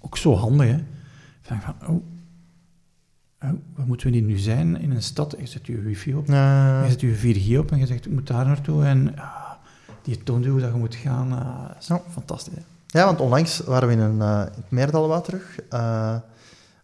ook 0.00 0.16
zo 0.16 0.34
handig, 0.34 0.66
hè. 0.66 0.78
Van 1.42 1.60
oh, 1.86 2.02
oh, 3.42 3.50
waar 3.74 3.86
moeten 3.86 4.06
we 4.10 4.16
hier 4.16 4.26
nu 4.26 4.38
zijn? 4.38 4.80
In 4.80 4.90
een 4.90 5.02
stad, 5.02 5.34
je 5.38 5.46
zet 5.46 5.66
je 5.66 5.80
wifi 5.80 6.14
op, 6.14 6.26
je 6.26 6.86
zet 6.88 7.00
je 7.00 7.16
4G 7.16 7.58
op 7.58 7.70
en 7.72 7.78
je 7.78 7.86
zegt, 7.86 8.06
ik 8.06 8.12
moet 8.12 8.26
daar 8.26 8.46
naartoe. 8.46 8.84
En 8.84 9.12
uh, 9.14 9.50
die 10.02 10.22
toont 10.22 10.44
je 10.44 10.50
hoe 10.50 10.60
dat 10.60 10.72
je 10.72 10.78
moet 10.78 10.94
gaan. 10.94 11.32
Uh, 11.32 11.68
dat 11.68 11.76
is 11.80 11.86
ja. 11.86 12.00
fantastisch, 12.10 12.54
hè. 12.54 12.60
Ja, 12.98 13.04
want 13.04 13.20
onlangs 13.20 13.58
waren 13.58 13.88
we 13.88 13.94
in, 13.94 14.00
een, 14.00 14.16
uh, 14.16 14.40
in 14.46 14.62
het 14.62 14.70
Meerdalwa 14.70 15.20
terug, 15.20 15.58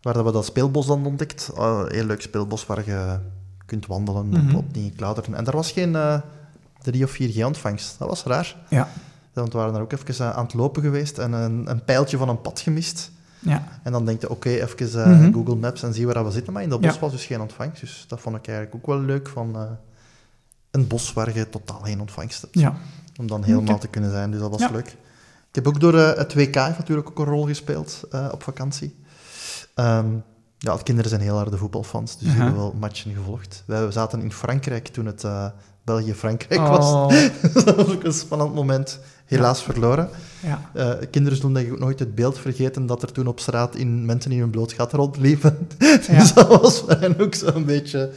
waar 0.02 0.24
we 0.24 0.32
dat 0.32 0.44
speelbos 0.44 0.86
dan 0.86 1.06
ontdekt. 1.06 1.50
een 1.54 1.92
heel 1.92 2.04
leuk 2.04 2.20
speelbos 2.20 2.66
waar 2.66 2.86
je 2.86 3.18
kunt 3.66 3.86
wandelen, 3.86 4.26
mm 4.26 4.34
-hmm. 4.34 4.54
op, 4.54 4.64
klauteren. 4.96 5.34
En 5.34 5.44
daar 5.44 5.54
was 5.54 5.72
geen 5.72 5.96
3 6.82 7.04
of 7.04 7.18
4G-ontvangst. 7.22 7.98
Dat 7.98 8.08
was 8.08 8.24
raar. 8.24 8.56
Ja. 8.68 8.88
Want 9.32 9.52
we 9.52 9.58
waren 9.58 9.72
daar 9.72 9.82
ook 9.82 9.92
even 9.92 10.34
aan 10.34 10.44
het 10.44 10.54
lopen 10.54 10.82
geweest 10.82 11.18
en 11.18 11.32
een, 11.32 11.70
een 11.70 11.84
pijltje 11.84 12.16
van 12.16 12.28
een 12.28 12.40
pad 12.40 12.60
gemist. 12.60 13.10
Ja. 13.44 13.64
En 13.82 13.92
dan 13.92 14.04
denk 14.04 14.20
je, 14.20 14.30
oké, 14.30 14.48
okay, 14.48 14.60
even 14.60 14.98
uh, 14.98 15.06
mm 15.06 15.22
-hmm. 15.22 15.32
Google 15.32 15.56
Maps 15.56 15.82
en 15.82 15.94
zie 15.94 16.06
waar 16.06 16.24
we 16.24 16.30
zitten. 16.30 16.52
Maar 16.52 16.62
in 16.62 16.68
dat 16.68 16.80
bos 16.80 16.94
Ja. 16.94 17.00
was 17.00 17.12
dus 17.12 17.26
geen 17.26 17.40
ontvangst. 17.40 17.80
Dus 17.80 18.04
dat 18.08 18.20
vond 18.20 18.36
ik 18.36 18.46
eigenlijk 18.46 18.76
ook 18.76 18.86
wel 18.86 19.00
leuk 19.00 19.28
van 19.28 19.56
uh, 19.56 19.62
een 20.70 20.86
bos 20.86 21.12
waar 21.12 21.36
je 21.36 21.48
totaal 21.48 21.80
geen 21.80 22.00
ontvangst 22.00 22.40
hebt. 22.40 22.54
Ja. 22.58 22.74
Om 23.18 23.26
dan 23.26 23.44
helemaal 23.44 23.78
te 23.78 23.88
kunnen 23.88 24.10
zijn. 24.10 24.30
Dus 24.30 24.40
dat 24.40 24.50
was 24.50 24.70
leuk. 24.70 24.88
Ik 25.48 25.64
heb 25.64 25.66
ook 25.66 25.80
door 25.80 25.94
uh, 25.94 26.14
het 26.14 26.34
WK 26.34 26.54
natuurlijk 26.54 27.08
ook 27.10 27.18
een 27.18 27.32
rol 27.32 27.46
gespeeld 27.46 28.00
op 28.32 28.42
vakantie. 28.42 28.96
Um, 29.74 30.22
ja, 30.58 30.76
de 30.76 30.82
kinderen 30.82 31.10
zijn 31.10 31.22
heel 31.22 31.36
harde 31.36 31.56
voetbalfans, 31.56 32.12
dus 32.12 32.20
die 32.20 32.30
Aha. 32.30 32.42
hebben 32.42 32.60
wel 32.60 32.74
matchen 32.78 33.14
gevolgd. 33.14 33.62
Wij 33.66 33.90
zaten 33.90 34.22
in 34.22 34.32
Frankrijk 34.32 34.88
toen 34.88 35.06
het 35.06 35.24
België-Frankrijk 35.84 36.60
Oh. 36.60 36.70
was. 36.70 37.20
dat 37.64 37.76
was 37.76 37.86
ook 37.88 38.04
een 38.04 38.12
spannend 38.12 38.54
moment. 38.54 38.98
Helaas 39.24 39.62
verloren. 39.62 40.08
Ja. 40.42 40.60
Uh, 40.74 41.06
kinderen 41.10 41.38
zullen 41.38 41.54
denk 41.54 41.66
ik 41.66 41.72
ook 41.72 41.78
nooit 41.78 41.98
het 41.98 42.14
beeld 42.14 42.38
vergeten 42.38 42.86
dat 42.86 43.02
er 43.02 43.12
toen 43.12 43.26
op 43.26 43.40
straat 43.40 43.74
in, 43.76 44.04
mensen 44.04 44.32
in 44.32 44.38
hun 44.38 44.50
bloot 44.50 44.72
gat 44.72 44.92
rondliepen. 44.92 45.58
Ja. 46.08 46.18
dus 46.18 46.32
dat 46.34 46.60
was 46.60 46.78
voor 46.80 46.90
hen 47.00 47.20
ook 47.20 47.34
zo'n 47.34 47.64
beetje... 47.64 48.10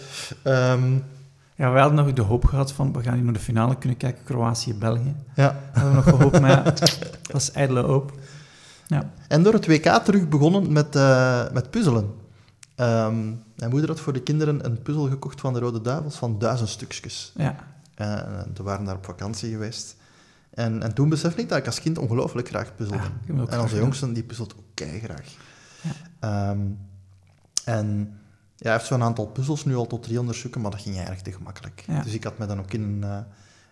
Um, 0.44 1.04
ja, 1.56 1.72
we 1.72 1.80
hadden 1.80 2.06
nog 2.06 2.14
de 2.14 2.22
hoop 2.22 2.46
gehad 2.46 2.72
van, 2.72 2.94
we 2.94 3.02
gaan 3.04 3.14
hier 3.14 3.24
naar 3.24 3.34
de 3.34 3.40
finale 3.40 3.76
kunnen 3.78 3.98
kijken, 3.98 4.24
Kroatië-België. 4.24 5.16
ja. 5.36 5.60
Hadden 5.74 5.90
we 5.90 5.96
nog 5.96 6.04
gehoopt, 6.18 6.40
maar 6.40 6.50
ja, 6.50 6.62
dat 6.62 7.36
is 7.42 7.52
ijdele 7.52 7.82
hoop. 7.82 8.12
Ja. 8.88 9.10
En 9.28 9.44
door 9.44 9.54
het 9.54 9.68
WK 9.68 9.86
terug 10.04 10.28
begonnen 10.30 10.72
met, 10.72 10.96
uh, 10.96 11.42
met 11.54 11.70
puzzelen. 11.70 12.10
Um, 12.80 13.44
mijn 13.56 13.70
moeder 13.70 13.90
had 13.90 14.00
voor 14.00 14.14
de 14.14 14.22
kinderen 14.22 14.66
een 14.66 14.82
puzzel 14.82 15.08
gekocht 15.08 15.42
van 15.42 15.54
de 15.54 15.60
Rode 15.60 15.82
Duivels 15.82 16.16
van 16.16 16.40
duizend 16.40 16.70
stukjes. 16.70 17.34
Ja. 17.36 17.56
Uh, 18.02 18.42
we 18.54 18.64
waren 18.64 18.86
daar 18.86 18.96
op 18.96 19.06
vakantie 19.06 19.52
geweest. 19.52 19.96
En, 20.50 20.84
en 20.84 20.94
toen 20.94 21.10
besefte 21.10 21.42
ik 21.42 21.50
dat 21.50 21.58
ik 21.58 21.66
als 21.66 21.82
kind 21.82 21.98
ongelooflijk 21.98 22.48
graag 22.48 22.76
puzzelde. 22.76 23.04
Ja, 23.04 23.34
en 23.34 23.40
onze 23.40 23.56
graag 23.58 23.72
jongste, 23.72 24.12
die 24.12 24.24
puzzelt 24.24 24.56
ook 24.56 24.88
graag. 25.02 25.36
Ja. 26.22 26.50
Um, 26.50 26.80
en 27.66 28.18
ja, 28.56 28.64
hij 28.64 28.72
heeft 28.72 28.86
zo'n 28.86 29.04
aantal 29.04 29.28
puzzels 29.28 29.66
nu 29.66 29.76
al 29.76 29.88
tot 29.88 30.04
300 30.04 30.38
stukken, 30.38 30.62
maar 30.62 30.72
dat 30.72 30.82
ging 30.82 30.96
eigenlijk 30.96 31.26
te 31.26 31.32
gemakkelijk. 31.32 31.84
Ja. 31.88 32.02
Dus 32.02 32.14
ik 32.14 32.24
had 32.24 32.38
me 32.38 32.46
dan 32.46 32.60
ook 32.60 32.74
in... 32.74 33.02
Uh, 33.04 33.18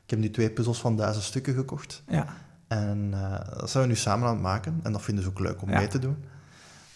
ik 0.03 0.09
heb 0.09 0.19
nu 0.19 0.29
twee 0.29 0.49
puzzels 0.49 0.79
van 0.79 0.97
duizend 0.97 1.25
stukken 1.25 1.53
gekocht. 1.53 2.03
Ja. 2.07 2.27
En 2.67 3.11
uh, 3.13 3.39
dat 3.57 3.69
zijn 3.69 3.83
we 3.83 3.89
nu 3.89 3.95
samen 3.95 4.27
aan 4.27 4.33
het 4.33 4.43
maken. 4.43 4.79
En 4.83 4.91
dat 4.91 5.01
vinden 5.01 5.23
ze 5.23 5.29
ook 5.29 5.39
leuk 5.39 5.61
om 5.61 5.69
mee 5.69 5.87
te 5.87 5.99
doen. 5.99 6.25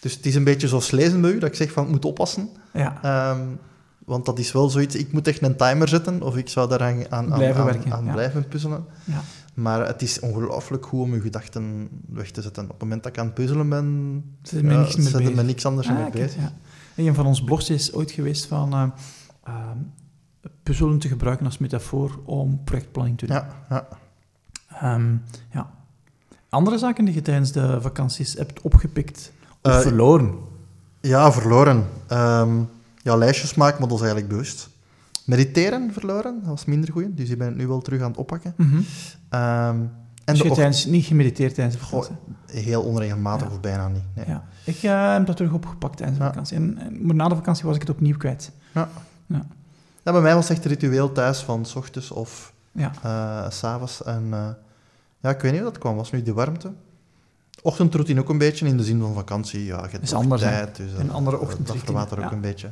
Dus 0.00 0.14
het 0.14 0.26
is 0.26 0.34
een 0.34 0.44
beetje 0.44 0.68
zoals 0.68 0.90
lezen 0.90 1.20
bij 1.20 1.30
u, 1.30 1.38
dat 1.38 1.48
ik 1.48 1.54
zeg 1.54 1.72
van, 1.72 1.84
ik 1.84 1.90
moet 1.90 2.04
oppassen. 2.04 2.48
Ja. 2.72 3.30
Um, 3.30 3.58
want 4.04 4.26
dat 4.26 4.38
is 4.38 4.52
wel 4.52 4.68
zoiets, 4.70 4.94
ik 4.94 5.12
moet 5.12 5.28
echt 5.28 5.42
een 5.42 5.56
timer 5.56 5.88
zetten, 5.88 6.22
of 6.22 6.36
ik 6.36 6.48
zou 6.48 6.68
daaraan 6.68 7.10
aan, 7.10 7.26
Blijven 7.26 7.60
aan, 7.60 7.66
werken, 7.66 7.92
aan 7.92 8.04
ja. 8.04 8.12
blijven 8.12 8.48
puzzelen. 8.48 8.84
Ja. 9.04 9.20
Maar 9.54 9.86
het 9.86 10.02
is 10.02 10.20
ongelooflijk 10.20 10.86
goed 10.86 11.00
om 11.00 11.14
je 11.14 11.20
gedachten 11.20 11.88
weg 12.08 12.30
te 12.30 12.42
zetten. 12.42 12.64
Op 12.64 12.70
het 12.70 12.80
moment 12.80 13.02
dat 13.02 13.12
ik 13.12 13.18
aan 13.18 13.24
het 13.26 13.34
puzzelen 13.34 13.68
ben, 13.68 14.24
Zit 14.42 14.58
er 14.58 14.64
met 14.64 14.76
niks 14.78 14.96
mee 14.96 15.04
zet 15.04 15.12
er 15.14 15.18
bezig. 15.20 15.34
me 15.36 15.42
niks 15.42 15.66
anders 15.66 15.88
Ah, 15.88 15.96
mee 15.96 16.10
bezig. 16.10 16.42
ja. 16.42 16.52
Een 16.96 17.14
van 17.14 17.26
ons 17.26 17.44
blogs 17.44 17.70
is 17.70 17.92
ooit 17.92 18.10
geweest 18.10 18.46
van 18.46 18.74
uh, 18.74 18.86
uh, 19.48 19.54
puzzelen 20.62 20.98
te 20.98 21.08
gebruiken 21.08 21.46
als 21.46 21.58
metafoor 21.58 22.18
om 22.24 22.64
projectplanning 22.64 23.18
te 23.18 23.26
doen. 23.26 23.36
Ja, 23.36 23.86
ja. 24.80 24.94
Um, 24.94 25.22
ja. 25.52 25.70
Andere 26.48 26.78
zaken 26.78 27.04
die 27.04 27.14
je 27.14 27.22
tijdens 27.22 27.52
de 27.52 27.80
vakanties 27.80 28.34
hebt 28.34 28.60
opgepikt 28.60 29.32
Uh, 29.62 29.78
verloren? 29.78 30.34
ja 31.00 31.32
verloren. 31.32 31.86
Um, 32.12 32.68
ja, 33.02 33.16
lijstjes 33.16 33.54
maken, 33.54 33.78
maar 33.80 33.88
dat 33.88 33.96
is 33.98 34.04
eigenlijk 34.04 34.32
bewust. 34.32 34.68
Mediteren 35.24 35.92
verloren, 35.92 36.34
dat 36.40 36.48
was 36.48 36.64
minder 36.64 36.92
goed. 36.92 37.16
Dus 37.16 37.28
ik 37.30 37.38
ben 37.38 37.46
het 37.46 37.56
nu 37.56 37.66
wel 37.66 37.80
terug 37.80 38.00
aan 38.00 38.08
het 38.10 38.16
oppakken. 38.18 38.54
Um, 38.58 38.78
en 39.30 39.90
Dus 40.24 40.40
je 40.40 40.50
tijdens, 40.50 40.84
niet 40.84 41.04
gemediteerd 41.04 41.54
tijdens 41.54 41.76
de 41.76 41.82
vakantie? 41.84 42.14
heel 42.46 42.82
onregelmatig 42.82 43.46
Ja. 43.46 43.52
of 43.52 43.60
bijna 43.60 43.88
niet. 43.88 44.02
Nee. 44.14 44.24
Ja. 44.26 44.44
Ik 44.64 44.82
eh, 44.82 45.12
heb 45.12 45.26
dat 45.26 45.36
terug 45.36 45.52
opgepakt 45.52 45.96
tijdens 45.96 46.18
de 46.18 46.24
Ja. 46.24 46.30
vakantie. 46.30 46.56
En, 46.56 46.78
en- 46.78 47.06
maar 47.06 47.14
na 47.14 47.28
de 47.28 47.34
vakantie 47.34 47.64
was 47.64 47.74
ik 47.74 47.80
het 47.80 47.90
opnieuw 47.90 48.16
kwijt. 48.16 48.50
Ja, 48.74 50.12
bij 50.12 50.20
mij 50.20 50.34
was 50.34 50.48
het 50.48 50.56
echt 50.56 50.66
ritueel 50.66 51.12
thuis 51.12 51.38
van 51.38 51.66
s 51.66 51.74
ochtends 51.74 52.10
of 52.10 52.52
Ja. 52.72 52.92
eh, 53.02 53.50
s'avonds. 53.50 54.02
En 54.02 54.26
eh, 54.30 54.48
ja, 55.20 55.30
ik 55.30 55.40
weet 55.40 55.52
niet 55.52 55.60
hoe 55.60 55.70
dat 55.70 55.78
kwam. 55.78 55.96
Was 55.96 56.10
nu 56.12 56.22
de 56.22 56.32
warmte? 56.32 56.72
Ochtendroutine 57.62 58.20
ook 58.20 58.28
een 58.28 58.38
beetje, 58.38 58.66
in 58.66 58.76
de 58.76 58.84
zin 58.84 59.00
van 59.00 59.14
vakantie. 59.14 59.64
Ja, 59.64 59.82
je 59.82 59.88
hebt 59.90 60.12
anders, 60.12 60.42
tijd. 60.42 60.76
Dus, 60.76 60.92
Een 60.98 61.08
eh, 61.08 61.14
andere 61.14 61.36
Dat 61.36 61.46
ochtendroutine, 61.46 61.84
verwatert 61.84 62.24
ook 62.24 62.30
een 62.30 62.40
beetje. 62.40 62.70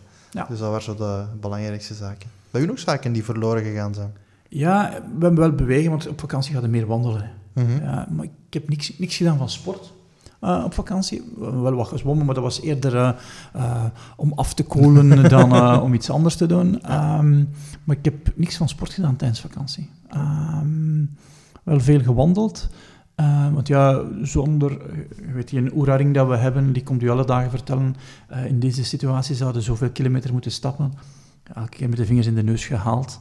Dus 0.49 0.59
dat 0.59 0.69
waren 0.69 0.83
zo 0.83 0.95
de 0.95 1.25
belangrijkste 1.41 1.95
zaken. 1.95 2.31
Bij 2.51 2.61
u 2.61 2.67
nog 2.67 2.79
zaken 2.79 3.13
die 3.13 3.25
verloren 3.25 3.63
gegaan 3.63 3.95
zijn? 3.95 4.13
ja, 4.49 4.91
we 4.91 5.25
hebben 5.25 5.41
wel 5.41 5.53
bewegen, 5.53 5.91
want 5.91 6.09
op 6.09 6.21
vakantie 6.21 6.55
gaat 6.55 6.63
er 6.63 6.71
meer 6.71 6.87
wandelen. 6.87 7.31
Mhm. 7.53 7.83
Ja, 7.83 8.09
maar 8.11 8.25
ik 8.25 8.31
heb 8.51 8.69
niks, 8.69 8.99
niks 8.99 9.17
gedaan 9.17 9.39
van 9.39 9.49
sport 9.49 9.93
eh, 10.41 10.63
op 10.65 10.75
vakantie. 10.75 11.33
We 11.37 11.51
Wel 11.51 11.75
wat 11.75 11.89
gezwommen, 11.89 12.27
maar 12.27 12.35
dat 12.35 12.45
was 12.45 12.61
eerder 12.61 13.17
eh, 13.53 13.85
om 14.17 14.33
af 14.35 14.55
te 14.55 14.65
koelen 14.65 15.29
dan 15.29 15.81
om 15.81 15.95
iets 15.95 16.11
anders 16.11 16.37
te 16.37 16.47
doen. 16.47 16.83
Ehm, 16.83 17.45
maar 17.85 17.97
ik 17.97 18.05
heb 18.05 18.33
niks 18.35 18.57
van 18.57 18.69
sport 18.69 18.93
gedaan 18.93 19.17
tijdens 19.17 19.41
vakantie. 19.41 19.91
Ehm, 20.09 21.05
wel 21.63 21.81
veel 21.81 22.03
gewandeld. 22.03 22.69
Eh, 23.19 23.53
want 23.53 23.69
ja, 23.69 24.05
zonder, 24.23 24.71
je 25.27 25.33
weet 25.33 25.51
je, 25.51 25.59
een 25.59 25.75
oeraring 25.75 26.15
dat 26.15 26.29
we 26.29 26.37
hebben, 26.37 26.73
die 26.73 26.83
komt 26.83 27.03
u 27.03 27.09
alle 27.09 27.25
dagen 27.25 27.51
vertellen, 27.51 27.97
eh, 28.29 28.45
in 28.47 28.59
deze 28.61 28.85
situatie 28.85 29.35
zouden 29.35 29.63
zoveel 29.63 29.91
kilometer 29.91 30.33
moeten 30.33 30.51
stappen. 30.51 30.93
Elke 31.55 31.69
keer 31.69 31.89
met 31.89 31.99
de 31.99 32.05
vingers 32.05 32.27
in 32.27 32.35
de 32.35 32.43
neus 32.43 32.67
gehaald. 32.67 33.21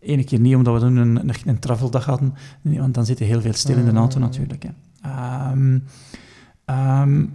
Ene 0.00 0.24
keer 0.24 0.40
niet, 0.40 0.54
omdat 0.54 0.74
we 0.74 0.80
toen 0.80 0.96
een, 0.96 1.16
een, 1.16 1.34
een 1.44 1.58
traveldag 1.58 2.04
hadden, 2.04 2.34
Nee, 2.60 2.78
want 2.78 2.94
dan 2.94 3.06
zit 3.06 3.18
je 3.18 3.24
heel 3.24 3.40
veel 3.40 3.52
stil 3.52 3.76
in 3.76 3.84
de 3.84 3.92
auto 3.92 4.16
Mm. 4.18 4.22
natuurlijk. 4.22 4.62
Hè. 4.62 4.70
Ehm, 5.02 5.78
ehm, 6.64 7.26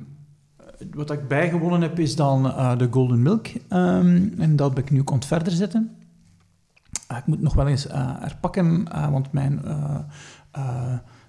wat 0.93 1.11
ik 1.11 1.27
bijgewonnen 1.27 1.81
heb, 1.81 1.99
is 1.99 2.15
dan 2.15 2.45
eh, 2.45 2.77
de 2.77 2.87
Golden 2.91 3.21
Milk. 3.21 3.47
Ehm, 3.67 4.27
en 4.37 4.55
dat 4.55 4.73
ben 4.73 4.83
ik 4.83 4.91
nu 4.91 5.03
kon 5.03 5.23
verder 5.23 5.53
zetten. 5.53 5.95
Eh, 7.07 7.17
ik 7.17 7.25
moet 7.25 7.41
nog 7.41 7.53
wel 7.53 7.67
eens 7.67 7.87
eh 7.87 8.11
herpakken, 8.19 8.91
eh, 8.91 9.09
want 9.09 9.31
mijn, 9.31 9.61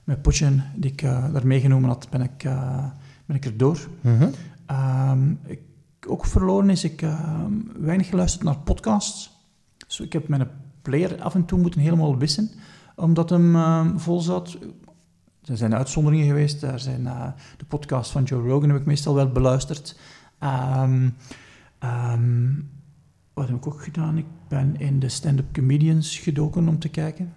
mijn 0.07 0.21
potje 0.21 0.63
die 0.75 0.93
ik 0.93 1.03
eh, 1.03 1.33
daar 1.33 1.47
meegenomen 1.47 1.89
had, 1.89 2.07
ben 2.11 2.21
ik, 2.21 2.45
eh, 2.45 2.85
ben 3.27 3.37
ik 3.37 3.45
er 3.45 3.57
door. 3.57 3.89
Mhm. 4.01 4.29
Ehm, 4.67 5.31
ik 5.31 5.61
ook 6.07 6.27
verloren 6.27 6.71
is, 6.71 6.85
ik 6.85 7.03
ehm, 7.03 7.53
weinig 7.79 8.09
geluisterd 8.09 8.45
naar 8.45 8.59
podcasts. 8.59 9.31
Dus 9.87 10.01
ik 10.01 10.13
heb 10.13 10.29
mijn 10.29 10.49
player 10.83 11.23
af 11.23 11.35
en 11.35 11.45
toe 11.45 11.59
moeten 11.61 11.81
helemaal 11.81 12.19
wissen, 12.19 12.51
omdat 12.97 13.31
hem 13.31 13.57
ehm, 13.57 13.99
vol 13.99 14.21
zat. 14.21 14.59
Er 15.45 15.57
zijn 15.57 15.75
uitzonderingen 15.75 16.27
geweest. 16.27 16.63
Er 16.63 16.81
zijn 16.81 17.07
eh, 17.07 17.29
de 17.57 17.65
podcast 17.65 18.11
van 18.11 18.23
Joe 18.23 18.49
Rogan 18.49 18.69
heb 18.69 18.81
ik 18.81 18.87
meestal 18.87 19.15
wel 19.15 19.33
beluisterd. 19.33 19.99
Wat 23.35 23.49
heb 23.49 23.57
ik 23.57 23.67
ook 23.67 23.83
gedaan? 23.83 24.19
Ik 24.19 24.27
ben 24.49 24.81
in 24.81 24.99
de 24.99 25.09
stand-up 25.09 25.53
comedians 25.53 26.19
gedoken 26.19 26.69
om 26.69 26.79
te 26.79 26.89
kijken. 26.89 27.35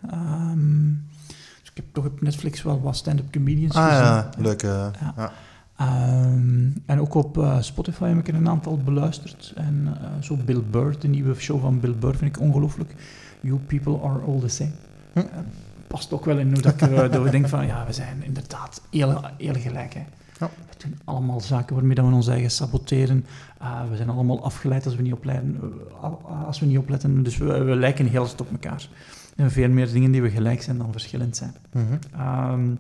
Heb 1.82 1.94
toch 1.94 2.06
op 2.06 2.22
Netflix 2.22 2.62
wel 2.64 2.82
wat 2.82 2.96
stand-up 2.96 3.32
comedians 3.32 3.76
Ah 3.76 3.84
gezien. 3.88 4.04
ja, 4.04 4.30
leuk. 4.38 4.64
eh, 4.64 4.88
Ja. 5.18 5.32
Ehm, 5.78 6.70
en 6.86 7.00
ook 7.00 7.14
op 7.14 7.38
eh, 7.38 7.62
Spotify 7.62 8.08
heb 8.08 8.18
ik 8.18 8.28
er 8.28 8.34
een 8.36 8.50
aantal 8.50 8.78
beluisterd. 8.78 9.54
En 9.56 9.98
eh, 10.02 10.08
zo 10.22 10.36
Bill 10.46 10.62
Burr, 10.72 11.00
de 11.00 11.08
nieuwe 11.08 11.34
show 11.36 11.62
van 11.62 11.80
Bill 11.80 11.96
Burr, 12.00 12.16
vind 12.16 12.36
ik 12.36 12.42
ongelooflijk. 12.42 12.96
You 13.42 13.60
people 13.60 14.00
are 14.04 14.20
all 14.28 14.40
the 14.40 14.48
same. 14.48 14.72
Hm. 15.14 15.20
Eh, 15.20 15.26
past 15.88 16.14
ook 16.14 16.26
wel 16.26 16.38
in 16.38 16.54
hoe 16.54 16.62
dat 16.62 16.74
ik, 16.74 16.82
eh, 16.82 16.98
dat 17.12 17.24
we 17.24 17.30
denken 17.30 17.50
van, 17.50 17.66
ja, 17.66 17.86
we 17.86 17.94
zijn 17.94 18.24
inderdaad 18.24 18.82
heel, 18.92 19.22
heel 19.38 19.54
gelijk. 19.54 19.94
Hè. 19.94 20.04
Ja. 20.40 20.50
We 20.70 20.76
doen 20.88 21.00
allemaal 21.04 21.42
zaken 21.42 21.76
waarmee 21.76 21.96
dat 21.96 22.06
we 22.08 22.14
ons 22.14 22.28
eigen 22.28 22.52
saboteren. 22.52 23.26
We 23.90 23.96
zijn 23.96 24.10
allemaal 24.10 24.44
afgeleid 24.44 24.86
als 24.86 24.96
we 24.96 25.02
niet 25.02 25.14
opletten. 25.14 25.60
eh, 26.02 26.46
als 26.46 26.60
we 26.60 26.66
niet 26.66 26.78
opletten. 26.78 27.24
Dus 27.24 27.38
we, 27.38 27.64
we 27.64 27.76
lijken 27.76 28.08
heel 28.08 28.28
op 28.38 28.52
elkaar. 28.52 28.88
En 29.40 29.52
veel 29.52 29.70
meer 29.70 29.92
dingen 29.92 30.12
die 30.12 30.22
we 30.22 30.30
gelijk 30.30 30.62
zijn 30.62 30.78
dan 30.78 30.92
verschillend 30.92 31.38
zijn. 31.38 31.54
Mhm. 31.72 31.98
Ehm, 32.14 32.72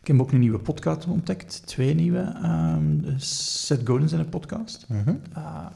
ik 0.00 0.06
heb 0.06 0.20
ook 0.20 0.32
een 0.32 0.40
nieuwe 0.40 0.58
podcast 0.58 1.06
ontdekt, 1.06 1.66
twee 1.66 1.94
nieuwe. 1.94 2.32
De 3.00 3.14
Seth 3.16 3.88
Godin 3.88 4.08
zijn 4.08 4.20
een 4.20 4.28
podcast. 4.28 4.86
Mhm. 4.88 5.14
Eh, 5.32 5.66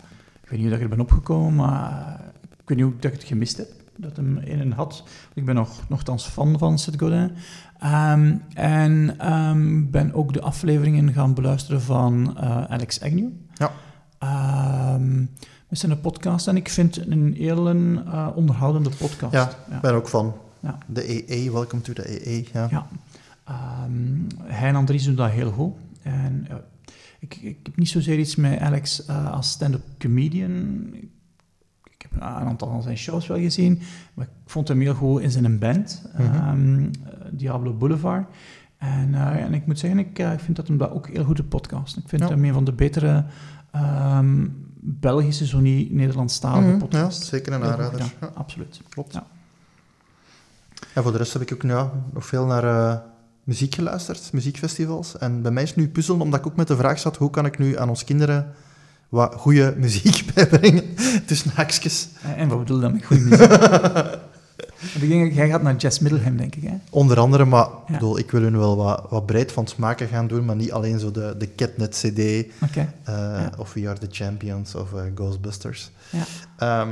ik 0.42 0.48
weet 0.48 0.58
niet 0.58 0.60
hoe 0.60 0.68
dat 0.68 0.78
ik 0.78 0.82
er 0.82 0.88
ben 0.88 1.00
opgekomen, 1.00 1.54
maar 1.54 1.90
eh, 1.90 2.26
ik 2.60 2.68
weet 2.68 2.76
niet 2.76 2.86
hoe 2.86 2.96
dat 2.96 3.12
ik 3.12 3.18
het 3.18 3.28
gemist 3.28 3.56
heb. 3.56 3.68
Dat 3.96 4.16
hem 4.16 4.38
in 4.38 4.60
een 4.60 4.72
had. 4.72 5.04
Ik 5.34 5.44
ben 5.44 5.54
nog, 5.54 5.88
nogthans 5.88 6.26
fan 6.26 6.58
van 6.58 6.78
Seth 6.78 7.00
Godin. 7.00 7.32
Ehm, 7.78 8.36
en 8.54 9.18
ehm, 9.18 9.90
ben 9.90 10.14
ook 10.14 10.32
de 10.32 10.40
afleveringen 10.40 11.12
gaan 11.12 11.34
beluisteren 11.34 11.82
van 11.82 12.38
eh, 12.38 12.64
Alex 12.64 13.00
Agnew. 13.00 13.28
Ja. 13.54 13.72
We 15.70 15.76
zijn 15.76 15.92
een 15.92 16.00
podcast 16.00 16.46
en 16.48 16.56
ik 16.56 16.68
vind 16.68 16.94
het 16.94 17.06
een 17.10 17.34
heel 17.34 17.68
eh, 17.68 18.28
onderhoudende 18.34 18.90
podcast. 18.98 19.32
Ja, 19.32 19.48
Ik 19.74 19.80
ben 19.80 19.94
ook 19.94 20.08
van 20.08 20.34
Ja. 20.60 20.78
de 20.86 21.30
EE, 21.32 21.50
welcome 21.52 21.82
to 21.82 21.92
the 21.92 22.28
EE. 22.28 22.46
Ja. 22.52 22.66
Ja. 22.70 22.86
Ehm 23.44 24.18
hij 24.42 24.68
en 24.68 24.74
Andries 24.76 25.04
doen 25.04 25.14
dat 25.14 25.30
heel 25.30 25.50
goed. 25.52 25.74
En 26.02 26.46
ik, 27.18 27.36
ik 27.36 27.58
heb 27.62 27.76
niet 27.76 27.88
zozeer 27.88 28.18
iets 28.18 28.36
met 28.36 28.58
Alex 28.58 29.04
eh, 29.06 29.32
als 29.32 29.50
stand-up 29.50 29.82
comedian. 29.98 30.86
Ik 31.90 32.02
heb 32.02 32.12
een 32.14 32.22
aantal 32.22 32.68
van 32.68 32.82
zijn 32.82 32.96
shows 32.96 33.26
wel 33.26 33.38
gezien, 33.38 33.80
maar 34.14 34.24
ik 34.26 34.32
vond 34.46 34.68
hem 34.68 34.80
heel 34.80 34.94
goed 34.94 35.20
in 35.22 35.30
zijn 35.30 35.58
band, 35.58 36.02
Mhm. 36.16 36.22
ehm, 36.34 36.78
eh, 36.82 36.88
Diablo 37.30 37.72
Boulevard. 37.72 38.26
En, 38.78 39.14
eh, 39.14 39.42
en 39.42 39.54
ik 39.54 39.66
moet 39.66 39.78
zeggen, 39.78 39.98
ik, 39.98 40.18
ik 40.18 40.40
vind 40.40 40.56
dat 40.56 40.66
hem 40.68 40.76
dat 40.78 40.90
ook 40.90 41.08
heel 41.08 41.24
goed 41.24 41.36
de 41.36 41.44
podcast. 41.44 41.96
Ik 41.96 42.08
vind 42.08 42.28
hem 42.28 42.44
een 42.44 42.52
van 42.52 42.64
de 42.64 42.72
betere 42.72 43.24
ehm, 43.70 44.46
Belgische, 44.82 45.46
zo 45.46 45.58
niet 45.58 45.92
Nederlandstalige 45.92 46.60
Mhm, 46.62 46.70
ja, 46.72 46.76
podcasts. 46.78 47.28
zeker 47.28 47.52
een 47.52 47.62
aanrader. 47.64 47.98
Ja, 48.20 48.30
Absoluut. 48.34 48.80
klopt. 48.88 49.12
Ja. 49.12 49.26
En 50.94 51.02
voor 51.02 51.12
de 51.12 51.18
rest 51.18 51.32
heb 51.32 51.42
ik 51.42 51.52
ook 51.52 51.62
ja, 51.62 51.90
nog 52.12 52.26
veel 52.26 52.44
naar 52.46 52.64
eh, 52.64 52.98
muziek 53.44 53.74
geluisterd, 53.74 54.32
muziekfestivals. 54.32 55.18
En 55.18 55.42
bij 55.42 55.50
mij 55.50 55.62
is 55.62 55.74
nu 55.74 55.88
puzzelen, 55.88 56.20
omdat 56.20 56.40
ik 56.40 56.46
ook 56.46 56.56
met 56.56 56.68
de 56.68 56.76
vraag 56.76 56.98
zat, 56.98 57.16
hoe 57.16 57.30
kan 57.30 57.46
ik 57.46 57.58
nu 57.58 57.78
aan 57.78 57.88
ons 57.88 58.04
kinderen 58.04 58.52
wat 59.08 59.34
goede 59.34 59.74
muziek 59.78 60.24
bijbrengen? 60.34 60.84
Tussen 61.26 61.50
haakjes. 61.54 62.08
En, 62.22 62.34
en 62.36 62.48
wat 62.48 62.58
bedoel 62.58 62.76
je 62.76 62.82
dan 62.82 62.92
met 62.92 63.04
goede 63.04 63.22
muziek? 63.22 63.48
Jij 65.32 65.48
gaat 65.48 65.62
naar 65.62 65.76
Jazz 65.76 65.98
Middlehem, 65.98 66.36
denk 66.36 66.54
ik, 66.54 66.62
hè? 66.62 66.74
Onder 66.90 67.18
andere, 67.18 67.44
maar 67.44 67.68
Ja. 67.68 67.92
bedoel, 67.92 68.18
ik 68.18 68.30
wil 68.30 68.42
hun 68.42 68.58
wel 68.58 68.76
wat, 68.76 69.06
wat 69.10 69.26
breed 69.26 69.52
van 69.52 69.66
smaken 69.66 70.08
gaan 70.08 70.26
doen, 70.26 70.44
maar 70.44 70.56
niet 70.56 70.72
alleen 70.72 70.98
zo 70.98 71.10
de, 71.10 71.34
de 71.38 71.54
Catnet 71.54 71.90
CD 71.94 72.18
eh, 72.18 72.44
Ja. 73.04 73.52
of 73.58 73.72
We 73.72 73.88
Are 73.88 73.98
The 73.98 74.06
Champions 74.10 74.74
of 74.74 74.92
eh, 74.94 75.02
Ghostbusters. 75.14 75.90
Ja. 76.10 76.24
Ehm, 76.56 76.88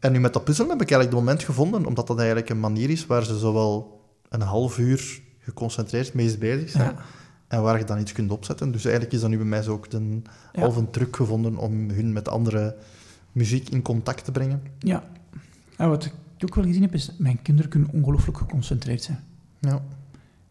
en 0.00 0.12
nu 0.12 0.20
met 0.20 0.32
dat 0.32 0.44
puzzelen 0.44 0.70
heb 0.70 0.80
ik 0.82 0.90
eigenlijk 0.90 1.18
het 1.18 1.26
moment 1.28 1.44
gevonden, 1.46 1.86
omdat 1.86 2.06
dat 2.06 2.18
eigenlijk 2.18 2.48
een 2.50 2.60
manier 2.60 2.90
is 2.90 3.06
waar 3.06 3.24
ze 3.24 3.38
zowel 3.38 4.00
een 4.28 4.40
half 4.40 4.78
uur 4.78 5.20
geconcentreerd 5.38 6.14
mee 6.14 6.38
bezig 6.38 6.70
zijn, 6.70 6.96
en 7.48 7.62
waar 7.62 7.78
je 7.78 7.84
dan 7.84 7.98
iets 8.00 8.12
kunt 8.12 8.30
opzetten. 8.30 8.72
Dus 8.72 8.84
eigenlijk 8.84 9.14
is 9.14 9.20
dat 9.20 9.30
nu 9.30 9.36
bij 9.36 9.46
mij 9.46 9.62
zo 9.62 9.72
ook 9.72 9.86
een 9.90 10.24
half 10.54 10.76
een 10.76 10.90
truc 10.90 11.16
gevonden 11.16 11.56
om 11.56 11.90
hun 11.90 12.12
met 12.12 12.28
andere 12.28 12.76
muziek 13.32 13.68
in 13.68 13.82
contact 13.82 14.24
te 14.24 14.32
brengen. 14.32 14.62
ja. 14.78 15.02
En 15.76 15.88
wat 15.88 16.10
ik 16.42 16.48
ook 16.48 16.54
wel 16.54 16.64
gezien 16.64 16.82
heb, 16.82 16.94
is 16.94 17.06
dat 17.06 17.18
mijn 17.18 17.42
kinderen 17.42 17.70
kunnen 17.70 17.88
ongelooflijk 17.92 18.38
geconcentreerd 18.38 19.02
zijn. 19.02 19.18
Ja. 19.58 19.82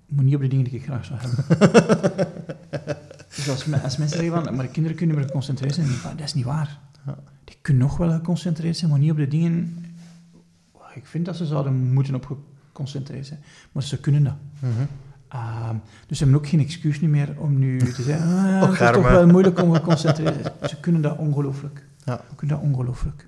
Maar 0.06 0.24
niet 0.24 0.36
op 0.36 0.42
de 0.42 0.48
dingen 0.48 0.66
die 0.66 0.74
ik 0.74 0.84
graag 0.84 1.06
zou 1.06 1.20
hebben. 1.20 1.46
dus 3.36 3.50
als, 3.50 3.74
als 3.84 3.98
mensen 3.98 4.20
zeggen 4.20 4.44
van, 4.44 4.56
maar 4.56 4.66
de 4.66 4.72
kinderen 4.72 4.98
kunnen 4.98 5.16
meer 5.16 5.26
geconcentreerd 5.26 5.74
zijn, 5.74 5.86
dan 5.86 5.96
denk 5.96 6.06
ik, 6.06 6.12
"Ah, 6.12 6.18
dat 6.18 6.28
is 6.28 6.34
niet 6.34 6.46
waar. 6.46 6.80
Ja. 7.06 7.18
Die 7.44 7.58
kunnen 7.62 7.82
nog 7.84 7.98
wel 7.98 8.12
geconcentreerd 8.12 8.78
zijn, 8.78 8.92
maar 8.92 9.00
niet 9.00 9.12
op 9.12 9.18
de 9.18 9.28
dingen 9.28 9.86
waar 10.72 10.92
ik 10.96 11.06
vind 11.06 11.26
dat 11.26 11.36
ze 11.36 11.46
zouden 11.46 11.94
moeten 11.94 12.16
op 12.16 12.38
geconcentreerd 12.72 13.26
zijn. 13.26 13.40
Maar 13.72 13.84
ze 13.84 14.00
kunnen 14.00 14.24
dat. 14.24 14.36
Mhm. 14.60 14.72
Ehm, 15.28 15.76
dus 16.08 16.18
ze 16.18 16.24
hebben 16.24 16.42
ook 16.42 16.48
geen 16.48 16.60
excuus 16.60 17.00
meer 17.00 17.40
om 17.40 17.60
nu 17.60 17.78
te 17.80 18.02
zeggen, 18.02 18.28
ah, 18.38 18.62
het 18.62 18.80
is 18.82 18.92
toch 18.92 19.10
wel 19.10 19.28
moeilijk 19.28 19.62
om 19.62 19.74
geconcentreerd 19.74 20.34
te 20.36 20.42
zijn. 20.42 20.70
Ze 20.70 20.80
kunnen 20.80 21.02
dat 21.02 21.18
ongelooflijk. 21.18 21.86
Ja. 22.06 22.22
Ze 22.30 22.36
kunnen 22.36 22.58
dat 22.58 22.66
ongelooflijk. 22.66 23.28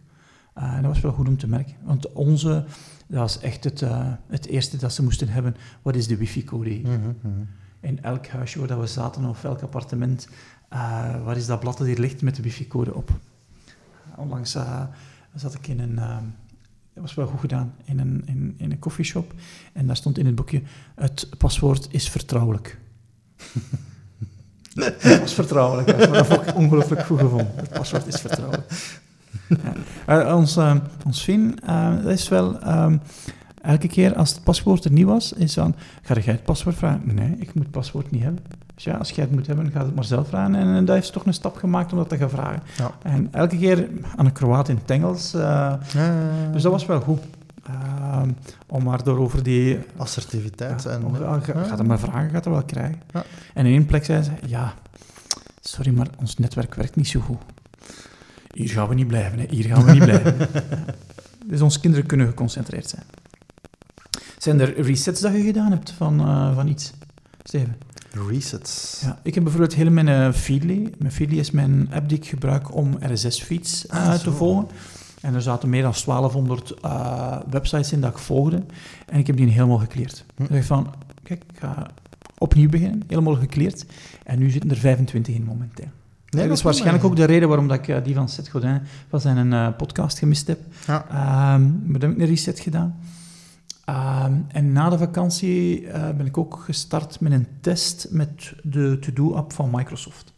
Eh, 0.54 0.76
dat 0.76 0.86
was 0.86 1.02
wel 1.02 1.12
goed 1.12 1.28
om 1.28 1.38
te 1.38 1.48
merken. 1.48 1.76
Want 1.84 2.12
onze, 2.12 2.66
dat 3.08 3.20
was 3.20 3.40
echt 3.40 3.64
het, 3.64 3.82
eh, 3.82 4.08
het 4.28 4.46
eerste 4.46 4.78
dat 4.78 4.94
ze 4.94 5.04
moesten 5.04 5.28
hebben. 5.28 5.56
Wat 5.82 5.96
is 5.96 6.08
de 6.08 6.18
wifi-code? 6.18 6.80
Mhm. 6.84 7.10
In 7.80 8.04
elk 8.04 8.28
huisje 8.28 8.60
waar 8.60 8.68
dat 8.68 8.80
we 8.80 8.88
zaten, 8.88 9.26
of 9.26 9.44
elk 9.44 9.62
appartement, 9.62 10.28
eh, 10.70 10.80
waar 11.24 11.38
is 11.38 11.46
dat 11.46 11.60
blad 11.60 11.78
dat 11.78 11.88
hier 11.88 12.00
ligt 12.00 12.22
met 12.22 12.36
de 12.36 12.42
wifi-code 12.42 12.94
op? 12.94 13.10
Onlangs 14.16 14.58
zat 15.36 15.54
ik 15.54 15.68
in 15.68 15.80
een... 15.80 15.98
eh, 16.00 16.18
dat 16.94 17.04
was 17.04 17.14
wel 17.14 17.28
goed 17.28 17.40
gedaan, 17.40 17.74
in 17.86 18.00
een, 18.00 18.22
in, 18.26 18.54
in 18.58 18.72
een 18.72 18.80
koffieshop. 18.80 19.34
En 19.74 19.88
daar 19.88 19.96
stond 19.96 20.18
in 20.18 20.26
het 20.26 20.36
boekje, 20.36 20.62
het 20.96 21.30
paswoord 21.38 21.88
is 21.92 22.10
vertrouwelijk. 22.10 22.78
Het 24.74 25.20
was 25.20 25.34
vertrouwelijk, 25.34 25.88
dat 25.98 26.28
vond 26.28 26.48
ik 26.48 26.56
ongelooflijk 26.56 27.06
goed 27.06 27.20
gevonden. 27.20 27.52
Het 27.56 27.70
paswoord 27.70 28.08
is 28.08 28.22
vertrouwelijk. 28.22 28.72
Ja. 29.48 30.22
Eh, 30.22 30.36
ons, 30.36 30.58
eh, 30.58 30.76
ons 31.06 31.22
Fien, 31.24 31.60
eh, 31.66 31.90
dat 32.04 32.12
is 32.12 32.30
wel... 32.30 32.60
ehm, 32.60 32.98
elke 33.62 33.88
keer 33.88 34.16
als 34.16 34.30
het 34.30 34.44
paswoord 34.44 34.86
er 34.86 34.92
niet 34.92 35.06
was, 35.06 35.34
is 35.34 35.54
dan... 35.54 35.76
Ga 36.02 36.14
jij 36.14 36.34
het 36.34 36.44
paswoord 36.44 36.76
vragen? 36.76 37.02
Nee, 37.16 37.36
ik 37.40 37.54
moet 37.54 37.64
het 37.64 37.72
paswoord 37.72 38.12
niet 38.12 38.24
hebben. 38.24 38.44
Dus 38.76 38.84
ja, 38.84 38.96
als 38.96 39.10
jij 39.10 39.24
het 39.24 39.34
moet 39.34 39.48
hebben, 39.48 39.72
ga 39.72 39.84
het 39.86 39.96
maar 39.96 40.04
zelf 40.04 40.28
vragen. 40.28 40.56
En, 40.56 40.68
en 40.76 40.86
dat 40.86 40.96
heeft 40.96 41.14
toch 41.14 41.26
een 41.26 41.34
stap 41.34 41.56
gemaakt 41.56 41.92
om 41.92 41.98
dat 41.98 42.10
te 42.10 42.18
gaan 42.18 42.30
vragen. 42.30 42.64
Ja. 42.78 42.92
En 43.04 43.28
elke 43.32 43.58
keer 43.58 43.88
aan 44.16 44.26
een 44.26 44.32
Kroaat 44.32 44.70
in 44.70 44.76
het 44.76 44.90
Engels. 44.92 45.34
eh, 45.34 45.74
dus 46.52 46.62
dat 46.62 46.72
was 46.72 46.86
wel 46.86 47.00
goed. 47.02 47.20
Ehm, 47.64 48.30
om 48.68 48.84
maar 48.84 49.04
door 49.04 49.18
over 49.20 49.44
die... 49.44 49.80
Assertiviteit. 49.98 50.84
Ja, 50.84 50.90
en, 50.90 51.44
ga. 51.44 51.64
Gaat 51.64 51.78
het 51.78 51.88
maar 51.88 52.00
vragen, 52.00 52.30
gaat 52.30 52.46
het 52.46 52.54
wel 52.54 52.64
krijgen. 52.64 53.02
Ja. 53.12 53.24
En 53.54 53.66
in 53.66 53.72
één 53.74 53.86
plek 53.86 54.06
zei 54.06 54.24
ze, 54.24 54.32
ja, 54.46 54.74
sorry, 55.62 55.92
maar 55.94 56.08
ons 56.20 56.38
netwerk 56.38 56.76
werkt 56.76 56.96
niet 56.96 57.08
zo 57.08 57.20
goed. 57.20 57.42
Hier 58.54 58.70
gaan 58.70 58.88
we 58.88 58.96
niet 58.96 59.08
blijven, 59.08 59.40
hè. 59.40 59.46
hier 59.50 59.64
gaan 59.66 59.86
we 59.86 59.92
niet 59.92 60.04
blijven. 60.04 60.36
Dus 61.48 61.62
onze 61.62 61.80
kinderen 61.80 62.06
kunnen 62.06 62.28
geconcentreerd 62.28 62.90
zijn. 62.90 63.04
Zijn 64.38 64.60
er 64.60 64.82
resets 64.82 65.22
dat 65.22 65.34
je 65.34 65.42
gedaan 65.44 65.72
hebt 65.72 65.92
van, 65.92 66.20
eh, 66.20 66.56
van 66.56 66.68
iets, 66.68 66.94
Steven? 67.44 67.76
Resets. 68.30 69.02
Ja, 69.06 69.20
ik 69.24 69.34
heb 69.34 69.44
bijvoorbeeld 69.44 69.76
heel 69.76 69.92
mijn 69.92 70.08
eh, 70.08 70.32
Feedly. 70.34 70.94
Mijn 70.98 71.12
Feedly 71.12 71.40
is 71.40 71.52
mijn 71.52 71.90
app 71.94 72.10
die 72.10 72.18
ik 72.18 72.26
gebruik 72.28 72.76
om 72.76 72.98
RSS-feeds 73.00 73.90
Ah, 73.90 74.14
te 74.14 74.20
zo. 74.20 74.32
volgen. 74.32 74.68
En 75.22 75.34
er 75.34 75.42
zaten 75.42 75.70
meer 75.70 75.82
dan 75.82 75.94
1200 76.06 76.72
eh, 76.82 77.38
websites 77.50 77.92
in 77.92 78.02
dat 78.02 78.12
ik 78.12 78.18
volgde. 78.18 78.64
En 79.08 79.20
ik 79.20 79.28
heb 79.28 79.38
die 79.38 79.48
helemaal 79.48 79.78
gekleerd. 79.78 80.26
Hm. 80.36 80.44
Ik 80.44 80.50
dacht 80.52 80.66
van, 80.66 80.94
kijk, 81.24 81.44
ik 81.54 81.60
ga 81.60 81.88
opnieuw 82.38 82.70
beginnen. 82.70 83.04
Helemaal 83.08 83.36
gekleerd. 83.36 83.86
En 84.24 84.40
nu 84.40 84.50
zitten 84.50 84.70
er 84.70 84.78
25 84.78 85.36
in 85.36 85.44
momenteel. 85.44 85.90
Dat 86.42 86.58
is 86.58 86.62
waarschijnlijk 86.62 87.04
ook 87.04 87.16
de 87.16 87.24
reden 87.26 87.48
waarom 87.48 87.68
dat 87.68 87.78
ik 87.78 87.88
eh, 87.88 88.04
die 88.04 88.16
van 88.16 88.30
Seth 88.30 88.48
Godin 88.50 88.82
van 89.10 89.20
zijn 89.22 89.54
eh, 89.54 89.68
podcast 89.78 90.20
gemist 90.20 90.48
heb. 90.48 90.60
Ja. 90.88 91.06
Ehm, 91.10 91.62
maar 91.92 92.00
dan 92.00 92.10
heb 92.10 92.12
ik 92.12 92.20
een 92.20 92.26
reset 92.30 92.60
gedaan. 92.60 92.96
Ehm, 93.86 94.34
en 94.48 94.72
na 94.72 94.90
de 94.90 94.98
vakantie 94.98 95.88
eh, 95.88 96.10
ben 96.18 96.26
ik 96.26 96.38
ook 96.38 96.62
gestart 96.66 97.20
met 97.20 97.32
een 97.32 97.48
test 97.62 98.08
met 98.12 98.54
de 98.64 98.98
To-Do-app 99.02 99.54
van 99.54 99.70
Microsoft. 99.72 100.32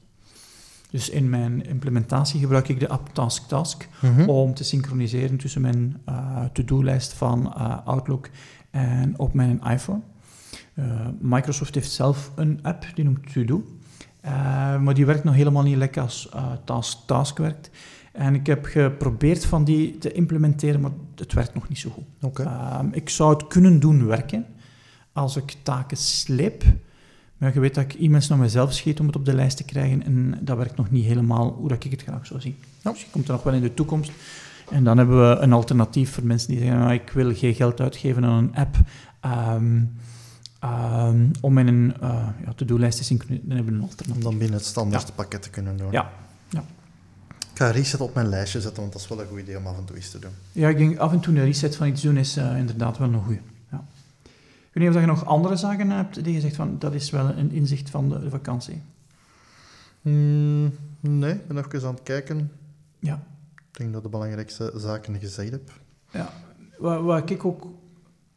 Dus 0.89 1.10
in 1.10 1.30
mijn 1.30 1.66
implementatie 1.66 2.39
gebruik 2.39 2.68
ik 2.70 2.80
de 2.80 2.88
app 2.89 3.10
Task 3.14 3.48
Task 3.48 3.88
Mhm. 4.02 4.30
om 4.30 4.54
te 4.54 4.64
synchroniseren 4.64 5.38
tussen 5.38 5.62
mijn 5.62 5.98
eh, 6.06 6.43
to-do-lijst 6.54 7.14
van 7.14 7.54
eh, 7.56 7.78
Outlook 7.86 8.30
en 8.72 9.14
op 9.20 9.34
mijn 9.34 9.62
iPhone. 9.64 10.00
Eh, 10.74 10.86
Microsoft 11.20 11.76
heeft 11.76 11.91
zelf 11.91 12.32
een 12.36 12.60
app 12.62 12.86
die 12.96 13.04
noemt 13.06 13.34
To-Do, 13.34 13.64
Eh, 14.26 14.80
maar 14.80 14.93
die 14.93 15.05
werkt 15.05 15.23
nog 15.23 15.36
helemaal 15.36 15.63
niet 15.63 15.78
lekker 15.78 16.01
als 16.01 16.30
eh, 16.34 16.51
Task 16.63 16.97
Task 17.05 17.38
werkt. 17.38 17.69
En 18.11 18.36
ik 18.36 18.47
heb 18.47 18.65
geprobeerd 18.65 19.45
van 19.45 19.63
die 19.63 19.97
te 19.97 20.11
implementeren, 20.11 20.82
maar 20.82 20.91
het 21.15 21.34
werkt 21.34 21.53
nog 21.53 21.69
niet 21.69 21.78
zo 21.78 21.89
goed. 21.89 22.39
Ehm, 22.39 22.88
ik 22.91 23.09
zou 23.09 23.34
het 23.34 23.47
kunnen 23.47 23.80
doen 23.80 24.05
werken 24.05 24.45
als 25.13 25.36
ik 25.36 25.55
taken 25.63 25.97
sleep. 25.97 26.63
Maar 27.38 27.53
je 27.53 27.59
weet 27.59 27.76
dat 27.76 27.84
ik 27.84 27.93
e-mails 27.93 28.28
naar 28.28 28.38
mezelf 28.38 28.73
schiet 28.73 28.99
om 28.99 29.05
het 29.05 29.15
op 29.15 29.26
de 29.26 29.34
lijst 29.34 29.57
te 29.57 29.63
krijgen. 29.63 30.03
En 30.03 30.39
dat 30.41 30.57
werkt 30.57 30.78
nog 30.78 30.91
niet 30.91 31.05
helemaal 31.05 31.55
hoe 31.59 31.69
dat 31.69 31.84
ik 31.84 31.91
het 31.91 32.03
graag 32.03 32.26
zou 32.26 32.41
zien. 32.41 32.55
Ja. 32.82 32.91
Dus 32.91 33.01
je 33.01 33.07
komt 33.11 33.28
er 33.28 33.34
nog 33.34 33.43
wel 33.43 33.53
in 33.53 33.61
de 33.61 33.73
toekomst. 33.73 34.11
En 34.69 34.84
dan 34.84 34.97
hebben 34.97 35.30
we 35.30 35.41
een 35.41 35.53
alternatief 35.53 36.13
voor 36.13 36.26
mensen 36.26 36.49
die 36.49 36.59
zeggen: 36.59 36.80
nou, 36.80 36.93
ik 36.93 37.09
wil 37.09 37.36
geen 37.36 37.55
geld 37.55 37.82
uitgeven 37.82 38.26
aan 38.26 38.43
een 38.43 38.55
app. 38.55 38.76
ehm, 39.19 39.82
ehm, 40.66 41.28
om 41.41 41.57
in 41.57 41.68
een 41.68 41.93
eh, 42.01 42.28
ja, 42.45 42.53
to-do-lijst 42.55 42.97
te 42.97 43.03
synchroniseren. 43.03 43.47
Dan 43.49 43.57
hebben 43.57 43.74
we 43.74 43.80
een 43.80 43.86
Om 43.86 43.89
alternatief. 43.89 44.24
dan 44.24 44.38
binnen 44.38 44.57
het 44.57 44.66
standaard 44.66 45.16
pakket 45.16 45.41
te 45.41 45.49
kunnen 45.49 45.78
doen. 45.78 45.91
Ja. 45.91 46.11
Ik 47.51 47.61
ga 47.61 47.70
reset 47.70 48.01
op 48.01 48.13
mijn 48.13 48.28
lijstje 48.28 48.61
zetten, 48.61 48.82
want 48.82 48.93
dat 48.93 49.01
is 49.01 49.07
wel 49.07 49.22
een 49.22 49.28
goed 49.28 49.39
idee 49.39 49.57
om 49.57 49.68
af 49.68 49.78
en 49.78 49.86
toe 49.86 49.95
eens 49.95 50.09
te 50.11 50.20
doen. 50.20 50.32
Ja, 50.51 50.70
ik 50.70 50.78
denk 50.78 50.97
af 50.97 51.11
en 51.11 51.20
toe 51.20 51.36
een 51.36 51.43
reset 51.43 51.76
van 51.76 51.88
iets 51.88 52.01
doen 52.01 52.18
is 52.18 52.38
eh, 52.38 52.57
inderdaad 52.57 52.97
wel 52.97 53.13
een 53.13 53.24
goeie. 53.24 53.41
Ja. 53.72 53.86
Ik 54.24 54.70
weet 54.74 54.84
niet 54.84 54.95
of 54.95 55.01
je 55.01 55.07
nog 55.07 55.26
andere 55.26 55.55
zaken 55.55 55.89
hebt 55.89 56.24
die 56.24 56.34
je 56.34 56.39
zegt 56.39 56.55
van 56.55 56.76
dat 56.80 56.93
is 56.93 57.09
wel 57.09 57.30
een 57.30 57.51
inzicht 57.51 57.89
van 57.89 58.09
de, 58.09 58.20
de 58.20 58.30
vakantie. 58.30 58.82
Hmm, 60.01 60.74
nee, 60.99 61.34
ik 61.34 61.47
ben 61.47 61.57
even 61.57 61.88
aan 61.88 61.93
het 61.93 62.03
kijken. 62.03 62.51
Ja. 62.99 63.24
Ik 63.55 63.78
denk 63.78 63.93
dat 63.93 64.03
de 64.03 64.09
belangrijkste 64.09 64.72
zaken 64.76 65.20
gezegd 65.20 65.51
heb. 65.51 65.72
Ja. 66.11 66.34
Wat, 66.78 67.01
wat 67.01 67.30
ik 67.30 67.45
ook 67.45 67.68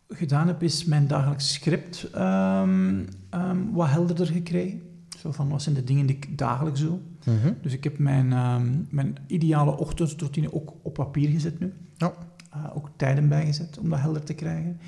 gedaan 0.09 0.47
heb, 0.47 0.63
is 0.63 0.85
mijn 0.85 1.07
dagelijks 1.07 1.53
script 1.53 2.11
ehm, 2.11 3.05
ehm, 3.31 3.71
wat 3.73 3.89
helderder 3.89 4.27
gekregen. 4.27 4.83
Zo 5.19 5.33
van, 5.33 5.49
wat 5.49 5.63
zijn 5.63 5.75
de 5.75 5.85
dingen 5.85 6.07
die 6.07 6.17
ik 6.17 6.39
dagelijks 6.39 6.81
doe? 6.81 6.99
Mhm. 7.25 7.53
Dus 7.63 7.73
ik 7.73 7.85
heb 7.85 7.99
mijn, 7.99 8.33
ehm, 8.33 8.67
mijn 8.91 9.17
ideale 9.27 9.77
ochtendroutine 9.77 10.55
ook 10.55 10.73
op 10.83 10.95
papier 10.95 11.29
gezet 11.29 11.59
nu. 11.59 11.73
Ja. 11.97 12.13
Eh, 12.51 12.77
ook 12.77 12.91
tijden 12.97 13.29
bijgezet 13.29 13.79
om 13.79 13.89
dat 13.89 13.99
helder 13.99 14.25
te 14.25 14.35
krijgen. 14.35 14.81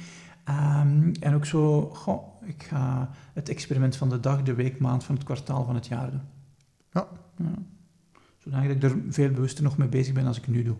En 1.21 1.35
ook 1.35 1.47
zo, 1.47 1.91
goh, 1.95 2.43
ik 2.45 2.62
ga 2.62 3.11
het 3.33 3.49
experiment 3.49 3.97
van 3.97 4.09
de 4.09 4.21
dag, 4.21 4.43
de 4.43 4.55
week, 4.55 4.79
maand 4.79 5.05
van 5.05 5.14
het 5.14 5.25
kwartaal 5.25 5.64
van 5.64 5.75
het 5.75 5.87
jaar 5.87 6.11
doen. 6.11 6.21
Ja. 6.93 7.09
Zodat 8.39 8.62
ik 8.62 8.83
er 8.83 8.97
veel 9.09 9.31
bewuster 9.31 9.64
nog 9.64 9.77
mee 9.77 9.89
bezig 9.89 10.14
ben 10.14 10.27
als 10.27 10.39
ik 10.39 10.49
nu 10.49 10.62
doe. 10.62 10.77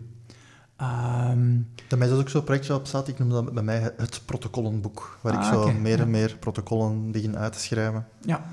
Ehm, 0.81 1.59
Bij 1.89 1.97
mij 1.97 2.07
is 2.07 2.13
ook 2.13 2.29
zo'n 2.29 2.43
projectje 2.43 2.73
op 2.75 2.87
staat, 2.87 3.07
ik 3.07 3.19
noem 3.19 3.29
dat 3.29 3.53
bij 3.53 3.63
mij 3.63 3.93
het 3.97 4.21
protocollenboek, 4.25 5.17
waar 5.21 5.33
ik 5.33 5.39
Ah, 5.39 5.49
zo 5.51 5.71
meer 5.71 5.97
ja. 5.97 6.03
en 6.03 6.09
meer 6.09 6.37
protocollen 6.39 7.11
begin 7.11 7.37
uit 7.37 7.53
te 7.53 7.59
schrijven. 7.59 8.05
ja. 8.21 8.43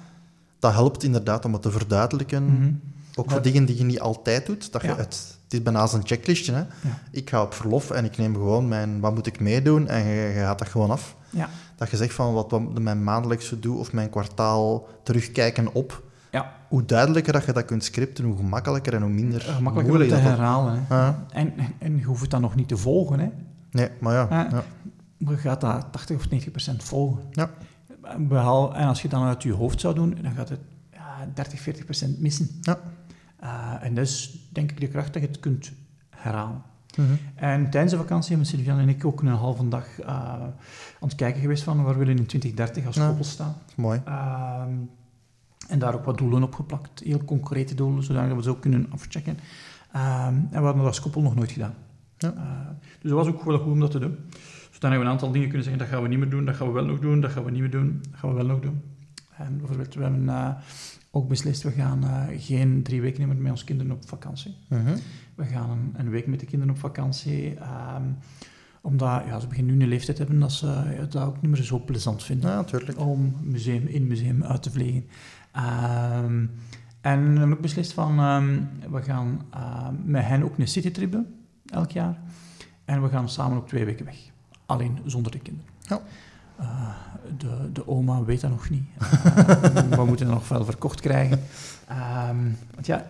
Dat 0.59 0.72
helpt 0.72 1.03
inderdaad 1.03 1.45
om 1.45 1.53
het 1.53 1.62
te 1.62 1.70
verduidelijken, 1.70 2.45
Mhm. 2.45 2.72
ook 3.14 3.31
voor 3.31 3.43
dingen 3.43 3.64
die 3.64 3.76
je 3.79 3.85
niet 3.85 4.01
altijd 4.01 4.47
doet. 4.47 4.72
Dat 4.72 4.83
je 4.83 4.89
het, 4.89 5.37
het 5.45 5.53
is 5.53 5.62
bijna 5.62 5.81
als 5.81 5.93
een 5.93 6.07
checklistje. 6.07 6.53
Hè? 6.53 6.59
Ja. 6.59 6.68
Ik 7.11 7.31
ga 7.31 7.43
op 7.43 7.55
verlof 7.55 7.91
en 7.91 8.05
ik 8.05 8.16
neem 8.16 8.35
gewoon 8.35 8.68
mijn, 8.68 9.01
wat 9.01 9.14
moet 9.14 9.26
ik 9.26 9.41
meedoen 9.41 9.89
en 9.89 10.05
je, 10.05 10.14
je 10.29 10.33
gaat 10.41 10.59
dat 10.59 10.68
gewoon 10.68 10.91
af. 10.91 11.14
Ja. 11.31 11.49
Dat 11.76 11.91
je 11.91 11.97
zegt 11.97 12.14
van 12.14 12.33
wat, 12.35 12.51
wat 12.51 12.79
mijn 12.79 13.05
maandelijkse 13.05 13.59
doe 13.61 13.79
of 13.79 13.93
mijn 13.93 14.11
kwartaal 14.11 14.87
terugkijken 15.03 15.74
op. 15.74 16.03
Ja. 16.31 16.53
Hoe 16.68 16.85
duidelijker 16.85 17.33
dat 17.33 17.45
je 17.45 17.53
dat 17.53 17.64
kunt 17.64 17.85
scripten, 17.85 18.24
hoe 18.24 18.37
gemakkelijker 18.37 18.95
en 18.95 19.03
hoe 19.03 19.11
minder 19.11 19.41
Gemakkelijker 19.41 19.83
om 19.83 19.87
moeilijk 19.89 20.11
te 20.11 20.14
dat 20.16 20.24
dat- 20.24 20.33
herhalen. 20.39 20.85
Hè. 20.89 20.95
Ah, 21.07 21.14
En, 21.31 21.53
en, 21.79 21.97
je 21.99 22.05
hoeft 22.05 22.31
dan 22.31 22.41
nog 22.41 22.55
niet 22.55 22.68
te 22.68 22.76
volgen. 22.76 23.18
Hè. 23.20 23.29
nee, 23.70 23.89
maar 24.01 24.14
ja. 24.14 24.22
Ah. 24.22 24.51
ja. 24.51 24.62
Maar 25.18 25.33
je 25.33 25.39
gaat 25.39 25.61
dat 25.61 25.87
80 25.93 26.16
of 26.16 26.29
90 26.31 26.51
procent 26.51 26.83
volgen. 26.85 27.22
Ja. 27.31 27.51
Behal, 28.18 28.74
en 28.74 28.87
als 28.87 29.03
je 29.03 29.09
dan 29.09 29.22
uit 29.26 29.43
je 29.43 29.53
hoofd 29.53 29.81
zou 29.81 29.95
doen, 29.95 30.18
dan 30.22 30.33
gaat 30.33 30.49
het 30.49 30.61
ja, 30.93 31.29
30, 31.35 31.61
40 31.61 31.85
procent 31.85 32.20
missen. 32.20 32.49
Ja. 32.61 32.79
Eh, 33.41 33.74
en 33.87 33.95
dat 33.95 34.05
is 34.05 34.49
denk 34.53 34.70
ik 34.70 34.81
de 34.81 34.89
kracht 34.89 35.12
dat 35.12 35.22
je 35.22 35.29
het 35.29 35.41
kunt 35.41 35.72
herhalen. 36.11 36.62
Mhm. 36.97 37.09
En 37.35 37.70
tijdens 37.70 37.93
de 37.93 37.99
vakantie 37.99 38.29
hebben 38.31 38.47
Sylvian 38.49 38.79
en 38.79 38.89
ik 38.89 39.05
ook 39.05 39.20
een 39.20 39.26
halve 39.29 39.68
dag 39.68 40.01
eh, 40.01 40.09
aan 40.09 40.53
het 41.01 41.14
kijken 41.14 41.41
geweest 41.41 41.62
van 41.62 41.83
waar 41.85 41.99
willen 41.99 42.14
we 42.14 42.20
in 42.20 42.26
2030 42.26 42.87
als 42.87 42.97
Ja. 42.97 43.07
koppel 43.07 43.24
staan. 43.24 43.55
Mooi. 43.76 44.01
Ehm, 44.05 44.70
en 45.68 45.78
daar 45.78 45.94
ook 45.94 46.04
wat 46.04 46.18
doelen 46.18 46.42
op 46.42 46.54
geplakt, 46.54 47.00
heel 47.04 47.24
concrete 47.24 47.74
doelen, 47.74 48.02
zodat 48.02 48.34
we 48.34 48.42
ze 48.42 48.50
ook 48.50 48.60
kunnen 48.60 48.86
afchecken. 48.90 49.38
Ehm, 49.92 50.34
en 50.34 50.48
we 50.50 50.56
hadden 50.56 50.76
dat 50.76 50.86
als 50.86 51.00
koppel 51.00 51.22
nog 51.22 51.34
nooit 51.34 51.50
gedaan. 51.52 51.74
Ja. 52.18 52.32
Eh, 52.36 52.68
dus 53.00 53.10
dat 53.10 53.24
was 53.24 53.26
ook 53.26 53.44
wel 53.44 53.58
goed 53.58 53.72
om 53.72 53.80
dat 53.80 53.90
te 53.90 53.98
doen. 53.98 54.16
Dus 54.70 54.78
dan 54.78 54.90
hebben 54.90 54.98
we 54.98 55.04
een 55.04 55.10
aantal 55.20 55.32
dingen 55.32 55.46
kunnen 55.48 55.64
zeggen, 55.64 55.82
dat 55.82 55.92
gaan 55.92 56.02
we 56.02 56.08
niet 56.08 56.18
meer 56.18 56.30
doen, 56.30 56.44
dat 56.44 56.56
gaan 56.56 56.66
we 56.66 56.72
wel 56.72 56.84
nog 56.84 56.98
doen, 56.98 57.20
dat 57.20 57.30
gaan 57.30 57.44
we 57.44 57.50
niet 57.50 57.60
meer 57.60 57.70
doen, 57.70 57.98
dat 58.10 58.20
gaan 58.20 58.30
we 58.30 58.36
wel 58.36 58.46
nog 58.46 58.60
doen. 58.60 58.80
En 59.36 59.56
bijvoorbeeld, 59.58 59.94
we 59.94 60.02
hebben 60.02 60.28
eh, 60.28 60.48
ook 61.10 61.28
beslist, 61.28 61.62
we 61.62 61.70
gaan 61.70 62.04
eh, 62.04 62.24
geen 62.36 62.82
drie 62.82 63.00
weken 63.00 63.28
meer 63.28 63.36
met 63.36 63.50
onze 63.50 63.64
kinderen 63.64 63.92
op 63.92 64.08
vakantie. 64.08 64.56
Mhm. 64.68 64.96
We 65.34 65.44
gaan 65.44 65.70
een, 65.70 65.94
een 65.96 66.10
week 66.10 66.26
met 66.26 66.40
de 66.40 66.46
kinderen 66.46 66.74
op 66.74 66.80
vakantie. 66.80 67.54
ehm, 67.54 68.02
omdat 68.80 69.22
ja, 69.26 69.40
ze 69.40 69.46
beginnen 69.46 69.76
nu 69.76 69.82
een 69.82 69.88
leeftijd 69.88 70.18
hebben 70.18 70.38
dat 70.40 70.52
ze 70.52 71.06
dat 71.08 71.22
ook 71.24 71.40
niet 71.42 71.50
meer 71.50 71.62
zo 71.62 71.78
plezant 71.80 72.22
vinden 72.24 72.50
Ja, 72.50 72.56
natuurlijk. 72.56 73.00
om 73.00 73.34
museum 73.42 73.86
in 73.86 74.06
museum 74.06 74.44
uit 74.44 74.62
te 74.62 74.70
vliegen. 74.70 75.04
Ehm, 75.59 76.46
en 77.00 77.32
we 77.32 77.38
hebben 77.38 77.52
ook 77.52 77.61
beslist 77.61 77.92
van, 77.92 78.18
ehm, 78.18 78.61
we 78.92 79.02
gaan 79.02 79.42
ehm, 79.50 79.94
met 80.04 80.24
hen 80.24 80.42
ook 80.42 80.59
een 80.59 80.68
citytrip 80.68 81.12
doen, 81.12 81.26
elk 81.66 81.90
jaar. 81.90 82.18
En 82.84 83.02
we 83.02 83.09
gaan 83.09 83.28
samen 83.28 83.56
ook 83.56 83.68
twee 83.68 83.84
weken 83.84 84.04
weg. 84.04 84.16
Alleen 84.66 84.98
zonder 85.04 85.32
de 85.32 85.38
kinderen. 85.38 85.70
Ja. 85.80 86.00
Eh, 86.56 86.88
de, 87.36 87.72
de 87.72 87.88
oma 87.88 88.24
weet 88.24 88.40
dat 88.40 88.50
nog 88.50 88.70
niet. 88.70 88.84
We 89.96 90.04
moeten 90.06 90.26
dat 90.26 90.34
nog 90.34 90.48
wel 90.48 90.64
verkocht 90.64 91.00
krijgen. 91.00 91.40
Want 92.74 92.86
ja, 92.86 93.06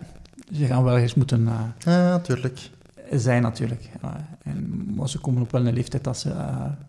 ze 0.53 0.65
gaan 0.65 0.83
wel 0.83 0.97
eens 0.97 1.13
moeten 1.13 1.47
eh, 1.47 1.59
Ja, 1.77 2.09
natuurlijk. 2.09 2.69
zijn 3.11 3.41
natuurlijk. 3.41 3.89
Eh, 4.01 4.09
en, 4.43 4.85
maar 4.95 5.09
ze 5.09 5.19
komen 5.19 5.41
op 5.41 5.51
wel 5.51 5.67
een 5.67 5.73
leeftijd 5.73 6.03
dat 6.03 6.17
ze 6.17 6.33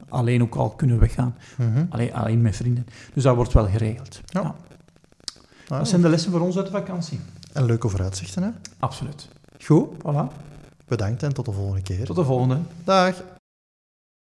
alleen 0.08 0.42
ook 0.42 0.54
al 0.54 0.70
kunnen 0.70 0.98
weggaan. 0.98 1.34
Mhm. 1.56 1.84
Alleen, 1.88 2.14
alleen 2.14 2.42
met 2.42 2.56
vrienden. 2.56 2.86
Dus 3.14 3.22
dat 3.22 3.36
wordt 3.36 3.52
wel 3.52 3.66
geregeld. 3.68 4.20
Ja. 4.26 4.40
Ja. 4.40 4.54
Ah, 5.70 5.78
Dat 5.78 5.88
zijn 5.88 6.00
de 6.00 6.08
lessen 6.08 6.30
voor 6.30 6.40
ons 6.40 6.56
uit 6.56 6.66
de 6.66 6.72
vakantie. 6.72 7.20
En 7.52 7.64
leuke 7.64 7.88
vooruitzichten, 7.88 8.42
hè? 8.42 8.48
Absoluut. 8.78 9.28
Goed. 9.64 9.88
Voilà. 9.98 10.34
Bedankt 10.88 11.22
en 11.22 11.34
tot 11.34 11.44
de 11.44 11.52
volgende 11.52 11.82
keer. 11.82 12.04
Tot 12.04 12.16
de 12.16 12.24
volgende. 12.24 12.58
Dag. 12.84 13.14